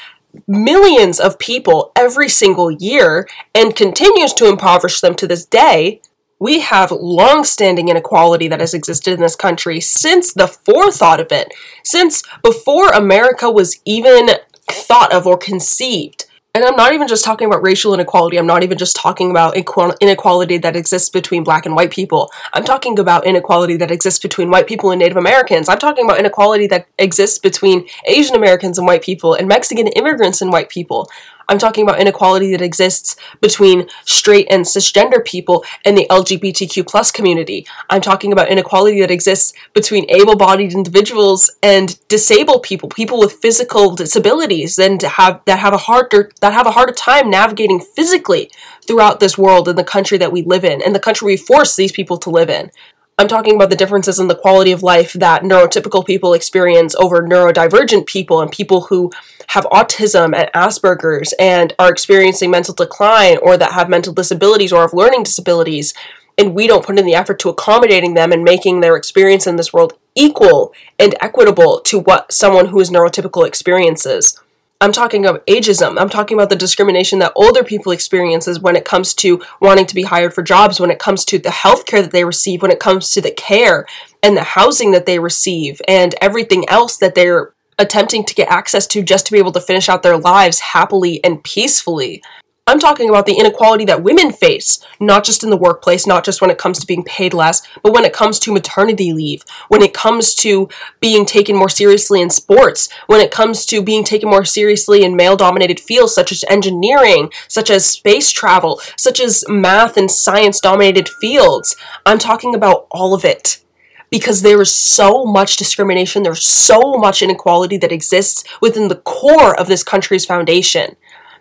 millions 0.46 1.20
of 1.20 1.38
people 1.38 1.92
every 1.96 2.28
single 2.28 2.70
year 2.70 3.28
and 3.54 3.76
continues 3.76 4.32
to 4.34 4.48
impoverish 4.48 5.00
them 5.00 5.14
to 5.16 5.26
this 5.26 5.44
day, 5.44 6.00
we 6.38 6.60
have 6.60 6.90
long-standing 6.90 7.88
inequality 7.88 8.46
that 8.48 8.60
has 8.60 8.74
existed 8.74 9.14
in 9.14 9.20
this 9.20 9.36
country 9.36 9.80
since 9.80 10.34
the 10.34 10.46
forethought 10.46 11.20
of 11.20 11.32
it, 11.32 11.52
since 11.82 12.22
before 12.42 12.90
America 12.90 13.50
was 13.50 13.80
even 13.84 14.28
thought 14.68 15.12
of 15.12 15.26
or 15.26 15.38
conceived. 15.38 16.25
And 16.56 16.64
I'm 16.64 16.74
not 16.74 16.94
even 16.94 17.06
just 17.06 17.22
talking 17.22 17.46
about 17.46 17.62
racial 17.62 17.92
inequality. 17.92 18.38
I'm 18.38 18.46
not 18.46 18.62
even 18.62 18.78
just 18.78 18.96
talking 18.96 19.30
about 19.30 19.54
inequality 20.00 20.56
that 20.56 20.74
exists 20.74 21.10
between 21.10 21.44
black 21.44 21.66
and 21.66 21.76
white 21.76 21.90
people. 21.90 22.32
I'm 22.54 22.64
talking 22.64 22.98
about 22.98 23.26
inequality 23.26 23.76
that 23.76 23.90
exists 23.90 24.18
between 24.18 24.50
white 24.50 24.66
people 24.66 24.90
and 24.90 24.98
Native 24.98 25.18
Americans. 25.18 25.68
I'm 25.68 25.78
talking 25.78 26.06
about 26.06 26.18
inequality 26.18 26.66
that 26.68 26.86
exists 26.98 27.38
between 27.38 27.86
Asian 28.06 28.36
Americans 28.36 28.78
and 28.78 28.86
white 28.86 29.02
people 29.02 29.34
and 29.34 29.46
Mexican 29.46 29.88
immigrants 29.88 30.40
and 30.40 30.50
white 30.50 30.70
people. 30.70 31.10
I'm 31.48 31.58
talking 31.58 31.84
about 31.84 32.00
inequality 32.00 32.50
that 32.52 32.60
exists 32.60 33.16
between 33.40 33.88
straight 34.04 34.46
and 34.50 34.64
cisgender 34.64 35.24
people 35.24 35.64
and 35.84 35.96
the 35.96 36.06
LGBTQ 36.10 36.86
plus 36.86 37.12
community. 37.12 37.66
I'm 37.88 38.00
talking 38.00 38.32
about 38.32 38.48
inequality 38.48 39.00
that 39.00 39.10
exists 39.10 39.52
between 39.72 40.10
able-bodied 40.10 40.72
individuals 40.72 41.50
and 41.62 41.98
disabled 42.08 42.62
people, 42.64 42.88
people 42.88 43.18
with 43.18 43.34
physical 43.34 43.94
disabilities, 43.94 44.78
and 44.78 45.00
have 45.02 45.40
that 45.46 45.60
have 45.60 45.72
a 45.72 45.78
harder 45.78 46.30
that 46.40 46.52
have 46.52 46.66
a 46.66 46.72
harder 46.72 46.92
time 46.92 47.30
navigating 47.30 47.80
physically 47.80 48.50
throughout 48.86 49.20
this 49.20 49.38
world 49.38 49.68
and 49.68 49.78
the 49.78 49.84
country 49.84 50.18
that 50.18 50.32
we 50.32 50.42
live 50.42 50.64
in 50.64 50.82
and 50.82 50.94
the 50.94 51.00
country 51.00 51.26
we 51.26 51.36
force 51.36 51.76
these 51.76 51.92
people 51.92 52.18
to 52.18 52.30
live 52.30 52.50
in. 52.50 52.70
I'm 53.18 53.28
talking 53.28 53.54
about 53.54 53.70
the 53.70 53.76
differences 53.76 54.18
in 54.18 54.28
the 54.28 54.34
quality 54.34 54.72
of 54.72 54.82
life 54.82 55.14
that 55.14 55.40
neurotypical 55.42 56.04
people 56.04 56.34
experience 56.34 56.94
over 56.96 57.22
neurodivergent 57.22 58.04
people 58.04 58.42
and 58.42 58.52
people 58.52 58.82
who 58.82 59.10
have 59.48 59.64
autism 59.72 60.36
and 60.36 60.50
Asperger's 60.52 61.32
and 61.38 61.72
are 61.78 61.90
experiencing 61.90 62.50
mental 62.50 62.74
decline 62.74 63.38
or 63.40 63.56
that 63.56 63.72
have 63.72 63.88
mental 63.88 64.12
disabilities 64.12 64.70
or 64.70 64.82
have 64.82 64.92
learning 64.92 65.22
disabilities. 65.22 65.94
And 66.36 66.54
we 66.54 66.66
don't 66.66 66.84
put 66.84 66.98
in 66.98 67.06
the 67.06 67.14
effort 67.14 67.38
to 67.38 67.48
accommodating 67.48 68.12
them 68.12 68.32
and 68.32 68.44
making 68.44 68.82
their 68.82 68.96
experience 68.96 69.46
in 69.46 69.56
this 69.56 69.72
world 69.72 69.94
equal 70.14 70.74
and 70.98 71.14
equitable 71.22 71.80
to 71.86 72.00
what 72.00 72.30
someone 72.34 72.66
who 72.66 72.80
is 72.80 72.90
neurotypical 72.90 73.46
experiences. 73.46 74.38
I'm 74.80 74.92
talking 74.92 75.24
of 75.24 75.44
ageism. 75.46 75.98
I'm 75.98 76.10
talking 76.10 76.36
about 76.36 76.50
the 76.50 76.56
discrimination 76.56 77.18
that 77.20 77.32
older 77.34 77.64
people 77.64 77.92
experiences 77.92 78.60
when 78.60 78.76
it 78.76 78.84
comes 78.84 79.14
to 79.14 79.42
wanting 79.60 79.86
to 79.86 79.94
be 79.94 80.02
hired 80.02 80.34
for 80.34 80.42
jobs, 80.42 80.78
when 80.78 80.90
it 80.90 80.98
comes 80.98 81.24
to 81.26 81.38
the 81.38 81.50
health 81.50 81.86
care 81.86 82.02
that 82.02 82.12
they 82.12 82.24
receive, 82.24 82.60
when 82.60 82.70
it 82.70 82.80
comes 82.80 83.10
to 83.10 83.22
the 83.22 83.30
care 83.30 83.86
and 84.22 84.36
the 84.36 84.42
housing 84.42 84.90
that 84.90 85.06
they 85.06 85.18
receive, 85.18 85.80
and 85.88 86.14
everything 86.20 86.68
else 86.68 86.98
that 86.98 87.14
they're 87.14 87.54
attempting 87.78 88.24
to 88.24 88.34
get 88.34 88.48
access 88.48 88.86
to 88.88 89.02
just 89.02 89.26
to 89.26 89.32
be 89.32 89.38
able 89.38 89.52
to 89.52 89.60
finish 89.60 89.88
out 89.88 90.02
their 90.02 90.18
lives 90.18 90.60
happily 90.60 91.22
and 91.24 91.42
peacefully. 91.42 92.22
I'm 92.68 92.80
talking 92.80 93.08
about 93.08 93.26
the 93.26 93.38
inequality 93.38 93.84
that 93.84 94.02
women 94.02 94.32
face, 94.32 94.80
not 94.98 95.22
just 95.22 95.44
in 95.44 95.50
the 95.50 95.56
workplace, 95.56 96.04
not 96.04 96.24
just 96.24 96.40
when 96.40 96.50
it 96.50 96.58
comes 96.58 96.80
to 96.80 96.86
being 96.86 97.04
paid 97.04 97.32
less, 97.32 97.62
but 97.80 97.92
when 97.92 98.04
it 98.04 98.12
comes 98.12 98.40
to 98.40 98.52
maternity 98.52 99.12
leave, 99.12 99.44
when 99.68 99.82
it 99.82 99.94
comes 99.94 100.34
to 100.34 100.68
being 100.98 101.24
taken 101.24 101.54
more 101.54 101.68
seriously 101.68 102.20
in 102.20 102.28
sports, 102.28 102.88
when 103.06 103.20
it 103.20 103.30
comes 103.30 103.66
to 103.66 103.84
being 103.84 104.02
taken 104.02 104.28
more 104.28 104.44
seriously 104.44 105.04
in 105.04 105.14
male 105.14 105.36
dominated 105.36 105.78
fields 105.78 106.12
such 106.12 106.32
as 106.32 106.44
engineering, 106.48 107.30
such 107.46 107.70
as 107.70 107.86
space 107.86 108.32
travel, 108.32 108.80
such 108.96 109.20
as 109.20 109.44
math 109.46 109.96
and 109.96 110.10
science 110.10 110.58
dominated 110.58 111.08
fields. 111.08 111.76
I'm 112.04 112.18
talking 112.18 112.52
about 112.52 112.88
all 112.90 113.14
of 113.14 113.24
it 113.24 113.62
because 114.10 114.42
there 114.42 114.60
is 114.60 114.74
so 114.74 115.24
much 115.24 115.56
discrimination, 115.56 116.24
there's 116.24 116.44
so 116.44 116.96
much 116.96 117.22
inequality 117.22 117.76
that 117.76 117.92
exists 117.92 118.42
within 118.60 118.88
the 118.88 118.96
core 118.96 119.54
of 119.56 119.68
this 119.68 119.84
country's 119.84 120.24
foundation 120.24 120.96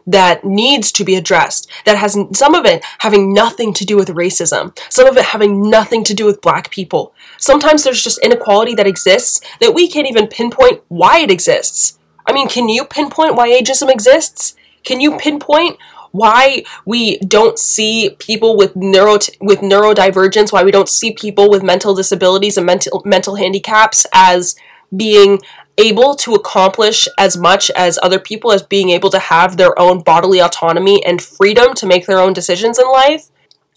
that 0.07 0.43
needs 0.43 0.91
to 0.91 1.03
be 1.03 1.15
addressed 1.15 1.69
that 1.85 1.97
has 1.97 2.17
some 2.33 2.53
of 2.53 2.65
it 2.65 2.83
having 2.99 3.33
nothing 3.33 3.73
to 3.73 3.85
do 3.85 3.95
with 3.95 4.09
racism 4.09 4.77
some 4.89 5.07
of 5.07 5.17
it 5.17 5.25
having 5.25 5.69
nothing 5.69 6.03
to 6.03 6.13
do 6.13 6.25
with 6.25 6.41
black 6.41 6.71
people. 6.71 7.13
Sometimes 7.37 7.83
there's 7.83 8.03
just 8.03 8.23
inequality 8.23 8.75
that 8.75 8.87
exists 8.87 9.41
that 9.59 9.73
we 9.73 9.87
can't 9.87 10.07
even 10.07 10.27
pinpoint 10.27 10.81
why 10.87 11.19
it 11.19 11.31
exists. 11.31 11.97
I 12.25 12.33
mean 12.33 12.47
can 12.47 12.69
you 12.69 12.85
pinpoint 12.85 13.35
why 13.35 13.49
ageism 13.49 13.89
exists? 13.89 14.55
Can 14.83 15.01
you 15.01 15.17
pinpoint 15.17 15.77
why 16.11 16.63
we 16.85 17.17
don't 17.17 17.59
see 17.59 18.15
people 18.19 18.55
with 18.55 18.73
neuro 18.75 19.17
with 19.41 19.59
neurodivergence 19.59 20.53
why 20.53 20.63
we 20.63 20.71
don't 20.71 20.87
see 20.87 21.11
people 21.11 21.49
with 21.49 21.61
mental 21.61 21.93
disabilities 21.93 22.55
and 22.55 22.65
mental 22.65 23.01
mental 23.05 23.35
handicaps 23.35 24.05
as 24.13 24.55
being 24.95 25.39
able 25.77 26.15
to 26.15 26.33
accomplish 26.33 27.07
as 27.17 27.37
much 27.37 27.69
as 27.71 27.99
other 28.01 28.19
people 28.19 28.51
as 28.51 28.63
being 28.63 28.89
able 28.89 29.09
to 29.09 29.19
have 29.19 29.57
their 29.57 29.77
own 29.79 30.01
bodily 30.01 30.39
autonomy 30.39 31.03
and 31.05 31.21
freedom 31.21 31.73
to 31.75 31.85
make 31.85 32.05
their 32.05 32.19
own 32.19 32.33
decisions 32.33 32.79
in 32.79 32.89
life, 32.89 33.29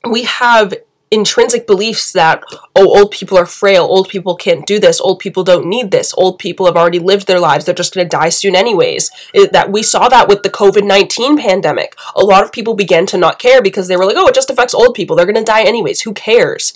we 0.09 0.25
have 0.25 0.75
intrinsic 1.11 1.67
beliefs 1.67 2.13
that 2.13 2.43
oh 2.77 2.99
old 2.99 3.11
people 3.11 3.39
are 3.39 3.47
frail 3.47 3.85
old 3.85 4.09
people 4.09 4.37
can't 4.37 4.67
do 4.67 4.79
this 4.79 5.01
old 5.01 5.19
people 5.19 5.43
don't 5.43 5.67
need 5.67 5.91
this 5.91 6.13
old 6.19 6.39
people 6.39 6.67
have 6.67 6.77
already 6.77 6.99
lived 6.99 7.27
their 7.27 7.41
lives 7.41 7.65
they're 7.65 7.75
just 7.75 7.95
going 7.95 8.05
to 8.05 8.17
die 8.17 8.29
soon 8.29 8.55
anyways. 8.55 9.11
It, 9.33 9.53
that 9.53 9.73
we 9.73 9.83
saw 9.83 10.09
that 10.09 10.29
with 10.29 10.43
the 10.43 10.51
covid-19 10.51 11.41
pandemic. 11.41 11.97
A 12.15 12.25
lot 12.25 12.45
of 12.45 12.53
people 12.53 12.75
began 12.75 13.07
to 13.07 13.17
not 13.17 13.39
care 13.39 13.63
because 13.63 13.89
they 13.89 13.97
were 13.97 14.05
like 14.05 14.17
oh 14.19 14.27
it 14.27 14.35
just 14.35 14.51
affects 14.51 14.75
old 14.75 14.95
people 14.95 15.17
they're 15.17 15.25
going 15.25 15.35
to 15.35 15.43
die 15.43 15.63
anyways 15.63 16.03
who 16.03 16.13
cares 16.13 16.75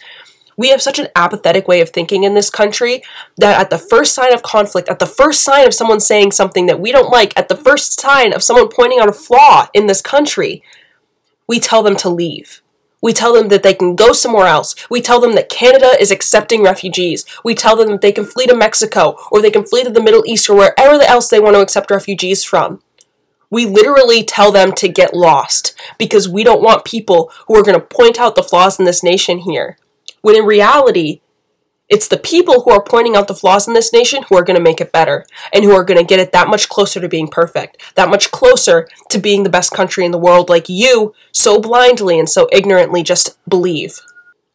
we 0.62 0.68
have 0.68 0.81
such 0.81 1.01
an 1.01 1.09
apathetic 1.16 1.66
way 1.66 1.81
of 1.81 1.90
thinking 1.90 2.22
in 2.22 2.35
this 2.35 2.48
country 2.48 3.03
that 3.37 3.61
at 3.61 3.68
the 3.68 3.77
first 3.77 4.14
sign 4.14 4.33
of 4.33 4.44
conflict, 4.44 4.88
at 4.88 5.01
the 5.01 5.07
first 5.07 5.42
sign 5.42 5.66
of 5.66 5.75
someone 5.75 5.98
saying 5.98 6.31
something 6.31 6.66
that 6.66 6.79
we 6.79 6.92
don't 6.92 7.11
like, 7.11 7.37
at 7.37 7.48
the 7.48 7.57
first 7.57 7.98
sign 7.98 8.33
of 8.33 8.44
someone 8.44 8.68
pointing 8.68 9.01
out 9.01 9.09
a 9.09 9.12
flaw 9.12 9.66
in 9.75 9.88
this 9.88 10.01
country, 10.01 10.62
we 11.48 11.59
tell 11.59 11.83
them 11.83 11.96
to 11.96 12.09
leave. 12.09 12.62
We 13.01 13.12
tell 13.12 13.33
them 13.33 13.48
that 13.48 13.64
they 13.64 13.75
can 13.75 13.96
go 13.96 14.12
somewhere 14.12 14.46
else. 14.46 14.77
We 14.88 15.01
tell 15.01 15.18
them 15.18 15.35
that 15.35 15.48
Canada 15.48 16.01
is 16.01 16.12
accepting 16.12 16.62
refugees. 16.62 17.25
We 17.42 17.57
tell 17.57 17.75
them 17.75 17.88
that 17.88 18.01
they 18.01 18.12
can 18.12 18.25
flee 18.25 18.46
to 18.46 18.55
Mexico 18.55 19.16
or 19.33 19.42
they 19.42 19.51
can 19.51 19.66
flee 19.66 19.83
to 19.83 19.90
the 19.90 20.01
Middle 20.01 20.22
East 20.29 20.48
or 20.48 20.55
wherever 20.55 21.03
else 21.03 21.27
they 21.27 21.40
want 21.40 21.57
to 21.57 21.61
accept 21.61 21.90
refugees 21.90 22.44
from. 22.44 22.81
We 23.51 23.66
literally 23.66 24.22
tell 24.22 24.53
them 24.53 24.75
to 24.75 24.87
get 24.87 25.12
lost 25.12 25.75
because 25.98 26.29
we 26.29 26.44
don't 26.44 26.62
want 26.62 26.85
people 26.85 27.33
who 27.48 27.57
are 27.57 27.64
going 27.64 27.75
to 27.75 27.85
point 27.85 28.20
out 28.20 28.37
the 28.37 28.44
flaws 28.44 28.79
in 28.79 28.85
this 28.85 29.03
nation 29.03 29.38
here. 29.38 29.77
When 30.22 30.37
in 30.37 30.44
reality, 30.44 31.20
it's 31.88 32.08
the 32.08 32.16
people 32.16 32.62
who 32.62 32.70
are 32.70 32.82
pointing 32.82 33.16
out 33.16 33.28
the 33.28 33.35
flaws 33.35 33.68
in 33.68 33.74
this 33.74 33.92
nation 33.92 34.22
who 34.22 34.37
are 34.38 34.44
going 34.44 34.56
to 34.56 34.62
make 34.62 34.80
it 34.80 34.92
better 34.92 35.26
and 35.52 35.62
who 35.62 35.72
are 35.72 35.85
going 35.85 35.98
to 35.98 36.04
get 36.04 36.20
it 36.20 36.32
that 36.32 36.48
much 36.48 36.70
closer 36.70 37.00
to 37.00 37.08
being 37.08 37.28
perfect, 37.28 37.82
that 37.96 38.08
much 38.08 38.30
closer 38.30 38.88
to 39.11 39.18
being 39.18 39.42
the 39.42 39.50
best 39.50 39.72
country 39.72 40.04
in 40.06 40.11
the 40.11 40.18
world, 40.18 40.48
like 40.48 40.70
you 40.70 41.14
so 41.32 41.61
blindly 41.61 42.18
and 42.18 42.30
so 42.30 42.48
ignorantly 42.50 43.02
just 43.02 43.37
believe. 43.46 44.00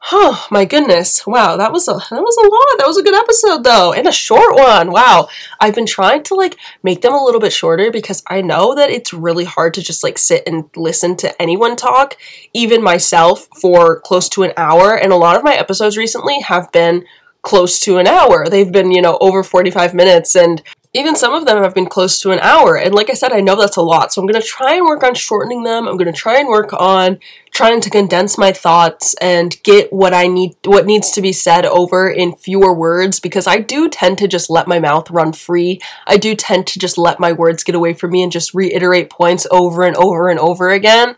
Oh 0.10 0.48
my 0.50 0.64
goodness. 0.64 1.28
Wow, 1.28 1.58
that 1.58 1.74
was 1.74 1.90
a 1.90 1.94
that 1.94 2.22
was 2.22 2.38
a 2.38 2.48
lot. 2.48 2.78
That 2.78 2.88
was 2.88 2.98
a 2.98 3.04
good 3.04 3.14
episode 3.14 3.66
though. 3.66 3.92
And 3.92 4.08
a 4.08 4.12
short 4.12 4.56
one. 4.56 4.90
Wow. 4.90 5.28
I've 5.60 5.76
been 5.76 5.86
trying 5.86 6.24
to 6.24 6.36
like 6.36 6.56
make 6.82 7.02
them 7.02 7.14
a 7.14 7.24
little 7.24 7.42
bit 7.42 7.52
shorter 7.52 7.92
because 7.92 8.24
I 8.28 8.42
know 8.42 8.74
that 8.74 8.90
it's 8.90 9.14
really 9.14 9.44
hard 9.44 9.74
to 9.74 9.82
just 9.82 10.04
like 10.04 10.18
sit 10.18 10.44
and 10.48 10.70
listen 10.78 11.18
to 11.18 11.42
anyone 11.42 11.76
talk, 11.76 12.16
even 12.54 12.82
myself 12.82 13.50
for 13.60 14.00
close 14.00 14.30
to 14.30 14.44
an 14.44 14.54
hour. 14.56 14.96
And 14.96 15.12
a 15.12 15.18
lot 15.18 15.36
of 15.36 15.44
my 15.44 15.56
episodes 15.56 15.98
recently 15.98 16.40
have 16.40 16.72
been 16.72 17.04
close 17.42 17.80
to 17.82 17.98
an 17.98 18.08
hour. 18.08 18.48
They've 18.50 18.72
been, 18.72 18.92
you 18.92 19.02
know, 19.02 19.18
over 19.20 19.44
45 19.44 19.94
minutes 19.94 20.36
and 20.36 20.62
even 20.94 21.16
some 21.16 21.34
of 21.34 21.46
them 21.46 21.64
have 21.64 21.74
been 21.74 21.86
close 21.88 22.20
to 22.22 22.32
an 22.32 22.40
hour. 22.40 22.78
And 22.78 22.94
like 22.94 23.10
I 23.10 23.14
said, 23.14 23.34
I 23.34 23.42
know 23.42 23.56
that's 23.56 23.78
a 23.78 23.82
lot. 23.82 24.12
So 24.12 24.22
I'm 24.22 24.28
going 24.28 24.42
to 24.42 24.48
try 24.48 24.76
and 24.76 24.86
work 24.86 25.04
on 25.04 25.14
shortening 25.16 25.64
them. 25.64 25.88
I'm 25.88 25.98
going 25.98 26.12
to 26.12 26.18
try 26.18 26.40
and 26.40 26.48
work 26.48 26.72
on 26.74 27.20
trying 27.52 27.82
to 27.82 27.90
condense 27.90 28.38
my 28.38 28.52
thoughts 28.52 29.14
and 29.16 29.62
get 29.64 29.92
what 29.92 30.14
I 30.14 30.28
need 30.28 30.56
what 30.66 30.86
needs 30.86 31.12
to 31.12 31.22
be 31.22 31.34
said 31.34 31.66
over 31.66 32.10
in 32.10 32.36
fewer 32.36 32.74
words 32.74 33.20
because 33.20 33.48
I 33.48 33.60
do 33.60 33.90
tend 33.90 34.18
to 34.20 34.28
just 34.28 34.50
let 34.50 34.68
my 34.68 34.80
mouth 34.80 35.10
run 35.10 35.34
free. 35.34 35.80
I 36.06 36.18
do 36.18 36.36
tend 36.36 36.68
to 36.68 36.80
just 36.80 36.98
let 36.98 37.20
my 37.20 37.32
words 37.32 37.64
get 37.64 37.76
away 37.76 37.94
from 37.94 38.12
me 38.12 38.24
and 38.24 38.32
just 38.32 38.54
reiterate 38.54 39.10
points 39.10 39.48
over 39.52 39.84
and 39.84 39.96
over 39.96 40.30
and 40.30 40.40
over 40.40 40.70
again 40.70 41.16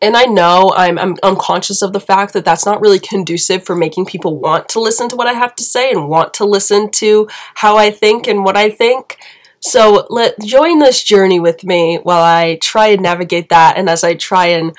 and 0.00 0.16
I 0.16 0.24
know 0.24 0.72
I'm, 0.76 0.98
I'm 0.98 1.16
unconscious 1.22 1.82
of 1.82 1.92
the 1.92 2.00
fact 2.00 2.32
that 2.32 2.44
that's 2.44 2.64
not 2.64 2.80
really 2.80 3.00
conducive 3.00 3.64
for 3.64 3.74
making 3.74 4.06
people 4.06 4.38
want 4.38 4.68
to 4.70 4.80
listen 4.80 5.08
to 5.08 5.16
what 5.16 5.26
I 5.26 5.32
have 5.32 5.56
to 5.56 5.64
say 5.64 5.90
and 5.90 6.08
want 6.08 6.34
to 6.34 6.44
listen 6.44 6.90
to 6.92 7.28
how 7.54 7.76
I 7.76 7.90
think 7.90 8.28
and 8.28 8.44
what 8.44 8.56
I 8.56 8.70
think. 8.70 9.18
So 9.60 10.06
let 10.08 10.40
join 10.40 10.78
this 10.78 11.02
journey 11.02 11.40
with 11.40 11.64
me 11.64 11.98
while 12.02 12.22
I 12.22 12.58
try 12.62 12.88
and 12.88 13.02
navigate 13.02 13.48
that 13.48 13.76
and 13.76 13.90
as 13.90 14.04
I 14.04 14.14
try 14.14 14.46
and 14.46 14.72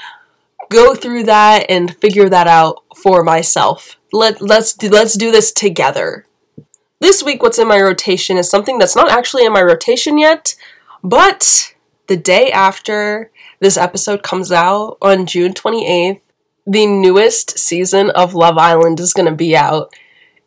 go 0.70 0.96
through 0.96 1.24
that 1.24 1.66
and 1.70 1.98
figure 1.98 2.30
that 2.30 2.48
out 2.48 2.84
for 2.96 3.24
myself. 3.24 3.98
Let 4.14 4.42
let's 4.42 4.74
do, 4.74 4.90
let's 4.90 5.16
do 5.16 5.32
this 5.32 5.52
together. 5.52 6.26
This 7.02 7.22
week 7.22 7.44
what's 7.44 7.60
in 7.60 7.68
my 7.68 7.82
rotation 7.82 8.38
is 8.38 8.50
something 8.50 8.78
that's 8.78 8.96
not 8.96 9.12
actually 9.12 9.46
in 9.46 9.52
my 9.52 9.62
rotation 9.62 10.18
yet, 10.18 10.56
but 11.04 11.74
the 12.08 12.18
day 12.18 12.52
after 12.52 13.32
this 13.60 13.78
episode 13.78 14.24
comes 14.24 14.52
out 14.52 14.98
on 15.02 15.26
June 15.26 15.54
28th. 15.54 16.22
The 16.66 16.86
newest 16.86 17.58
season 17.58 18.10
of 18.12 18.34
Love 18.34 18.58
Island 18.58 19.00
is 19.00 19.14
going 19.14 19.28
to 19.28 19.36
be 19.36 19.56
out. 19.56 19.94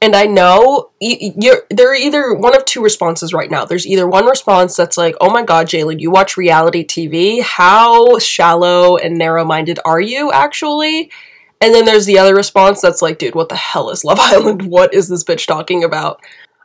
And 0.00 0.16
I 0.16 0.26
know 0.26 0.90
you're, 1.00 1.62
there 1.70 1.92
are 1.92 1.94
either 1.94 2.34
one 2.34 2.56
of 2.56 2.64
two 2.64 2.82
responses 2.82 3.32
right 3.32 3.50
now. 3.50 3.64
There's 3.64 3.86
either 3.86 4.06
one 4.06 4.26
response 4.26 4.74
that's 4.74 4.98
like, 4.98 5.14
oh 5.20 5.30
my 5.30 5.44
god, 5.44 5.68
Jaylin, 5.68 6.00
you 6.00 6.10
watch 6.10 6.36
reality 6.36 6.84
TV? 6.84 7.40
How 7.40 8.18
shallow 8.18 8.96
and 8.96 9.16
narrow 9.16 9.44
minded 9.44 9.78
are 9.84 10.00
you, 10.00 10.32
actually? 10.32 11.10
And 11.60 11.72
then 11.72 11.84
there's 11.84 12.06
the 12.06 12.18
other 12.18 12.34
response 12.34 12.80
that's 12.80 13.00
like, 13.00 13.18
dude, 13.18 13.36
what 13.36 13.48
the 13.48 13.54
hell 13.54 13.90
is 13.90 14.04
Love 14.04 14.18
Island? 14.20 14.62
What 14.62 14.92
is 14.92 15.08
this 15.08 15.22
bitch 15.22 15.46
talking 15.46 15.84
about? 15.84 16.20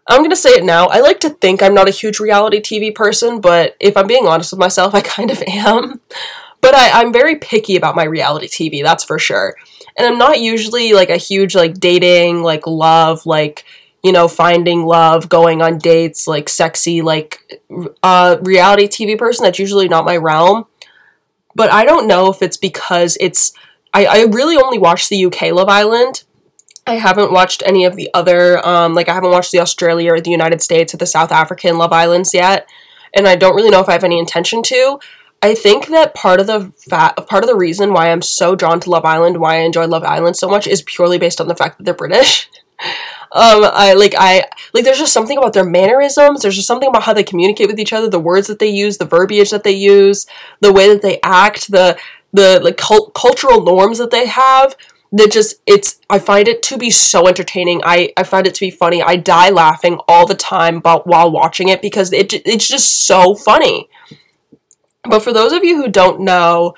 I'm 0.08 0.22
gonna 0.22 0.36
say 0.36 0.52
it 0.52 0.64
now. 0.64 0.88
I 0.88 1.00
like 1.00 1.20
to 1.22 1.30
think 1.30 1.62
I'm 1.62 1.74
not 1.74 1.90
a 1.90 1.92
huge 1.92 2.20
reality 2.20 2.60
TV 2.60 2.94
person, 2.94 3.42
but 3.42 3.76
if 3.80 3.98
I'm 3.98 4.08
being 4.08 4.26
honest 4.28 4.52
with 4.52 4.60
myself, 4.60 4.96
I 4.96 5.02
kind 5.02 5.32
of 5.32 5.42
am. 5.48 6.02
But 6.60 6.74
I, 6.76 7.02
I'm 7.02 7.14
very 7.14 7.36
picky 7.36 7.76
about 7.76 7.96
my 7.96 8.04
reality 8.04 8.48
TV, 8.48 8.84
that's 8.84 9.04
for 9.04 9.20
sure. 9.20 9.56
And 9.98 10.08
I'm 10.08 10.18
not 10.18 10.40
usually 10.40 10.94
like 10.94 11.10
a 11.10 11.18
huge 11.18 11.56
like 11.56 11.76
dating, 11.76 12.42
like 12.42 12.66
love, 12.66 13.26
like 13.26 13.64
you 14.04 14.12
know, 14.12 14.28
finding 14.28 14.86
love, 14.86 15.28
going 15.28 15.62
on 15.62 15.80
dates, 15.80 16.28
like 16.28 16.48
sexy, 16.48 17.02
like 17.02 17.62
uh, 18.04 18.38
reality 18.42 18.88
TV 18.88 19.18
person. 19.18 19.44
That's 19.44 19.60
usually 19.60 19.90
not 19.90 20.06
my 20.06 20.18
realm. 20.18 20.66
But 21.56 21.72
I 21.72 21.84
don't 21.84 22.08
know 22.08 22.32
if 22.32 22.42
it's 22.42 22.58
because 22.58 23.18
it's. 23.20 23.54
I, 23.94 24.06
I 24.06 24.24
really 24.26 24.58
only 24.58 24.78
watch 24.78 25.10
the 25.10 25.26
UK 25.26 25.52
Love 25.54 25.70
Island 25.70 26.24
I 26.88 26.94
haven't 26.94 27.34
watched 27.34 27.62
any 27.66 27.84
of 27.84 27.98
the 27.98 28.10
other, 28.14 28.66
um, 28.66 28.94
like 28.94 29.10
I 29.10 29.14
haven't 29.14 29.32
watched 29.32 29.52
the 29.52 29.60
Australia 29.60 30.14
or 30.14 30.22
the 30.22 30.32
United 30.32 30.62
States 30.62 30.94
or 30.94 30.98
the 30.98 31.06
South 31.06 31.34
African 31.34 31.78
Love 31.78 31.92
Islands 31.92 32.34
yet, 32.34 32.68
and 33.14 33.28
I 33.28 33.36
don't 33.36 33.56
really 33.56 33.70
know 33.70 33.82
if 33.82 33.90
I 33.90 33.92
have 33.92 34.06
any 34.06 34.18
intention 34.18 34.64
to. 34.64 35.00
I 35.42 35.54
think 35.54 35.88
that 35.88 36.16
part 36.16 36.40
of 36.40 36.48
the 36.48 36.72
fa- 36.90 37.14
part 37.28 37.44
of 37.44 37.50
the 37.50 37.58
reason 37.58 37.94
why 37.94 38.10
I'm 38.10 38.22
so 38.22 38.56
drawn 38.56 38.80
to 38.80 38.90
Love 38.90 39.04
Island, 39.04 39.38
why 39.38 39.56
I 39.56 39.60
enjoy 39.60 39.86
Love 39.86 40.04
Island 40.04 40.38
so 40.38 40.48
much, 40.48 40.66
is 40.66 40.82
purely 40.82 41.18
based 41.18 41.42
on 41.42 41.50
the 41.50 41.56
fact 41.56 41.78
that 41.78 41.84
they're 41.84 41.94
British. 41.94 42.50
um, 42.80 43.66
I 43.66 43.94
like 43.94 44.16
I 44.18 44.46
like. 44.74 44.86
There's 44.86 44.98
just 44.98 45.14
something 45.14 45.38
about 45.38 45.52
their 45.52 45.66
mannerisms. 45.66 46.42
There's 46.42 46.56
just 46.56 46.68
something 46.68 46.88
about 46.90 47.04
how 47.04 47.14
they 47.14 47.24
communicate 47.24 47.68
with 47.68 47.80
each 47.80 47.94
other, 47.94 48.10
the 48.10 48.18
words 48.20 48.48
that 48.48 48.60
they 48.60 48.70
use, 48.70 48.98
the 48.98 49.06
verbiage 49.06 49.52
that 49.52 49.66
they 49.66 49.72
use, 49.72 50.26
the 50.62 50.72
way 50.72 50.88
that 50.88 51.02
they 51.02 51.20
act, 51.22 51.70
the 51.70 52.00
the 52.32 52.62
like 52.64 52.78
cult- 52.78 53.14
cultural 53.14 53.64
norms 53.64 53.98
that 53.98 54.12
they 54.12 54.28
have 54.28 54.76
that 55.12 55.32
just 55.32 55.62
it's 55.66 56.00
I 56.10 56.20
find 56.20 56.48
it 56.48 56.62
to 56.64 56.78
be 56.78 56.90
so 56.90 57.28
entertaining. 57.28 57.82
I 57.84 58.14
I 58.18 58.24
find 58.24 58.46
it 58.48 58.54
to 58.56 58.60
be 58.60 58.72
funny. 58.72 59.02
I 59.02 59.16
die 59.16 59.50
laughing 59.50 60.00
all 60.08 60.26
the 60.26 60.36
time 60.36 60.80
but 60.80 61.08
while 61.08 61.32
watching 61.32 61.70
it 61.70 61.82
because 61.82 62.12
it 62.14 62.34
it's 62.46 62.68
just 62.68 63.06
so 63.06 63.36
funny. 63.36 63.90
But 65.04 65.24
for 65.24 65.32
those 65.32 65.54
of 65.54 65.64
you 65.64 65.82
who 65.82 65.90
don't 65.90 66.22
know, 66.22 66.76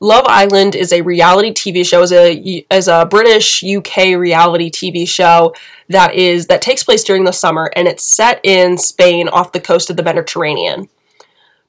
Love 0.00 0.24
Island 0.26 0.74
is 0.74 0.92
a 0.92 1.02
reality 1.02 1.52
TV 1.52 1.84
show, 1.86 2.02
as 2.02 2.12
a 2.12 2.64
as 2.70 2.88
a 2.88 3.06
British 3.06 3.62
UK 3.62 4.16
reality 4.18 4.70
TV 4.70 5.06
show 5.08 5.54
that 5.88 6.14
is 6.14 6.46
that 6.46 6.62
takes 6.62 6.82
place 6.82 7.04
during 7.04 7.24
the 7.24 7.32
summer 7.32 7.70
and 7.76 7.86
it's 7.86 8.02
set 8.02 8.40
in 8.42 8.78
Spain 8.78 9.28
off 9.28 9.52
the 9.52 9.60
coast 9.60 9.90
of 9.90 9.96
the 9.96 10.02
Mediterranean 10.02 10.88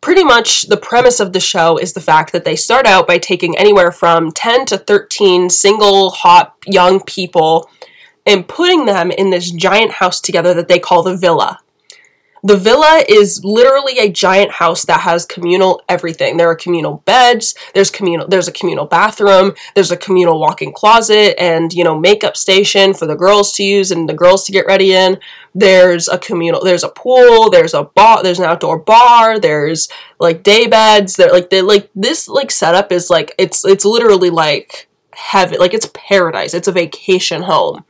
pretty 0.01 0.23
much 0.23 0.63
the 0.63 0.77
premise 0.77 1.19
of 1.19 1.31
the 1.31 1.39
show 1.39 1.77
is 1.77 1.93
the 1.93 2.01
fact 2.01 2.31
that 2.31 2.43
they 2.43 2.55
start 2.55 2.87
out 2.87 3.07
by 3.07 3.19
taking 3.19 3.57
anywhere 3.57 3.91
from 3.91 4.31
10 4.31 4.65
to 4.65 4.77
13 4.77 5.49
single, 5.49 6.09
hot, 6.09 6.55
young 6.65 6.99
people 7.01 7.69
and 8.25 8.47
putting 8.47 8.85
them 8.85 9.11
in 9.11 9.29
this 9.29 9.51
giant 9.51 9.91
house 9.91 10.19
together 10.19 10.53
that 10.53 10.67
they 10.67 10.79
call 10.79 11.03
the 11.03 11.15
villa. 11.15 11.59
The 12.43 12.57
villa 12.57 13.03
is 13.07 13.43
literally 13.43 13.99
a 13.99 14.11
giant 14.11 14.51
house 14.51 14.83
that 14.85 15.01
has 15.01 15.25
communal 15.25 15.81
everything. 15.87 16.37
There 16.37 16.49
are 16.49 16.55
communal 16.55 17.03
beds, 17.05 17.53
there's 17.73 17.91
communal 17.91 18.27
there's 18.27 18.47
a 18.47 18.51
communal 18.51 18.85
bathroom, 18.85 19.53
there's 19.75 19.91
a 19.91 19.97
communal 19.97 20.39
walk-in 20.39 20.73
closet 20.73 21.35
and, 21.39 21.71
you 21.71 21.83
know, 21.83 21.97
makeup 21.97 22.35
station 22.35 22.93
for 22.93 23.05
the 23.05 23.15
girls 23.15 23.53
to 23.53 23.63
use 23.63 23.91
and 23.91 24.09
the 24.09 24.13
girls 24.13 24.45
to 24.45 24.51
get 24.51 24.65
ready 24.65 24.93
in. 24.93 25.19
There's 25.53 26.07
a 26.07 26.17
communal 26.17 26.63
there's 26.63 26.83
a 26.83 26.89
pool, 26.89 27.49
there's 27.49 27.73
a 27.73 27.83
bar, 27.83 28.23
there's 28.23 28.39
an 28.39 28.45
outdoor 28.45 28.79
bar, 28.79 29.39
there's 29.39 29.87
like 30.19 30.43
day 30.43 30.65
beds, 30.67 31.15
there 31.15 31.31
like 31.31 31.49
they 31.51 31.61
like 31.61 31.89
this 31.95 32.27
like 32.27 32.49
setup 32.49 32.91
is 32.91 33.09
like 33.09 33.35
it's 33.37 33.63
it's 33.65 33.85
literally 33.85 34.29
like 34.31 34.87
heaven, 35.13 35.59
like 35.59 35.73
it's 35.73 35.89
paradise. 35.93 36.53
It's 36.53 36.67
a 36.67 36.71
vacation 36.71 37.43
home. 37.43 37.83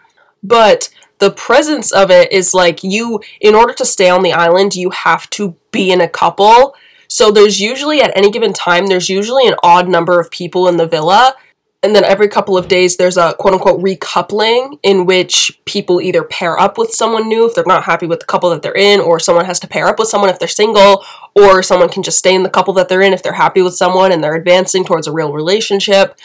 But 0.43 0.89
the 1.22 1.32
presence 1.32 1.92
of 1.92 2.10
it 2.10 2.32
is 2.32 2.54
like 2.54 2.84
you 2.84 3.22
in 3.40 3.54
order 3.54 3.74
to 3.76 3.86
stay 3.86 4.10
on 4.10 4.24
the 4.24 4.34
island 4.34 4.76
you 4.76 4.90
have 4.90 5.30
to 5.30 5.56
be 5.72 5.92
in 5.92 6.02
a 6.02 6.10
couple. 6.10 6.76
So 7.08 7.30
there's 7.30 7.62
usually 7.62 8.02
at 8.02 8.12
any 8.18 8.32
given 8.32 8.54
time 8.54 8.88
there's 8.88 9.08
usually 9.08 9.48
an 9.48 9.54
odd 9.64 9.88
number 9.88 10.20
of 10.20 10.32
people 10.32 10.68
in 10.68 10.78
the 10.78 10.88
villa. 10.88 11.36
And 11.84 11.96
then 11.96 12.04
every 12.04 12.28
couple 12.28 12.58
of 12.58 12.68
days 12.68 12.98
there's 12.98 13.18
a 13.18 13.36
quote 13.38 13.54
unquote 13.54 13.82
recoupling 13.82 14.80
in 14.82 15.06
which 15.06 15.60
people 15.66 16.02
either 16.02 16.24
pair 16.24 16.60
up 16.60 16.80
with 16.80 16.92
someone 16.92 17.30
new 17.30 17.48
if 17.48 17.54
they're 17.54 17.64
not 17.68 17.84
happy 17.84 18.08
with 18.08 18.20
the 18.20 18.26
couple 18.26 18.50
that 18.50 18.64
they're 18.64 18.76
in 18.76 19.00
or 19.00 19.20
someone 19.20 19.46
has 19.46 19.60
to 19.60 19.68
pair 19.68 19.86
up 19.86 20.00
with 20.00 20.08
someone 20.08 20.30
if 20.32 20.40
they're 20.40 20.48
single 20.48 21.06
or 21.36 21.62
someone 21.62 21.90
can 21.90 22.02
just 22.02 22.18
stay 22.18 22.34
in 22.34 22.42
the 22.42 22.50
couple 22.50 22.74
that 22.74 22.90
they're 22.90 23.02
in 23.02 23.14
if 23.14 23.22
they're 23.22 23.34
happy 23.34 23.62
with 23.62 23.76
someone 23.76 24.12
and 24.12 24.24
they're 24.24 24.36
advancing 24.36 24.84
towards 24.84 25.06
a 25.06 25.12
real 25.12 25.34
relationship 25.34 26.18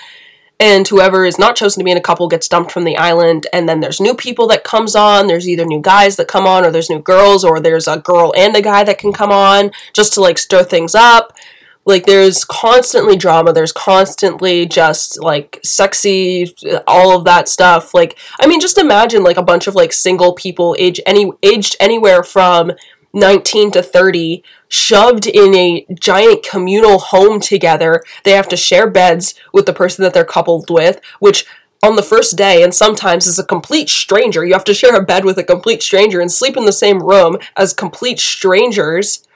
and 0.58 0.88
whoever 0.88 1.26
is 1.26 1.38
not 1.38 1.56
chosen 1.56 1.80
to 1.80 1.84
be 1.84 1.90
in 1.90 1.98
a 1.98 2.02
couple 2.02 2.28
gets 2.28 2.48
dumped 2.48 2.72
from 2.72 2.84
the 2.84 2.96
island 2.96 3.46
and 3.52 3.68
then 3.68 3.80
there's 3.80 4.00
new 4.00 4.14
people 4.14 4.46
that 4.46 4.64
comes 4.64 4.96
on. 4.96 5.26
There's 5.26 5.48
either 5.48 5.66
new 5.66 5.80
guys 5.80 6.16
that 6.16 6.28
come 6.28 6.46
on 6.46 6.64
or 6.64 6.70
there's 6.70 6.88
new 6.88 7.00
girls 7.00 7.44
or 7.44 7.60
there's 7.60 7.86
a 7.86 7.98
girl 7.98 8.32
and 8.36 8.56
a 8.56 8.62
guy 8.62 8.82
that 8.84 8.98
can 8.98 9.12
come 9.12 9.30
on 9.30 9.70
just 9.92 10.14
to 10.14 10.20
like 10.20 10.38
stir 10.38 10.64
things 10.64 10.94
up. 10.94 11.36
Like 11.84 12.06
there's 12.06 12.44
constantly 12.44 13.16
drama. 13.16 13.52
There's 13.52 13.70
constantly 13.70 14.66
just 14.66 15.22
like 15.22 15.60
sexy 15.62 16.54
all 16.86 17.16
of 17.16 17.24
that 17.24 17.48
stuff. 17.48 17.92
Like 17.92 18.18
i 18.40 18.46
mean 18.46 18.60
just 18.60 18.78
imagine 18.78 19.22
like 19.22 19.36
a 19.36 19.42
bunch 19.42 19.66
of 19.66 19.74
like 19.74 19.92
single 19.92 20.34
people 20.34 20.74
age 20.78 21.00
any 21.06 21.30
aged 21.42 21.76
anywhere 21.78 22.22
from 22.22 22.72
19 23.16 23.72
to 23.72 23.82
30 23.82 24.44
shoved 24.68 25.26
in 25.26 25.54
a 25.54 25.86
giant 25.98 26.44
communal 26.44 26.98
home 26.98 27.40
together. 27.40 28.04
They 28.24 28.32
have 28.32 28.48
to 28.48 28.56
share 28.56 28.88
beds 28.88 29.34
with 29.52 29.66
the 29.66 29.72
person 29.72 30.04
that 30.04 30.14
they're 30.14 30.24
coupled 30.24 30.70
with 30.70 31.00
which 31.18 31.46
on 31.82 31.96
the 31.96 32.02
first 32.02 32.36
day 32.36 32.62
and 32.62 32.74
sometimes 32.74 33.26
is 33.26 33.38
a 33.38 33.44
complete 33.44 33.88
stranger. 33.88 34.44
You 34.44 34.54
have 34.54 34.64
to 34.64 34.74
share 34.74 34.94
a 34.96 35.04
bed 35.04 35.24
with 35.24 35.38
a 35.38 35.44
complete 35.44 35.82
stranger 35.82 36.20
and 36.20 36.30
sleep 36.30 36.56
in 36.56 36.64
the 36.64 36.72
same 36.72 37.02
room 37.02 37.38
as 37.56 37.72
complete 37.72 38.18
strangers. 38.18 39.26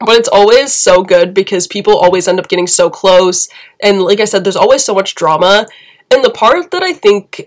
But 0.00 0.16
it's 0.16 0.28
always 0.28 0.72
so 0.72 1.02
good 1.02 1.32
because 1.32 1.66
people 1.66 1.96
always 1.96 2.28
end 2.28 2.38
up 2.38 2.48
getting 2.48 2.66
so 2.66 2.90
close. 2.90 3.48
And 3.82 4.02
like 4.02 4.20
i 4.20 4.24
said 4.24 4.44
there's 4.44 4.56
always 4.56 4.84
so 4.84 4.94
much 4.94 5.14
drama. 5.14 5.66
And 6.10 6.22
the 6.22 6.30
part 6.30 6.70
that 6.70 6.82
i 6.82 6.92
think 6.92 7.46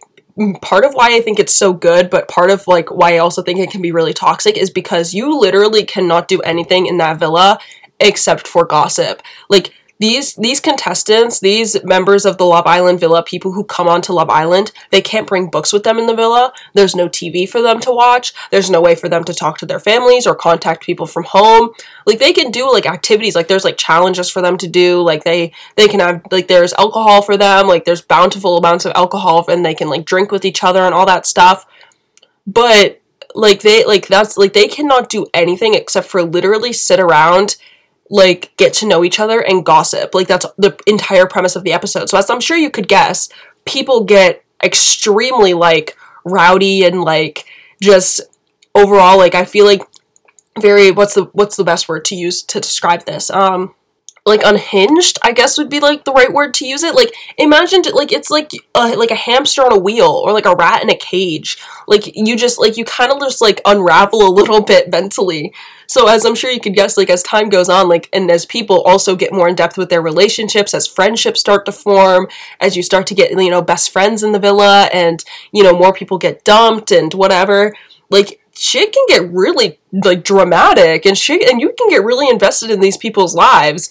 part 0.61 0.85
of 0.85 0.93
why 0.93 1.15
i 1.15 1.21
think 1.21 1.39
it's 1.39 1.53
so 1.53 1.73
good 1.73 2.09
but 2.09 2.27
part 2.27 2.49
of 2.49 2.65
like 2.67 2.89
why 2.89 3.15
i 3.15 3.17
also 3.17 3.41
think 3.41 3.59
it 3.59 3.71
can 3.71 3.81
be 3.81 3.91
really 3.91 4.13
toxic 4.13 4.57
is 4.57 4.69
because 4.69 5.13
you 5.13 5.37
literally 5.37 5.83
cannot 5.83 6.27
do 6.27 6.39
anything 6.41 6.85
in 6.85 6.97
that 6.97 7.19
villa 7.19 7.59
except 7.99 8.47
for 8.47 8.65
gossip. 8.65 9.21
Like 9.49 9.73
these 9.99 10.33
these 10.35 10.61
contestants, 10.61 11.41
these 11.41 11.83
members 11.83 12.25
of 12.25 12.37
the 12.37 12.45
Love 12.45 12.65
Island 12.65 13.01
villa, 13.01 13.21
people 13.21 13.51
who 13.51 13.65
come 13.65 13.89
onto 13.89 14.13
Love 14.13 14.29
Island, 14.29 14.71
they 14.91 15.01
can't 15.01 15.27
bring 15.27 15.49
books 15.49 15.73
with 15.73 15.83
them 15.83 15.97
in 15.97 16.07
the 16.07 16.15
villa. 16.15 16.53
There's 16.73 16.95
no 16.95 17.09
TV 17.09 17.47
for 17.47 17.61
them 17.61 17.81
to 17.81 17.91
watch. 17.91 18.33
There's 18.49 18.69
no 18.69 18.79
way 18.79 18.95
for 18.95 19.09
them 19.09 19.25
to 19.25 19.33
talk 19.33 19.57
to 19.57 19.65
their 19.65 19.79
families 19.79 20.25
or 20.25 20.35
contact 20.35 20.83
people 20.83 21.05
from 21.05 21.25
home. 21.25 21.71
Like 22.05 22.19
they 22.19 22.31
can 22.31 22.49
do 22.49 22.71
like 22.71 22.85
activities, 22.85 23.35
like 23.35 23.49
there's 23.49 23.65
like 23.65 23.77
challenges 23.77 24.29
for 24.29 24.41
them 24.41 24.57
to 24.59 24.67
do. 24.67 25.01
Like 25.01 25.25
they 25.25 25.51
they 25.75 25.89
can 25.89 25.99
have 25.99 26.21
like 26.31 26.47
there's 26.47 26.73
alcohol 26.73 27.21
for 27.21 27.35
them, 27.35 27.67
like 27.67 27.83
there's 27.83 28.01
bountiful 28.01 28.57
amounts 28.57 28.85
of 28.85 28.93
alcohol 28.95 29.43
and 29.49 29.65
they 29.65 29.75
can 29.75 29.89
like 29.89 30.05
drink 30.05 30.31
with 30.31 30.45
each 30.45 30.63
other 30.63 30.81
and 30.83 30.93
all 30.93 31.05
that 31.07 31.25
stuff. 31.25 31.65
But 32.47 33.01
like 33.35 33.61
they 33.63 33.85
like 33.85 34.07
that's 34.07 34.37
like 34.37 34.53
they 34.53 34.69
cannot 34.69 35.09
do 35.09 35.27
anything 35.33 35.73
except 35.73 36.07
for 36.07 36.23
literally 36.23 36.71
sit 36.71 37.01
around 37.01 37.57
like 38.09 38.51
get 38.57 38.73
to 38.73 38.87
know 38.87 39.03
each 39.03 39.19
other 39.19 39.39
and 39.39 39.65
gossip. 39.65 40.13
Like 40.15 40.27
that's 40.27 40.45
the 40.57 40.77
entire 40.87 41.27
premise 41.27 41.55
of 41.55 41.63
the 41.63 41.73
episode. 41.73 42.09
So 42.09 42.17
as 42.17 42.29
I'm 42.29 42.39
sure 42.39 42.57
you 42.57 42.69
could 42.69 42.87
guess, 42.87 43.29
people 43.65 44.03
get 44.03 44.43
extremely 44.63 45.53
like 45.53 45.95
rowdy 46.25 46.83
and 46.83 47.01
like 47.01 47.45
just 47.81 48.21
overall 48.75 49.17
like 49.17 49.35
I 49.35 49.45
feel 49.45 49.65
like 49.65 49.81
very 50.59 50.91
what's 50.91 51.13
the 51.13 51.25
what's 51.33 51.55
the 51.55 51.63
best 51.63 51.87
word 51.87 52.03
to 52.05 52.15
use 52.15 52.41
to 52.43 52.59
describe 52.59 53.05
this? 53.05 53.29
Um 53.29 53.75
like 54.25 54.41
unhinged 54.43 55.17
i 55.23 55.31
guess 55.31 55.57
would 55.57 55.69
be 55.69 55.79
like 55.79 56.03
the 56.05 56.11
right 56.11 56.33
word 56.33 56.53
to 56.55 56.67
use 56.67 56.83
it. 56.83 56.95
Like 56.95 57.13
imagine 57.37 57.81
like 57.93 58.11
it's 58.11 58.29
like 58.29 58.51
a, 58.75 58.95
like 58.95 59.11
a 59.11 59.15
hamster 59.15 59.61
on 59.61 59.73
a 59.73 59.79
wheel 59.79 60.09
or 60.23 60.31
like 60.33 60.45
a 60.45 60.55
rat 60.55 60.83
in 60.83 60.89
a 60.89 60.95
cage. 60.95 61.57
Like 61.87 62.15
you 62.15 62.35
just 62.35 62.59
like 62.59 62.77
you 62.77 62.85
kind 62.85 63.11
of 63.11 63.19
just 63.19 63.41
like 63.41 63.61
unravel 63.65 64.21
a 64.21 64.31
little 64.31 64.61
bit 64.73 64.91
mentally. 64.91 65.53
So 65.87 66.07
as 66.07 66.23
i'm 66.25 66.35
sure 66.35 66.51
you 66.51 66.59
could 66.59 66.75
guess 66.75 66.97
like 66.97 67.09
as 67.09 67.23
time 67.23 67.49
goes 67.49 67.69
on 67.69 67.89
like 67.89 68.09
and 68.13 68.29
as 68.29 68.45
people 68.45 68.81
also 68.81 69.15
get 69.15 69.33
more 69.33 69.47
in 69.47 69.55
depth 69.55 69.77
with 69.77 69.89
their 69.89 70.01
relationships 70.01 70.73
as 70.73 70.85
friendships 70.85 71.39
start 71.39 71.65
to 71.65 71.71
form 71.71 72.27
as 72.59 72.77
you 72.77 72.83
start 72.83 73.07
to 73.07 73.15
get 73.15 73.31
you 73.31 73.49
know 73.49 73.61
best 73.61 73.89
friends 73.89 74.21
in 74.21 74.31
the 74.31 74.39
villa 74.39 74.87
and 74.93 75.23
you 75.51 75.63
know 75.63 75.75
more 75.75 75.91
people 75.91 76.19
get 76.19 76.45
dumped 76.45 76.91
and 76.91 77.15
whatever 77.15 77.73
like 78.11 78.39
shit 78.53 78.93
can 78.93 79.05
get 79.07 79.31
really 79.31 79.79
like 79.91 80.23
dramatic 80.23 81.07
and 81.07 81.17
shit 81.17 81.49
and 81.49 81.59
you 81.59 81.73
can 81.75 81.89
get 81.89 82.03
really 82.03 82.29
invested 82.29 82.69
in 82.69 82.81
these 82.81 82.97
people's 82.97 83.33
lives 83.33 83.89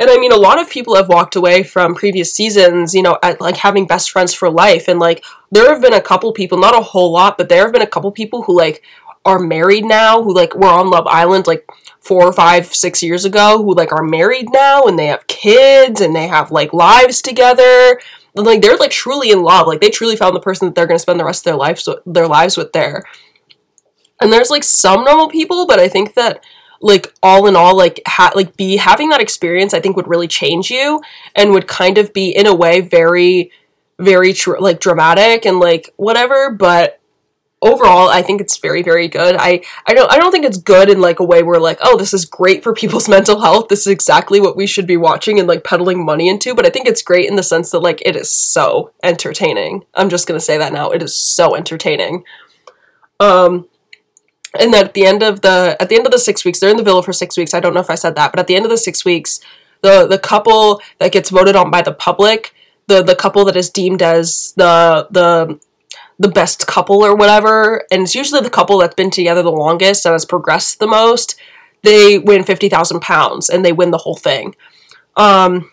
and 0.00 0.08
I 0.08 0.16
mean, 0.16 0.32
a 0.32 0.36
lot 0.36 0.58
of 0.58 0.70
people 0.70 0.96
have 0.96 1.08
walked 1.08 1.36
away 1.36 1.62
from 1.62 1.94
previous 1.94 2.32
seasons, 2.32 2.94
you 2.94 3.02
know, 3.02 3.18
at, 3.22 3.38
like 3.38 3.58
having 3.58 3.86
best 3.86 4.10
friends 4.10 4.32
for 4.32 4.48
life. 4.50 4.88
And 4.88 4.98
like, 4.98 5.22
there 5.50 5.68
have 5.68 5.82
been 5.82 5.92
a 5.92 6.00
couple 6.00 6.32
people, 6.32 6.56
not 6.56 6.74
a 6.74 6.82
whole 6.82 7.12
lot, 7.12 7.36
but 7.36 7.50
there 7.50 7.64
have 7.64 7.72
been 7.72 7.82
a 7.82 7.86
couple 7.86 8.10
people 8.10 8.42
who 8.42 8.56
like 8.56 8.82
are 9.26 9.38
married 9.38 9.84
now, 9.84 10.22
who 10.22 10.34
like 10.34 10.54
were 10.54 10.68
on 10.68 10.88
Love 10.88 11.06
Island 11.06 11.46
like 11.46 11.68
four 12.00 12.24
or 12.24 12.32
five, 12.32 12.74
six 12.74 13.02
years 13.02 13.26
ago, 13.26 13.62
who 13.62 13.74
like 13.74 13.92
are 13.92 14.02
married 14.02 14.46
now 14.50 14.84
and 14.84 14.98
they 14.98 15.08
have 15.08 15.26
kids 15.26 16.00
and 16.00 16.16
they 16.16 16.28
have 16.28 16.50
like 16.50 16.72
lives 16.72 17.20
together. 17.20 18.00
And, 18.34 18.46
like 18.46 18.62
they're 18.62 18.78
like 18.78 18.92
truly 18.92 19.30
in 19.30 19.42
love. 19.42 19.66
Like 19.66 19.82
they 19.82 19.90
truly 19.90 20.16
found 20.16 20.34
the 20.34 20.40
person 20.40 20.66
that 20.66 20.74
they're 20.74 20.86
gonna 20.86 20.98
spend 20.98 21.20
the 21.20 21.26
rest 21.26 21.42
of 21.42 21.44
their 21.44 21.56
lives 21.56 21.86
their 22.06 22.26
lives 22.26 22.56
with 22.56 22.72
there. 22.72 23.04
And 24.18 24.32
there's 24.32 24.50
like 24.50 24.64
some 24.64 25.04
normal 25.04 25.28
people, 25.28 25.66
but 25.66 25.78
I 25.78 25.88
think 25.88 26.14
that 26.14 26.42
like 26.80 27.12
all 27.22 27.46
in 27.46 27.56
all 27.56 27.76
like 27.76 28.00
ha- 28.06 28.32
like 28.34 28.56
be 28.56 28.76
having 28.76 29.10
that 29.10 29.20
experience 29.20 29.74
i 29.74 29.80
think 29.80 29.96
would 29.96 30.08
really 30.08 30.28
change 30.28 30.70
you 30.70 31.00
and 31.36 31.52
would 31.52 31.68
kind 31.68 31.98
of 31.98 32.12
be 32.12 32.30
in 32.30 32.46
a 32.46 32.54
way 32.54 32.80
very 32.80 33.50
very 33.98 34.32
tr- 34.32 34.58
like 34.58 34.80
dramatic 34.80 35.44
and 35.44 35.60
like 35.60 35.92
whatever 35.96 36.50
but 36.50 37.00
overall 37.62 38.08
i 38.08 38.22
think 38.22 38.40
it's 38.40 38.56
very 38.56 38.82
very 38.82 39.06
good. 39.06 39.36
I 39.38 39.62
i 39.86 39.92
don't 39.92 40.10
i 40.10 40.18
don't 40.18 40.32
think 40.32 40.46
it's 40.46 40.56
good 40.56 40.88
in 40.88 41.00
like 41.00 41.20
a 41.20 41.24
way 41.24 41.42
where 41.42 41.60
like 41.60 41.78
oh 41.82 41.98
this 41.98 42.14
is 42.14 42.24
great 42.24 42.62
for 42.62 42.72
people's 42.72 43.08
mental 43.16 43.40
health. 43.40 43.68
This 43.68 43.80
is 43.80 43.88
exactly 43.88 44.40
what 44.40 44.56
we 44.56 44.66
should 44.66 44.86
be 44.86 44.96
watching 44.96 45.38
and 45.38 45.46
like 45.46 45.64
peddling 45.64 46.04
money 46.04 46.28
into 46.28 46.54
but 46.54 46.66
i 46.66 46.70
think 46.70 46.88
it's 46.88 47.02
great 47.02 47.28
in 47.28 47.36
the 47.36 47.42
sense 47.42 47.70
that 47.70 47.80
like 47.80 48.00
it 48.06 48.16
is 48.16 48.30
so 48.30 48.92
entertaining. 49.02 49.84
I'm 49.94 50.08
just 50.08 50.26
gonna 50.26 50.40
say 50.40 50.56
that 50.56 50.72
now. 50.72 50.90
It 50.90 51.02
is 51.02 51.14
so 51.14 51.54
entertaining. 51.54 52.24
Um 53.18 53.68
and 54.58 54.74
at 54.74 54.94
the 54.94 55.06
end 55.06 55.22
of 55.22 55.42
the 55.42 55.76
at 55.80 55.88
the 55.88 55.96
end 55.96 56.06
of 56.06 56.12
the 56.12 56.18
six 56.18 56.44
weeks 56.44 56.60
they're 56.60 56.70
in 56.70 56.76
the 56.76 56.82
villa 56.82 57.02
for 57.02 57.12
six 57.12 57.36
weeks. 57.36 57.54
I 57.54 57.60
don't 57.60 57.74
know 57.74 57.80
if 57.80 57.90
i 57.90 57.94
said 57.94 58.14
that 58.16 58.32
but 58.32 58.40
at 58.40 58.46
the 58.46 58.56
end 58.56 58.64
of 58.64 58.70
the 58.70 58.78
six 58.78 59.04
weeks 59.04 59.40
the 59.82 60.06
the 60.06 60.18
couple 60.18 60.80
that 60.98 61.12
gets 61.12 61.30
voted 61.30 61.56
on 61.56 61.70
by 61.70 61.82
the 61.82 61.92
public 61.92 62.54
the 62.86 63.02
the 63.02 63.14
couple 63.14 63.44
that 63.44 63.56
is 63.56 63.70
deemed 63.70 64.02
as 64.02 64.52
the 64.56 65.06
the 65.10 65.58
the 66.18 66.28
best 66.28 66.66
couple 66.66 67.02
or 67.02 67.14
whatever 67.14 67.86
and 67.90 68.02
it's 68.02 68.14
usually 68.14 68.40
the 68.40 68.50
couple 68.50 68.78
that's 68.78 68.94
been 68.94 69.10
together 69.10 69.42
the 69.42 69.50
longest 69.50 70.04
and 70.04 70.12
has 70.12 70.26
progressed 70.26 70.78
the 70.78 70.86
most 70.86 71.36
they 71.82 72.18
win 72.18 72.44
50000 72.44 73.00
pounds 73.00 73.48
and 73.48 73.64
they 73.64 73.72
win 73.72 73.90
the 73.90 73.98
whole 73.98 74.16
thing. 74.16 74.54
Um 75.16 75.70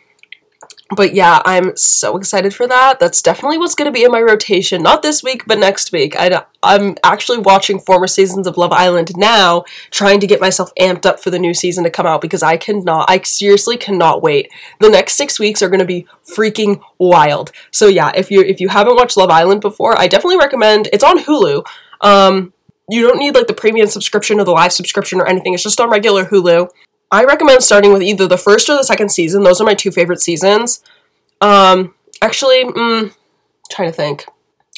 but 0.95 1.13
yeah, 1.13 1.41
I'm 1.45 1.75
so 1.75 2.17
excited 2.17 2.53
for 2.53 2.67
that. 2.67 2.99
That's 2.99 3.21
definitely 3.21 3.57
what's 3.57 3.75
going 3.75 3.87
to 3.87 3.91
be 3.91 4.03
in 4.03 4.11
my 4.11 4.21
rotation. 4.21 4.81
Not 4.81 5.01
this 5.01 5.21
week, 5.21 5.43
but 5.45 5.57
next 5.57 5.91
week. 5.91 6.15
I, 6.17 6.43
I'm 6.63 6.95
actually 7.03 7.39
watching 7.39 7.79
former 7.79 8.07
seasons 8.07 8.47
of 8.47 8.57
Love 8.57 8.71
Island 8.71 9.17
now, 9.17 9.65
trying 9.91 10.19
to 10.21 10.27
get 10.27 10.39
myself 10.39 10.71
amped 10.79 11.05
up 11.05 11.19
for 11.19 11.29
the 11.29 11.39
new 11.39 11.53
season 11.53 11.83
to 11.83 11.89
come 11.89 12.05
out 12.05 12.21
because 12.21 12.41
I 12.41 12.55
cannot, 12.55 13.09
I 13.09 13.21
seriously 13.23 13.75
cannot 13.75 14.21
wait. 14.21 14.49
The 14.79 14.89
next 14.89 15.15
six 15.15 15.39
weeks 15.39 15.61
are 15.61 15.69
going 15.69 15.79
to 15.79 15.85
be 15.85 16.07
freaking 16.25 16.81
wild. 16.97 17.51
So 17.71 17.87
yeah, 17.87 18.11
if 18.15 18.31
you 18.31 18.41
if 18.41 18.61
you 18.61 18.69
haven't 18.69 18.95
watched 18.95 19.17
Love 19.17 19.29
Island 19.29 19.61
before, 19.61 19.99
I 19.99 20.07
definitely 20.07 20.37
recommend. 20.37 20.87
It's 20.93 21.03
on 21.03 21.19
Hulu. 21.19 21.65
Um, 22.01 22.53
you 22.89 23.05
don't 23.05 23.19
need 23.19 23.35
like 23.35 23.47
the 23.47 23.53
premium 23.53 23.87
subscription 23.87 24.39
or 24.39 24.45
the 24.45 24.51
live 24.51 24.71
subscription 24.71 25.19
or 25.19 25.27
anything. 25.27 25.53
It's 25.53 25.63
just 25.63 25.81
on 25.81 25.89
regular 25.89 26.25
Hulu. 26.25 26.69
I 27.11 27.23
recommend 27.23 27.63
starting 27.63 27.93
with 27.93 28.01
either 28.01 28.27
the 28.27 28.37
first 28.37 28.69
or 28.69 28.75
the 28.75 28.83
second 28.83 29.09
season. 29.09 29.43
Those 29.43 29.61
are 29.61 29.65
my 29.65 29.73
two 29.73 29.91
favorite 29.91 30.21
seasons. 30.21 30.83
Um, 31.41 31.95
actually, 32.21 32.65
mm, 32.65 33.13
trying 33.71 33.89
to 33.89 33.93
think. 33.95 34.25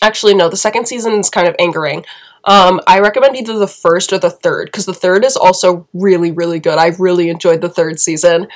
Actually, 0.01 0.33
no, 0.33 0.49
the 0.49 0.57
second 0.57 0.87
season 0.87 1.13
is 1.13 1.29
kind 1.29 1.47
of 1.47 1.55
angering. 1.59 2.05
Um, 2.45 2.79
I 2.87 2.99
recommend 2.99 3.35
either 3.35 3.57
the 3.57 3.67
first 3.67 4.13
or 4.13 4.17
the 4.17 4.29
third 4.29 4.67
because 4.67 4.85
the 4.85 4.93
third 4.93 5.25
is 5.25 5.35
also 5.35 5.87
really, 5.93 6.31
really 6.31 6.59
good. 6.59 6.77
I 6.77 6.87
really 6.99 7.29
enjoyed 7.29 7.61
the 7.61 7.69
third 7.69 7.99
season. 7.99 8.47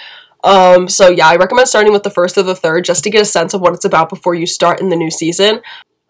Um, 0.43 0.87
so 0.87 1.09
yeah, 1.09 1.27
I 1.27 1.35
recommend 1.35 1.67
starting 1.67 1.93
with 1.93 2.03
the 2.03 2.09
first 2.09 2.37
or 2.37 2.43
the 2.43 2.55
third 2.55 2.85
just 2.85 3.03
to 3.03 3.09
get 3.09 3.21
a 3.21 3.25
sense 3.25 3.53
of 3.53 3.61
what 3.61 3.73
it's 3.73 3.85
about 3.85 4.09
before 4.09 4.35
you 4.35 4.45
start 4.45 4.79
in 4.79 4.89
the 4.89 4.95
new 4.95 5.11
season. 5.11 5.61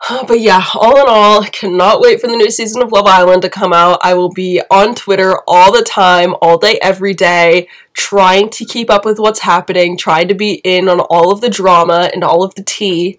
But 0.28 0.40
yeah, 0.40 0.64
all 0.76 0.98
in 1.00 1.06
all, 1.08 1.44
I 1.44 1.50
cannot 1.50 2.02
wait 2.02 2.20
for 2.20 2.28
the 2.28 2.36
new 2.36 2.50
season 2.50 2.82
of 2.82 2.92
Love 2.92 3.06
Island 3.06 3.42
to 3.44 3.50
come 3.50 3.74
out. 3.74 4.00
I 4.02 4.14
will 4.14 4.30
be 4.30 4.62
on 4.70 4.96
Twitter 4.96 5.40
all 5.48 5.72
the 5.72 5.84
time, 5.84 6.36
all 6.42 6.58
day, 6.58 6.80
every 6.82 7.14
day, 7.14 7.68
trying 7.94 8.50
to 8.52 8.66
keep 8.66 8.90
up 8.90 9.06
with 9.06 9.20
what's 9.20 9.40
happening, 9.40 9.98
trying 9.98 10.28
to 10.28 10.36
be 10.36 10.56
in 10.64 10.90
on 10.90 11.00
all 11.00 11.32
of 11.32 11.42
the 11.42 11.50
drama 11.50 12.10
and 12.14 12.24
all 12.24 12.44
of 12.44 12.56
the 12.56 12.64
tea. 12.64 13.18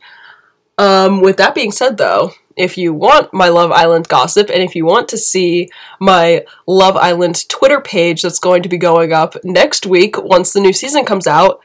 Um, 0.77 1.21
with 1.21 1.37
that 1.37 1.55
being 1.55 1.73
said, 1.73 1.99
though, 1.99 2.33
if 2.57 2.77
you 2.77 2.93
want 2.93 3.33
my 3.33 3.49
Love 3.49 3.73
Island 3.73 4.09
gossip 4.09 4.49
and 4.49 4.63
if 4.63 4.75
you 4.75 4.85
want 4.85 5.09
to 5.09 5.19
see 5.19 5.69
my 6.01 6.45
Love 6.67 6.97
Island 6.97 7.49
Twitter 7.49 7.81
page 7.81 8.23
that's 8.23 8.39
going 8.39 8.63
to 8.63 8.69
be 8.69 8.79
going 8.79 9.13
up 9.13 9.37
next 9.45 9.87
week 9.87 10.21
once 10.23 10.53
the 10.53 10.61
new 10.61 10.73
season 10.73 11.05
comes 11.05 11.27
out, 11.27 11.61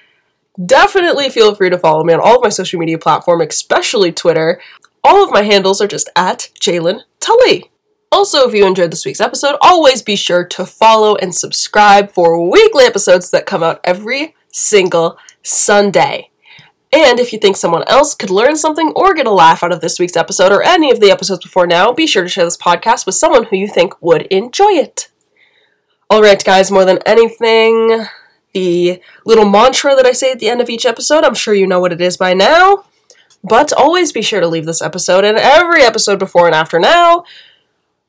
Definitely 0.64 1.30
feel 1.30 1.56
free 1.56 1.70
to 1.70 1.78
follow 1.78 2.04
me 2.04 2.14
on 2.14 2.20
all 2.20 2.36
of 2.36 2.44
my 2.44 2.50
social 2.50 2.80
media 2.80 2.98
platforms, 2.98 3.46
especially 3.50 4.12
Twitter. 4.12 4.60
All 5.04 5.24
of 5.24 5.32
my 5.32 5.44
handles 5.44 5.82
are 5.82 5.88
just 5.88 6.10
at 6.16 6.50
Jaylin 6.60 7.02
Tully. 7.20 7.72
Also, 8.12 8.48
if 8.48 8.54
you 8.54 8.66
enjoyed 8.66 8.92
this 8.92 9.06
week's 9.06 9.22
episode, 9.22 9.56
always 9.62 10.02
be 10.02 10.16
sure 10.16 10.44
to 10.44 10.66
follow 10.66 11.16
and 11.16 11.34
subscribe 11.34 12.12
for 12.12 12.50
weekly 12.50 12.84
episodes 12.84 13.30
that 13.32 13.46
come 13.46 13.62
out 13.62 13.80
every 13.84 14.36
single 14.52 15.18
Sunday. 15.44 16.32
And 16.92 17.20
if 17.20 17.32
you 17.32 17.38
think 17.38 17.56
someone 17.56 17.84
else 17.88 18.16
could 18.16 18.32
learn 18.32 18.56
something 18.56 18.92
or 18.96 19.14
get 19.14 19.28
a 19.28 19.32
laugh 19.32 19.64
out 19.64 19.72
of 19.72 19.80
this 19.80 20.00
week's 20.00 20.18
episode 20.18 20.52
or 20.52 20.64
any 20.64 20.90
of 20.90 21.00
the 21.00 21.12
episodes 21.12 21.44
before 21.44 21.68
now, 21.68 21.94
be 21.94 22.08
sure 22.08 22.24
to 22.24 22.30
share 22.30 22.46
this 22.46 22.58
podcast 22.58 23.06
with 23.06 23.14
someone 23.14 23.44
who 23.46 23.58
you 23.58 23.68
think 23.68 24.02
would 24.02 24.24
enjoy 24.24 24.72
it. 24.72 25.10
Alright, 26.12 26.44
guys, 26.44 26.72
more 26.72 26.86
than 26.86 26.98
anything, 27.06 28.06
the 28.54 29.00
little 29.24 29.48
mantra 29.48 29.96
that 29.96 30.08
I 30.08 30.14
say 30.14 30.32
at 30.32 30.40
the 30.40 30.50
end 30.50 30.62
of 30.62 30.70
each 30.70 30.88
episode, 30.88 31.24
I'm 31.24 31.36
sure 31.36 31.54
you 31.54 31.68
know 31.68 31.80
what 31.80 31.94
it 31.94 32.02
is 32.02 32.18
by 32.18 32.34
now. 32.34 32.86
But 33.44 33.72
always 33.74 34.12
be 34.12 34.22
sure 34.22 34.42
to 34.42 34.48
leave 34.48 34.66
this 34.66 34.82
episode 34.82 35.24
and 35.24 35.38
every 35.38 35.84
episode 35.84 36.20
before 36.20 36.46
and 36.46 36.56
after 36.56 36.80
now 36.80 37.24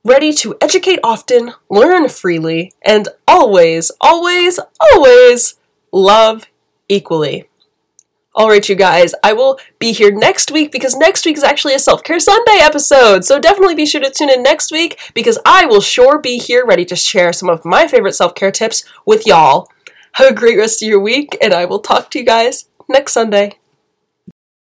ready 0.05 0.33
to 0.33 0.57
educate 0.61 0.99
often, 1.05 1.53
learn 1.69 2.09
freely, 2.09 2.73
and 2.85 3.09
always, 3.29 3.91
always, 4.01 4.59
always 4.81 5.57
love 5.93 6.47
equally. 6.89 7.47
Alright, 8.39 8.69
you 8.69 8.77
guys, 8.77 9.13
I 9.25 9.33
will 9.33 9.59
be 9.81 9.93
here 9.93 10.13
next 10.13 10.53
week 10.53 10.71
because 10.71 10.97
next 10.97 11.27
week 11.27 11.37
is 11.37 11.43
actually 11.43 11.75
a 11.75 11.81
Self 11.81 12.05
Care 12.05 12.21
Sunday 12.21 12.59
episode. 12.61 13.25
So 13.25 13.41
definitely 13.41 13.75
be 13.75 13.87
sure 13.87 14.01
to 14.01 14.11
tune 14.11 14.31
in 14.31 14.43
next 14.43 14.71
week 14.71 14.99
because 15.15 15.39
I 15.45 15.67
will 15.67 15.81
sure 15.81 16.21
be 16.21 16.39
here 16.39 16.65
ready 16.65 16.85
to 16.87 16.97
share 16.97 17.33
some 17.33 17.51
of 17.51 17.65
my 17.65 17.89
favorite 17.89 18.15
self 18.15 18.35
care 18.37 18.53
tips 18.53 18.85
with 19.05 19.27
y'all. 19.27 19.69
Have 20.13 20.31
a 20.31 20.35
great 20.35 20.59
rest 20.59 20.83
of 20.83 20.89
your 20.89 21.01
week, 21.01 21.37
and 21.43 21.53
I 21.53 21.65
will 21.65 21.81
talk 21.81 22.11
to 22.11 22.19
you 22.21 22.25
guys 22.25 22.67
next 22.89 23.13
Sunday. 23.13 23.60